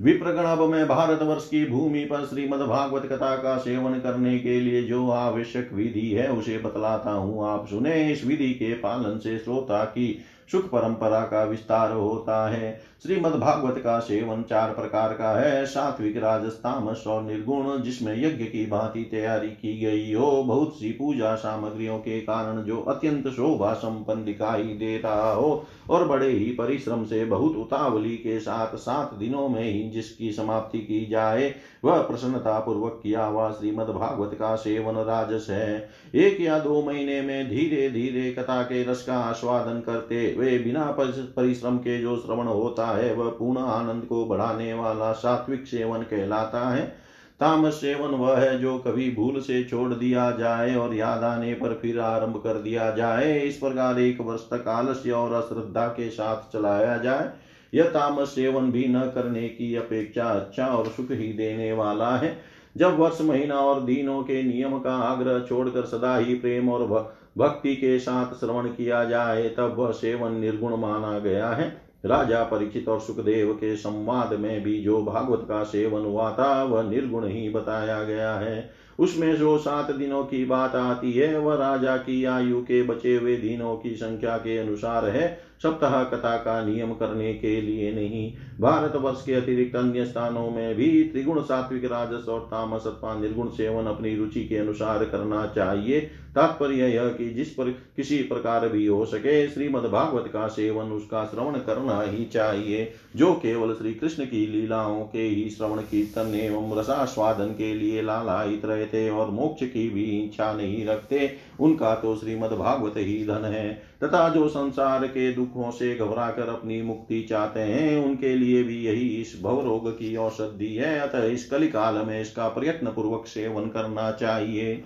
विप्रगण 0.00 0.42
अब 0.42 0.60
मैं 0.60 0.88
भारतवर्ष 0.88 1.48
की 1.48 1.64
भूमि 1.66 2.04
पर 2.04 2.24
श्रीमद 2.24 2.60
भागवत 2.60 3.02
कथा 3.06 3.36
का 3.36 3.56
सेवन 3.58 3.98
करने 4.00 4.38
के 4.38 4.60
लिए 4.60 4.82
जो 4.82 5.10
आवश्यक 5.10 5.72
विधि 5.72 6.10
है, 6.10 6.28
उसे 6.28 6.58
बतलाता 6.58 7.10
हूँ। 7.10 7.48
आप 7.48 7.66
सुने 7.66 8.12
इस 8.12 8.24
विधि 8.24 8.52
के 8.54 8.74
पालन 8.74 9.18
से 9.18 9.38
श्रोता 9.38 9.84
की 9.84 10.18
सुख 10.52 10.64
परंपरा 10.64 11.20
का 11.20 11.44
विस्तार 11.44 11.92
होता 11.92 12.48
है। 12.50 12.91
श्रीमद 13.02 13.32
भागवत 13.32 13.78
का 13.78 13.98
सेवन 13.98 14.42
चार 14.42 14.72
प्रकार 14.72 15.12
का 15.12 15.30
है। 15.32 15.64
सात्विक 15.66 16.16
राजस्तामस 16.16 17.02
और 17.06 17.22
निर्गुण 17.22 17.80
जिसमें 17.82 18.12
यज्ञ 18.16 18.44
की 18.44 18.64
भांति 18.66 19.02
तैयारी 19.04 19.48
की 19.48 19.78
गई 19.80 20.12
हो। 20.12 20.42
बहुत 20.42 20.74
सी 20.74 20.90
पूजा 20.90 21.34
सामग्रियों 21.34 21.96
के 21.98 22.20
कारण 22.20 22.62
जो 22.62 22.80
अत्यंत 22.80 23.26
शोभा 23.28 23.72
संपन्न 23.74 24.24
दिखाई 24.24 24.62
दे 24.74 24.96
रहा 24.98 25.32
हो 25.32 25.64
और 25.90 26.06
बड़े 26.08 26.28
ही 26.28 26.44
परिश्रम 26.52 27.04
से 27.04 27.24
बहुत 27.24 27.56
उतावली 27.56 28.14
के 28.16 28.38
साथ 28.40 28.76
सात 28.76 29.14
दिनों 29.14 29.48
में 29.48 29.62
ही 29.62 29.82
जिसकी 29.90 30.30
समाप्ति 30.32 30.78
की 30.80 31.04
जाए, 31.06 31.52
वह 31.84 32.02
प्रसन्नता 32.02 32.58
पूर्वक 32.60 33.00
किया 33.02 33.24
हुआ 33.24 33.50
श्रीमद 33.50 33.88
भागवत 33.88 34.36
का 34.38 34.54
सेवन 34.56 35.02
राजस 35.02 35.46
है। 35.50 35.88
एक 36.16 36.40
या 36.40 36.58
दो 36.60 36.82
महीने 36.82 37.20
में 37.22 37.50
धीरे 37.50 37.88
धीरे 37.90 38.30
कथा 38.32 38.62
के 38.62 38.82
रस 38.84 39.04
का 39.04 39.18
आस्वादन 39.20 39.80
करते 39.80 40.24
वे 40.38 40.58
बिना 40.60 40.86
परिश्रम 40.98 41.76
के 41.78 41.98
जो 41.98 42.16
श्रवण 42.16 42.46
होता 42.46 42.90
है, 42.92 43.14
वह 43.14 43.28
पूर्ण 43.28 43.58
आनंद 43.58 44.04
को 44.04 44.24
बढ़ाने 44.24 44.74
वाला 44.74 45.12
सात्विक 45.12 45.66
सेवन 45.66 46.02
कहलाता 46.02 46.68
है। 46.68 47.02
तामस 47.40 47.74
सेवन 47.74 48.08
वह 48.08 48.38
है 48.38 48.58
जो 48.58 48.78
कभी 48.78 49.10
भूल 49.10 49.40
से 49.40 49.64
छोड़ 49.64 49.94
दिया 49.94 50.30
जाए 50.30 50.74
और 50.74 50.94
याद 50.94 51.24
आने 51.24 51.54
पर 51.54 51.78
फिर 51.82 52.00
आरंभ 52.00 52.36
कर 52.36 52.54
दिया 52.54 52.90
जाए। 52.90 53.40
इस 53.40 53.56
प्रकार 53.56 53.98
एक 53.98 54.20
वर्ष 54.20 54.40
तक 54.40 54.68
आलस्य 54.68 55.10
और 55.10 55.32
अश्रद्धा 55.32 55.86
के 55.86 56.10
साथ 56.10 56.52
चलाया 56.52 56.96
जाए। 56.98 57.30
यह 57.74 57.84
तामस 57.84 58.28
सेवन 58.28 58.72
भी 58.72 58.86
न 58.88 59.00
करने 59.00 59.48
की 59.48 59.76
अपेक्षा 59.76 60.24
अच्छा 60.24 60.66
और 60.66 60.86
सुख 60.86 61.10
ही 61.10 61.32
देने 61.32 61.72
वाला 61.72 62.16
है। 62.16 62.38
जब 62.76 62.98
वर्ष, 62.98 63.20
महीना 63.20 63.54
और 63.54 63.80
दिनों 63.80 64.22
के 64.22 64.42
नियम 64.42 64.78
का 64.78 64.94
आग्रह 64.94 65.40
छोड़कर 65.40 65.84
सदा 65.84 66.16
ही 66.16 66.34
प्रेम 66.34 66.68
और 66.68 67.12
भक्ति 67.38 67.76
के 67.76 67.98
साथ 67.98 68.34
श्रवण 68.34 68.68
किया 68.68 69.04
जाए, 69.04 69.48
तब 69.48 69.74
वह 69.78 69.90
सेवन 69.90 70.32
निर्गुण 70.32 70.76
माना 70.76 71.18
गया 71.18 71.48
है। 71.48 71.81
राजा 72.06 72.42
परिचित 72.44 72.88
और 72.88 73.00
सुखदेव 73.00 73.52
के 73.52 73.76
संवाद 73.76 74.32
में 74.32 74.62
भी 74.62 74.78
जो 74.80 75.02
भागवत 75.02 75.46
का 75.48 75.62
सेवन 75.62 76.02
हुआ 76.02 76.32
था, 76.32 76.64
वह 76.64 76.82
निर्गुण 76.82 77.26
ही 77.26 77.48
बताया 77.48 78.04
गया 78.04 78.34
है। 78.34 78.70
उसमें 78.98 79.36
जो 79.36 79.58
सात 79.58 79.90
दिनों 79.90 80.24
की 80.24 80.44
बात 80.44 80.74
आती 80.74 81.12
है, 81.12 81.38
वह 81.38 81.54
राजा 81.54 81.96
की 81.96 82.24
आयु 82.24 82.62
के 82.62 82.82
बचे 82.82 83.16
हुए 83.16 83.36
दिनों 83.36 83.76
की 83.76 83.90
संख्या 83.90 84.36
के 84.36 84.58
अनुसार 84.58 85.08
है। 85.08 85.38
सप्ताह 85.62 86.04
कथा 86.04 86.36
का 86.36 86.64
नियम 86.64 86.92
करने 86.92 87.34
के 87.34 87.60
लिए 87.60 87.92
नहीं। 87.92 88.34
भारत 88.62 88.96
वर्ष 88.96 89.22
के 89.26 89.34
अतिरिक्त 89.34 89.76
अन्य 89.76 90.04
स्थानों 90.04 90.50
में 90.50 90.74
भी 90.74 91.04
त्रिगुण 91.04 91.40
सात्विक, 91.42 91.84
राजस 91.84 92.28
और 92.28 92.40
तामस 92.40 92.86
अथवा 92.86 93.14
निर्गुण 93.14 93.48
सेवन 93.48 93.84
अपनी 93.84 94.16
रुचि 94.16 94.44
के 94.44 94.56
अनुसार 94.56 95.04
करना 95.04 95.46
चाहिए। 95.46 96.00
तात्पर्य 96.34 96.86
यह 96.86 97.08
कि 97.08 97.28
जिस 97.30 97.50
पर 97.50 97.70
किसी 97.96 98.18
प्रकार 98.18 98.68
भी 98.68 98.86
हो 98.86 99.04
सके, 99.06 99.48
श्रीमद 99.48 99.82
भागवत 99.82 100.30
का 100.32 100.46
सेवन 100.48 100.84
उसका 100.84 101.24
श्रवण 101.24 101.58
करना 101.58 102.00
ही 102.02 102.24
चाहिए, 102.24 102.92
जो 103.16 103.32
केवल 103.32 103.74
श्री 103.74 103.94
कृष्ण 103.94 104.24
की 104.24 104.46
लीलाओं 104.46 105.00
के 105.00 105.22
ही 105.22 105.50
श्रवण, 105.50 105.80
कीर्तन 105.80 106.34
एवं 106.34 106.78
रसास्वादन 106.78 107.48
के 107.58 107.74
लिए 107.74 108.02
लालायित 108.02 108.64
रहते 108.64 109.08
और 109.10 109.30
मोक्ष 109.30 109.66
की 109.66 109.88
भी 109.90 110.04
इच्छा 110.04 110.52
नहीं 110.52 110.86
रखते, 110.86 111.32
उनका 111.60 111.94
तो 111.94 112.16
श्रीमद 112.16 112.52
भागवत 112.52 112.94
ही 112.96 113.24
धन 113.26 113.44
है। 113.44 113.92
तथा 114.04 114.28
जो 114.28 114.48
संसार 114.48 115.06
के 115.06 115.32
दुखों 115.32 115.70
से 115.70 115.94
घबरा 115.94 116.30
कर 116.30 116.48
अपनी 116.48 116.82
मुक्ति 116.82 117.20
चाहते 117.22 117.60
हैं, 117.60 118.04
उनके 118.04 118.34
लिए 118.34 118.51
भी 118.62 118.86
यही 118.86 119.08
इस 119.08 119.40
भवरोग 119.42 119.90
की 119.98 120.16
औषधि 120.16 120.74
है। 120.74 121.00
अतः 121.00 121.24
इस 121.24 121.50
कलिकाल 121.50 121.94
में 121.94 122.20
इसका 122.20 122.48
प्रयत्न 122.48 122.86
पूर्वक 122.86 123.26
सेवन 123.26 123.62
करना 123.62 124.12
चाहिए। 124.12 124.84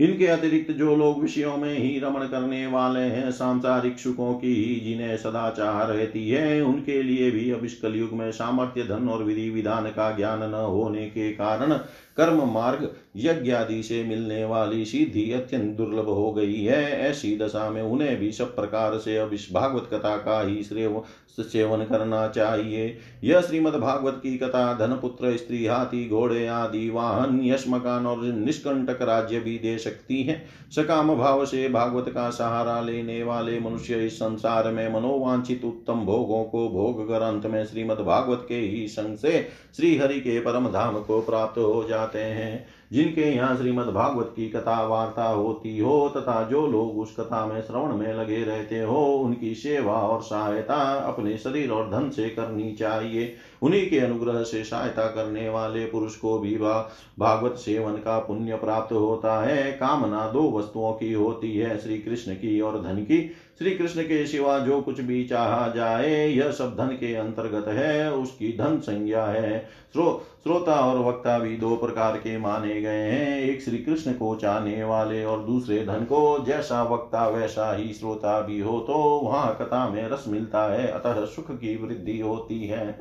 इनके 0.00 0.26
अतिरिक्त 0.26 0.72
जो 0.72 0.96
लोग 0.96 1.22
विषयों 1.22 1.56
में 1.56 1.78
ही 1.78 1.98
रमण 1.98 2.26
करने 2.26 2.66
वाले 2.66 3.00
हैं, 3.00 3.30
सांसारिक 3.30 3.98
सुखों 3.98 4.34
की 4.34 4.54
ही 4.54 4.80
जिन्हें 4.80 5.16
सदाचार 5.16 5.88
रहती 5.88 6.28
है, 6.28 6.60
उनके 6.60 7.02
लिए 7.02 7.30
भी 7.30 7.50
अब 7.50 7.64
इस 7.64 7.80
कलयुग 7.80 8.12
में 8.12 8.32
सामर्थ्य, 8.32 8.82
धन 8.82 9.08
और 9.08 9.24
विधि, 9.24 9.50
विधान 9.50 9.84
का 9.86 10.16
ज्ञान 10.16 10.50
न 10.50 10.54
होने 10.54 11.06
के 11.06 11.32
कारण 11.32 11.80
कर्म 12.16 12.42
मार्ग 12.52 12.88
यज्ञ 13.16 13.52
आदि 13.52 13.82
से 13.82 14.04
मिलने 14.04 14.44
वाली 14.44 14.84
सिद्धि 14.84 15.30
अत्यंत 15.32 15.76
दुर्लभ 15.76 16.08
हो 16.08 16.32
गई 16.32 16.62
है। 16.62 17.00
ऐसी 17.00 17.36
दशा 17.36 17.70
में 17.70 17.82
उन्हें 17.82 18.18
भी 18.18 18.32
सब 18.32 18.56
प्रकार 18.56 18.98
से 18.98 19.16
अब 19.16 19.32
इस 19.32 19.48
भागवत 19.52 19.88
कथा 19.92 20.16
का 20.16 20.40
ही 20.42 20.62
श्रेय, 20.62 21.00
सेवन 21.40 21.84
करना 21.84 22.28
चाहिए। 22.28 22.98
यह 23.24 23.40
श्रीमद 23.40 23.74
भागवत 23.74 24.20
की 24.22 24.36
कथा 24.38 24.72
धन 24.74 24.92
पुत्र 24.92 25.36
स्त्री, 25.36 25.66
हाथी, 25.66 26.08
घोड़े 26.08 26.46
आदि 26.46 26.90
वाहन 26.90 27.40
यश 27.44 27.64
मकान 27.68 28.06
और 28.06 28.22
निष्कंटक 28.24 29.02
राज्य 29.02 29.40
भी 29.40 29.58
दे 29.58 29.78
सकती 29.78 30.22
है। 30.22 30.44
सकाम 30.76 31.14
भाव 31.14 31.44
से 31.44 31.68
भागवत 31.68 32.08
का 32.08 32.30
सहारा 32.30 32.80
लेने 32.80 33.22
वाले 33.22 33.60
मनुष्य 33.60 34.06
इस 34.06 34.16
संसार 34.16 34.70
में 34.72 34.88
मनोवांछित 34.94 35.64
उत्तम 35.64 35.94
भोगों 35.94 36.44
को 36.44 36.68
भोग 36.68 37.08
कर 37.08 37.22
अंत 37.22 37.46
में 37.46 37.64
श्रीमद 37.64 38.00
भागवत 38.00 38.46
के 38.48 38.54
ही 38.54 38.86
संग 38.88 39.16
से 39.16 39.48
श्री 39.76 39.96
हरि 39.96 40.20
के 40.20 40.40
परम 40.40 40.68
धाम 40.68 41.00
को 41.00 41.20
प्राप्त 41.20 41.58
हो 41.58 41.84
जाते 41.88 42.05
हैं, 42.14 42.66
जिनके 42.92 43.22
यहाँ 43.22 43.56
श्रीमद 43.56 43.86
भागवत 43.86 44.32
की 44.36 44.48
कथा 44.48 44.80
वार्ता 44.86 45.24
होती 45.24 45.78
हो 45.78 46.08
तथा 46.08 46.42
जो 46.42 46.66
लोग 46.66 46.98
उस 46.98 47.14
कथा 47.16 47.44
में 47.46 47.60
श्रवण 47.62 47.94
में 47.94 48.12
लगे 48.14 48.42
रहते 48.42 48.80
हो, 48.80 49.04
उनकी 49.16 49.54
सेवा 49.54 49.92
और 49.92 50.22
सहायता 50.22 50.76
अपने 51.08 51.36
शरीर 51.36 51.70
और 51.70 51.90
धन 51.90 52.10
से 52.10 52.28
करनी 52.28 52.72
चाहिए। 52.72 53.32
उन्हीं 53.62 53.88
के 53.90 53.98
अनुग्रह 53.98 54.42
से 54.42 54.62
सहायता 54.64 55.06
करने 55.06 55.48
वाले 55.48 55.84
पुरुष 55.86 56.16
को 56.16 56.38
भी 56.38 56.56
भागवत 56.56 57.56
सेवन 57.56 57.92
का 57.92 58.18
पुण्य 58.18 58.56
प्राप्त 58.56 58.92
होता 58.92 59.40
है। 59.42 59.72
कामना 59.72 60.26
दो 60.28 60.50
वस्तुओं 60.58 60.92
की 60.92 61.12
होती 61.12 61.56
है 61.56 61.78
श्री 61.78 61.98
कृष्ण 61.98 62.34
की 62.34 62.60
और 62.60 62.82
धन 62.82 63.02
की। 63.02 63.30
श्री 63.58 63.70
कृष्ण 63.70 64.02
के 64.02 64.26
सिवा 64.26 64.58
जो 64.58 64.80
कुछ 64.80 65.00
भी 65.00 65.24
चाहा 65.24 65.68
जाए 65.68 66.26
यह 66.28 66.50
सब 66.50 66.74
धन 66.76 66.86
के 66.86 67.14
अंतर्गत 67.14 67.68
है 67.68 68.12
उसकी 68.12 68.48
धन 68.48 68.78
संज्ञा 68.78 69.24
है। 69.24 69.58
स्रो, 69.92 70.26
श्रोता 70.42 70.74
और 70.74 70.98
वक्ता 70.98 71.38
भी 71.38 71.56
दो 71.56 71.76
प्रकार 71.76 72.16
के 72.16 72.36
माने 72.38 72.80
गए 72.80 73.02
हैं 73.02 73.40
एक 73.40 73.62
श्री 73.62 73.78
कृष्ण 73.78 74.12
को 74.12 74.34
चाहने 74.34 74.84
वाले 74.84 75.24
और 75.24 75.44
दूसरे 75.44 75.84
धन 75.86 76.04
को 76.04 76.44
जैसा 76.46 76.82
वक्ता 76.82 77.28
वैसा 77.28 77.72
ही 77.76 77.92
श्रोता 77.92 78.40
भी 78.40 78.60
हो 78.60 78.78
तो 78.80 78.94
वहाँ 79.24 79.56
कथा 79.60 79.88
में 79.88 80.08
रस 80.08 80.24
मिलता 80.28 80.64
है 80.72 80.86
अतः 80.86 81.24
सुख 81.26 81.50
की 81.50 81.76
वृद्धि 81.76 82.20
होती 82.20 82.66
है। 82.66 82.98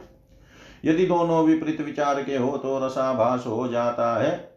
यदि 0.86 1.06
दोनों 1.06 1.43
विपरीत 1.45 1.82
विचार 1.82 2.24
के 2.24 2.38
हो 2.38 2.58
तो 2.58 2.86
रसाभास 2.86 3.43
हो 3.47 3.68
जाता 3.68 4.14
है। 4.24 4.55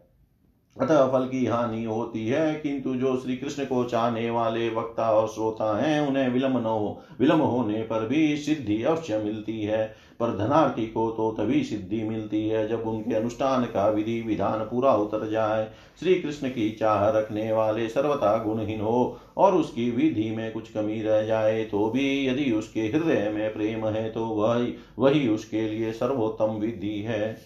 अतः 0.81 1.07
फल 1.07 1.25
की 1.25 1.45
हानि 1.45 1.83
होती 1.83 2.27
है, 2.27 2.53
किंतु 2.55 2.95
जो 2.95 3.15
श्री 3.17 3.35
कृष्ण 3.37 3.65
को 3.65 3.83
चाहने 3.83 4.29
वाले 4.29 4.69
वक्ता 4.69 5.11
और 5.11 5.27
श्रोता 5.27 5.77
हैं, 5.79 5.99
उन्हें 6.07 6.29
विलंब 6.29 6.57
न 6.57 6.65
हो, 6.65 7.01
विलंब 7.19 7.41
होने 7.41 7.81
पर 7.81 8.07
भी 8.07 8.37
सिद्धि 8.37 8.83
अवश्य 8.83 9.17
मिलती 9.17 9.61
है। 9.61 10.09
पर 10.19 10.37
धनार्थी 10.37 10.85
को 10.85 11.09
तो 11.11 11.31
तभी 11.31 11.63
सिद्धि 11.63 12.03
मिलती 12.03 12.47
है, 12.49 12.67
जब 12.67 12.87
उनके 12.87 13.15
अनुष्ठान 13.15 13.65
का 13.65 13.87
विधि 13.89 14.19
विधान 14.21 14.59
पूरा 14.59 14.93
उतर 14.93 15.29
जाए। 15.29 15.67
श्री 15.99 16.15
कृष्ण 16.15 16.49
की 16.49 16.69
चाह 16.71 17.07
रखने 17.09 17.51
वाले 17.51 17.87
सर्वथा 17.89 18.37
गुणहीन 18.37 18.81
हो, 18.81 19.19
और 19.37 19.55
उसकी 19.55 19.89
विधि 19.91 20.29
में 20.31 20.51
कुछ 20.51 20.71
कमी 20.71 21.01
रह 21.01 21.21
जाए 21.23 21.63
तो 21.63 21.89
भी 21.89 22.27
यदि 22.27 22.51
उसके 22.51 22.81
हृदय 22.81 23.29
में 23.35 23.53
प्रेम 23.53 23.85
है 23.85 24.09
तो 24.09 24.25
वही 24.25 24.73
वही 24.99 25.27
उसके 25.27 25.67
लिए 25.69 25.91
सर्वोत्तम 25.91 26.59
विधि 26.59 26.99
है। 27.01 27.37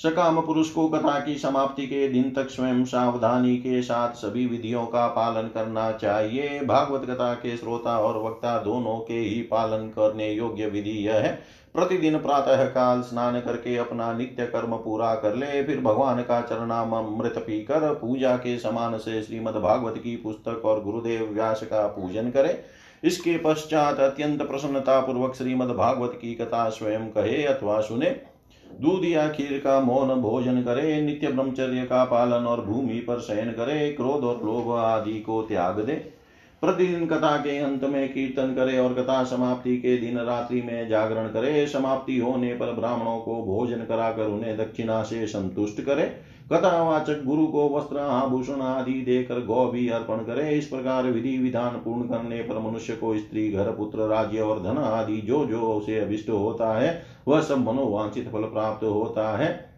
सकाम 0.00 0.40
पुरुष 0.40 0.70
को 0.70 0.88
कथा 0.88 1.18
की 1.20 1.34
समाप्ति 1.34 1.86
के 1.86 2.08
दिन 2.08 2.30
तक 2.30 2.48
स्वयं 2.48 2.84
सावधानी 2.84 3.56
के 3.56 3.82
साथ 3.82 4.12
सभी 4.12 4.46
विधियों 4.46 4.84
का 4.86 5.06
पालन 5.06 5.48
करना 5.48 5.90
चाहिए। 5.92 6.60
भागवत 6.60 7.08
कथा 7.10 7.34
के 7.34 7.56
श्रोता 7.56 7.98
और 7.98 8.22
वक्ता 8.22 8.58
दोनों 8.58 8.98
के 8.98 9.14
ही 9.14 9.40
पालन 9.42 9.88
करने 9.88 10.30
योग्य 10.32 10.66
विधि 10.66 10.90
यह 10.90 11.14
है। 11.14 11.32
प्रतिदिन 11.74 12.18
प्रातः 12.18 12.64
काल 12.64 13.00
स्नान 13.00 13.40
करके 13.40 13.76
अपना 13.76 14.12
नित्य 14.12 14.46
कर्म 14.46 14.76
पूरा 14.76 15.14
कर 15.14 15.34
ले, 15.34 15.62
फिर 15.62 15.80
भगवान 15.80 16.22
का 16.22 16.40
चरणामृत 16.40 17.38
पीकर 17.38 17.92
पूजा 17.94 18.36
के 18.36 18.58
समान 18.58 18.98
से 18.98 19.22
श्रीमद 19.22 19.54
भागवत 19.54 19.98
की 19.98 20.16
पुस्तक 20.16 20.62
और 20.64 20.82
गुरुदेव 20.82 21.30
व्यास 21.32 21.62
का 21.62 21.86
पूजन 21.86 22.30
करे। 22.30 22.64
इसके 23.04 23.38
पश्चात 23.38 24.00
अत्यंत 24.00 24.42
प्रसन्नता 24.42 25.00
पूर्वक 25.00 25.34
श्रीमद 25.34 25.68
भागवत 25.68 26.18
की 26.22 26.34
कथा 26.34 26.68
स्वयं 26.68 27.08
कहे 27.08 27.42
अथवा 27.44 27.80
सुने। 27.80 28.33
दूध 28.80 29.04
या 29.04 29.28
खीर 29.28 29.60
का 29.64 29.80
मौन 29.80 30.20
भोजन 30.20 30.62
करे, 30.62 31.00
नित्य 31.00 31.28
ब्रह्मचर्य 31.28 31.82
का 31.82 32.04
पालन 32.04 32.46
और 32.46 32.64
भूमि 32.64 32.98
पर 32.98 33.20
शयन 33.20 33.50
करे, 33.50 33.92
क्रोध 33.92 34.24
और 34.24 34.44
लोभ 34.44 34.70
आदि 34.72 35.20
को 35.20 35.42
त्याग 35.42 35.80
दे। 35.80 35.94
प्रतिदिन 36.62 37.06
कथा 37.06 37.36
के 37.36 37.58
अंत 37.58 37.84
में 37.84 38.12
कीर्तन 38.12 38.54
करे 38.54 38.78
और 38.78 38.94
कथा 38.94 39.22
समाप्ति 39.24 39.76
के 39.76 39.96
दिन 39.96 40.18
रात्रि 40.18 40.62
में 40.62 40.88
जागरण 40.88 41.26
करे। 41.28 41.66
समाप्ति 41.66 42.18
होने 42.18 42.54
पर 42.54 42.72
ब्राह्मणों 42.72 43.18
को 43.18 43.34
भोजन 43.44 43.84
कराकर 43.84 44.26
उन्हें 44.26 44.56
दक्षिणा 44.58 45.02
से 45.02 45.26
संतुष्ट 45.26 45.80
करे। 45.80 46.04
कथावाचक 46.52 47.22
गुरु 47.24 47.46
को 47.46 47.68
वस्त्र, 47.68 47.98
आभूषण 47.98 48.60
आदि 48.60 48.92
देकर 48.92 49.40
गौ 49.40 49.66
भी 49.66 49.88
अर्पण 49.88 50.16
करे। 50.16 50.50
इस 50.50 50.66
प्रकार 50.66 51.04
विधि 51.04 51.38
विधान 51.38 51.70
पूर्ण 51.70 52.02
करने 52.02 52.40
पर 52.42 52.58
मनुष्य 52.58 52.92
को 52.92 53.16
स्त्री, 53.18 53.50
घर, 53.52 53.70
पुत्र, 53.70 53.98
राज्य 53.98 54.40
और 54.40 54.62
धन 54.62 54.78
आदि 54.78 55.16
जो 55.16 55.44
जो 55.46 55.60
उसे 55.60 55.98
अभिष्ट 55.98 56.30
होता 56.30 56.72
है 56.78 57.13
वह 57.28 57.40
सब 57.40 57.58
मनोवांछित 57.58 58.32
फल 58.32 58.42
प्राप्त 58.42 58.84
होता 58.84 59.36
है। 59.36 59.74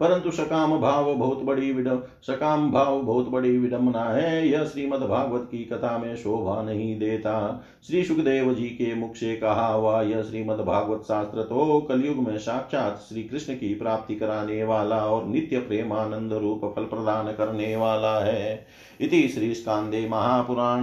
परंतु 0.00 0.30
सकाम 0.30 0.80
भाव 0.80 1.14
बहुत 1.14 1.42
बड़ी 1.42 1.72
विडम 1.72 1.98
सकाम 2.22 2.70
भाव 2.72 3.02
बहुत 3.02 3.28
बड़ी 3.28 3.58
विडम्बना 3.58 4.04
है। 4.04 4.48
यह 4.48 4.64
श्रीमद 4.64 5.00
भागवत 5.00 5.48
की 5.50 5.58
कथा 5.64 5.98
में 5.98 6.16
शोभा 6.16 6.62
नहीं 6.62 6.98
देता। 6.98 7.64
श्री 7.86 8.04
सुखदेव 8.04 8.54
जी 8.54 8.64
के 8.64 8.94
मुख 8.94 9.14
से 9.14 9.36
कहा 9.36 9.66
हुआ 9.66 10.02
यह 10.02 10.22
श्रीमद 10.22 10.60
भागवत 10.60 11.02
शास्त्र 11.02 11.42
तो 11.42 11.80
कलयुग 11.80 12.16
में 12.28 12.38
साक्षात 12.38 13.06
श्री 13.08 13.22
कृष्ण 13.22 13.54
की 13.54 13.74
प्राप्ति 13.74 14.14
कराने 14.14 14.64
वाला 14.64 15.06
और 15.06 15.24
नित्य 15.24 15.58
प्रेमानंद 15.58 16.32
रूप 16.32 16.72
फल 16.76 16.84
प्रदान 16.84 17.32
करने 17.32 17.76
वाला 17.76 18.18
है। 18.18 18.66
इति 19.00 19.28
श्री 19.28 19.54
स्कांदे 19.54 20.08
महापुराण 20.08 20.82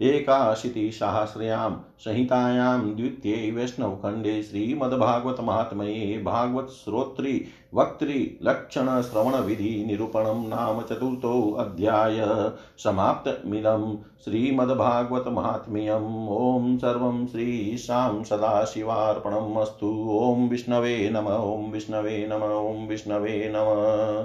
एकाशीतिसहस्र्यां 0.00 1.70
संहितायां 2.04 2.96
द्वितीये 2.96 3.50
वैष्णवखण्डे 3.50 4.42
श्रीमद्भागवतमाहात्म्ये 4.42 6.18
भागवतश्रोत्री 6.18 7.44
वक्तृ 7.74 8.14
लक्षणश्रवणविधिनिरूपणं 8.42 10.48
नाम 10.48 10.82
चतुर्थोऽध्याय 10.82 12.20
समाप्तमिदं 12.84 13.94
श्रीमद्भागवतमाहात्म्यम्। 14.24 16.28
ॐ 16.30 16.76
सर्वं 16.76 17.26
श्रीशां 17.26 18.22
सदाशिवार्पणम् 18.22 19.58
अस्तु। 19.58 20.18
ॐ 20.20 20.48
विष्णवे 20.48 21.10
नम। 21.10 21.28
ॐ 21.28 21.72
विष्णवे 21.72 22.26
नम। 22.26 22.44
ॐ 22.44 22.88
विष्णवे 22.88 23.52
नम। 23.56 24.24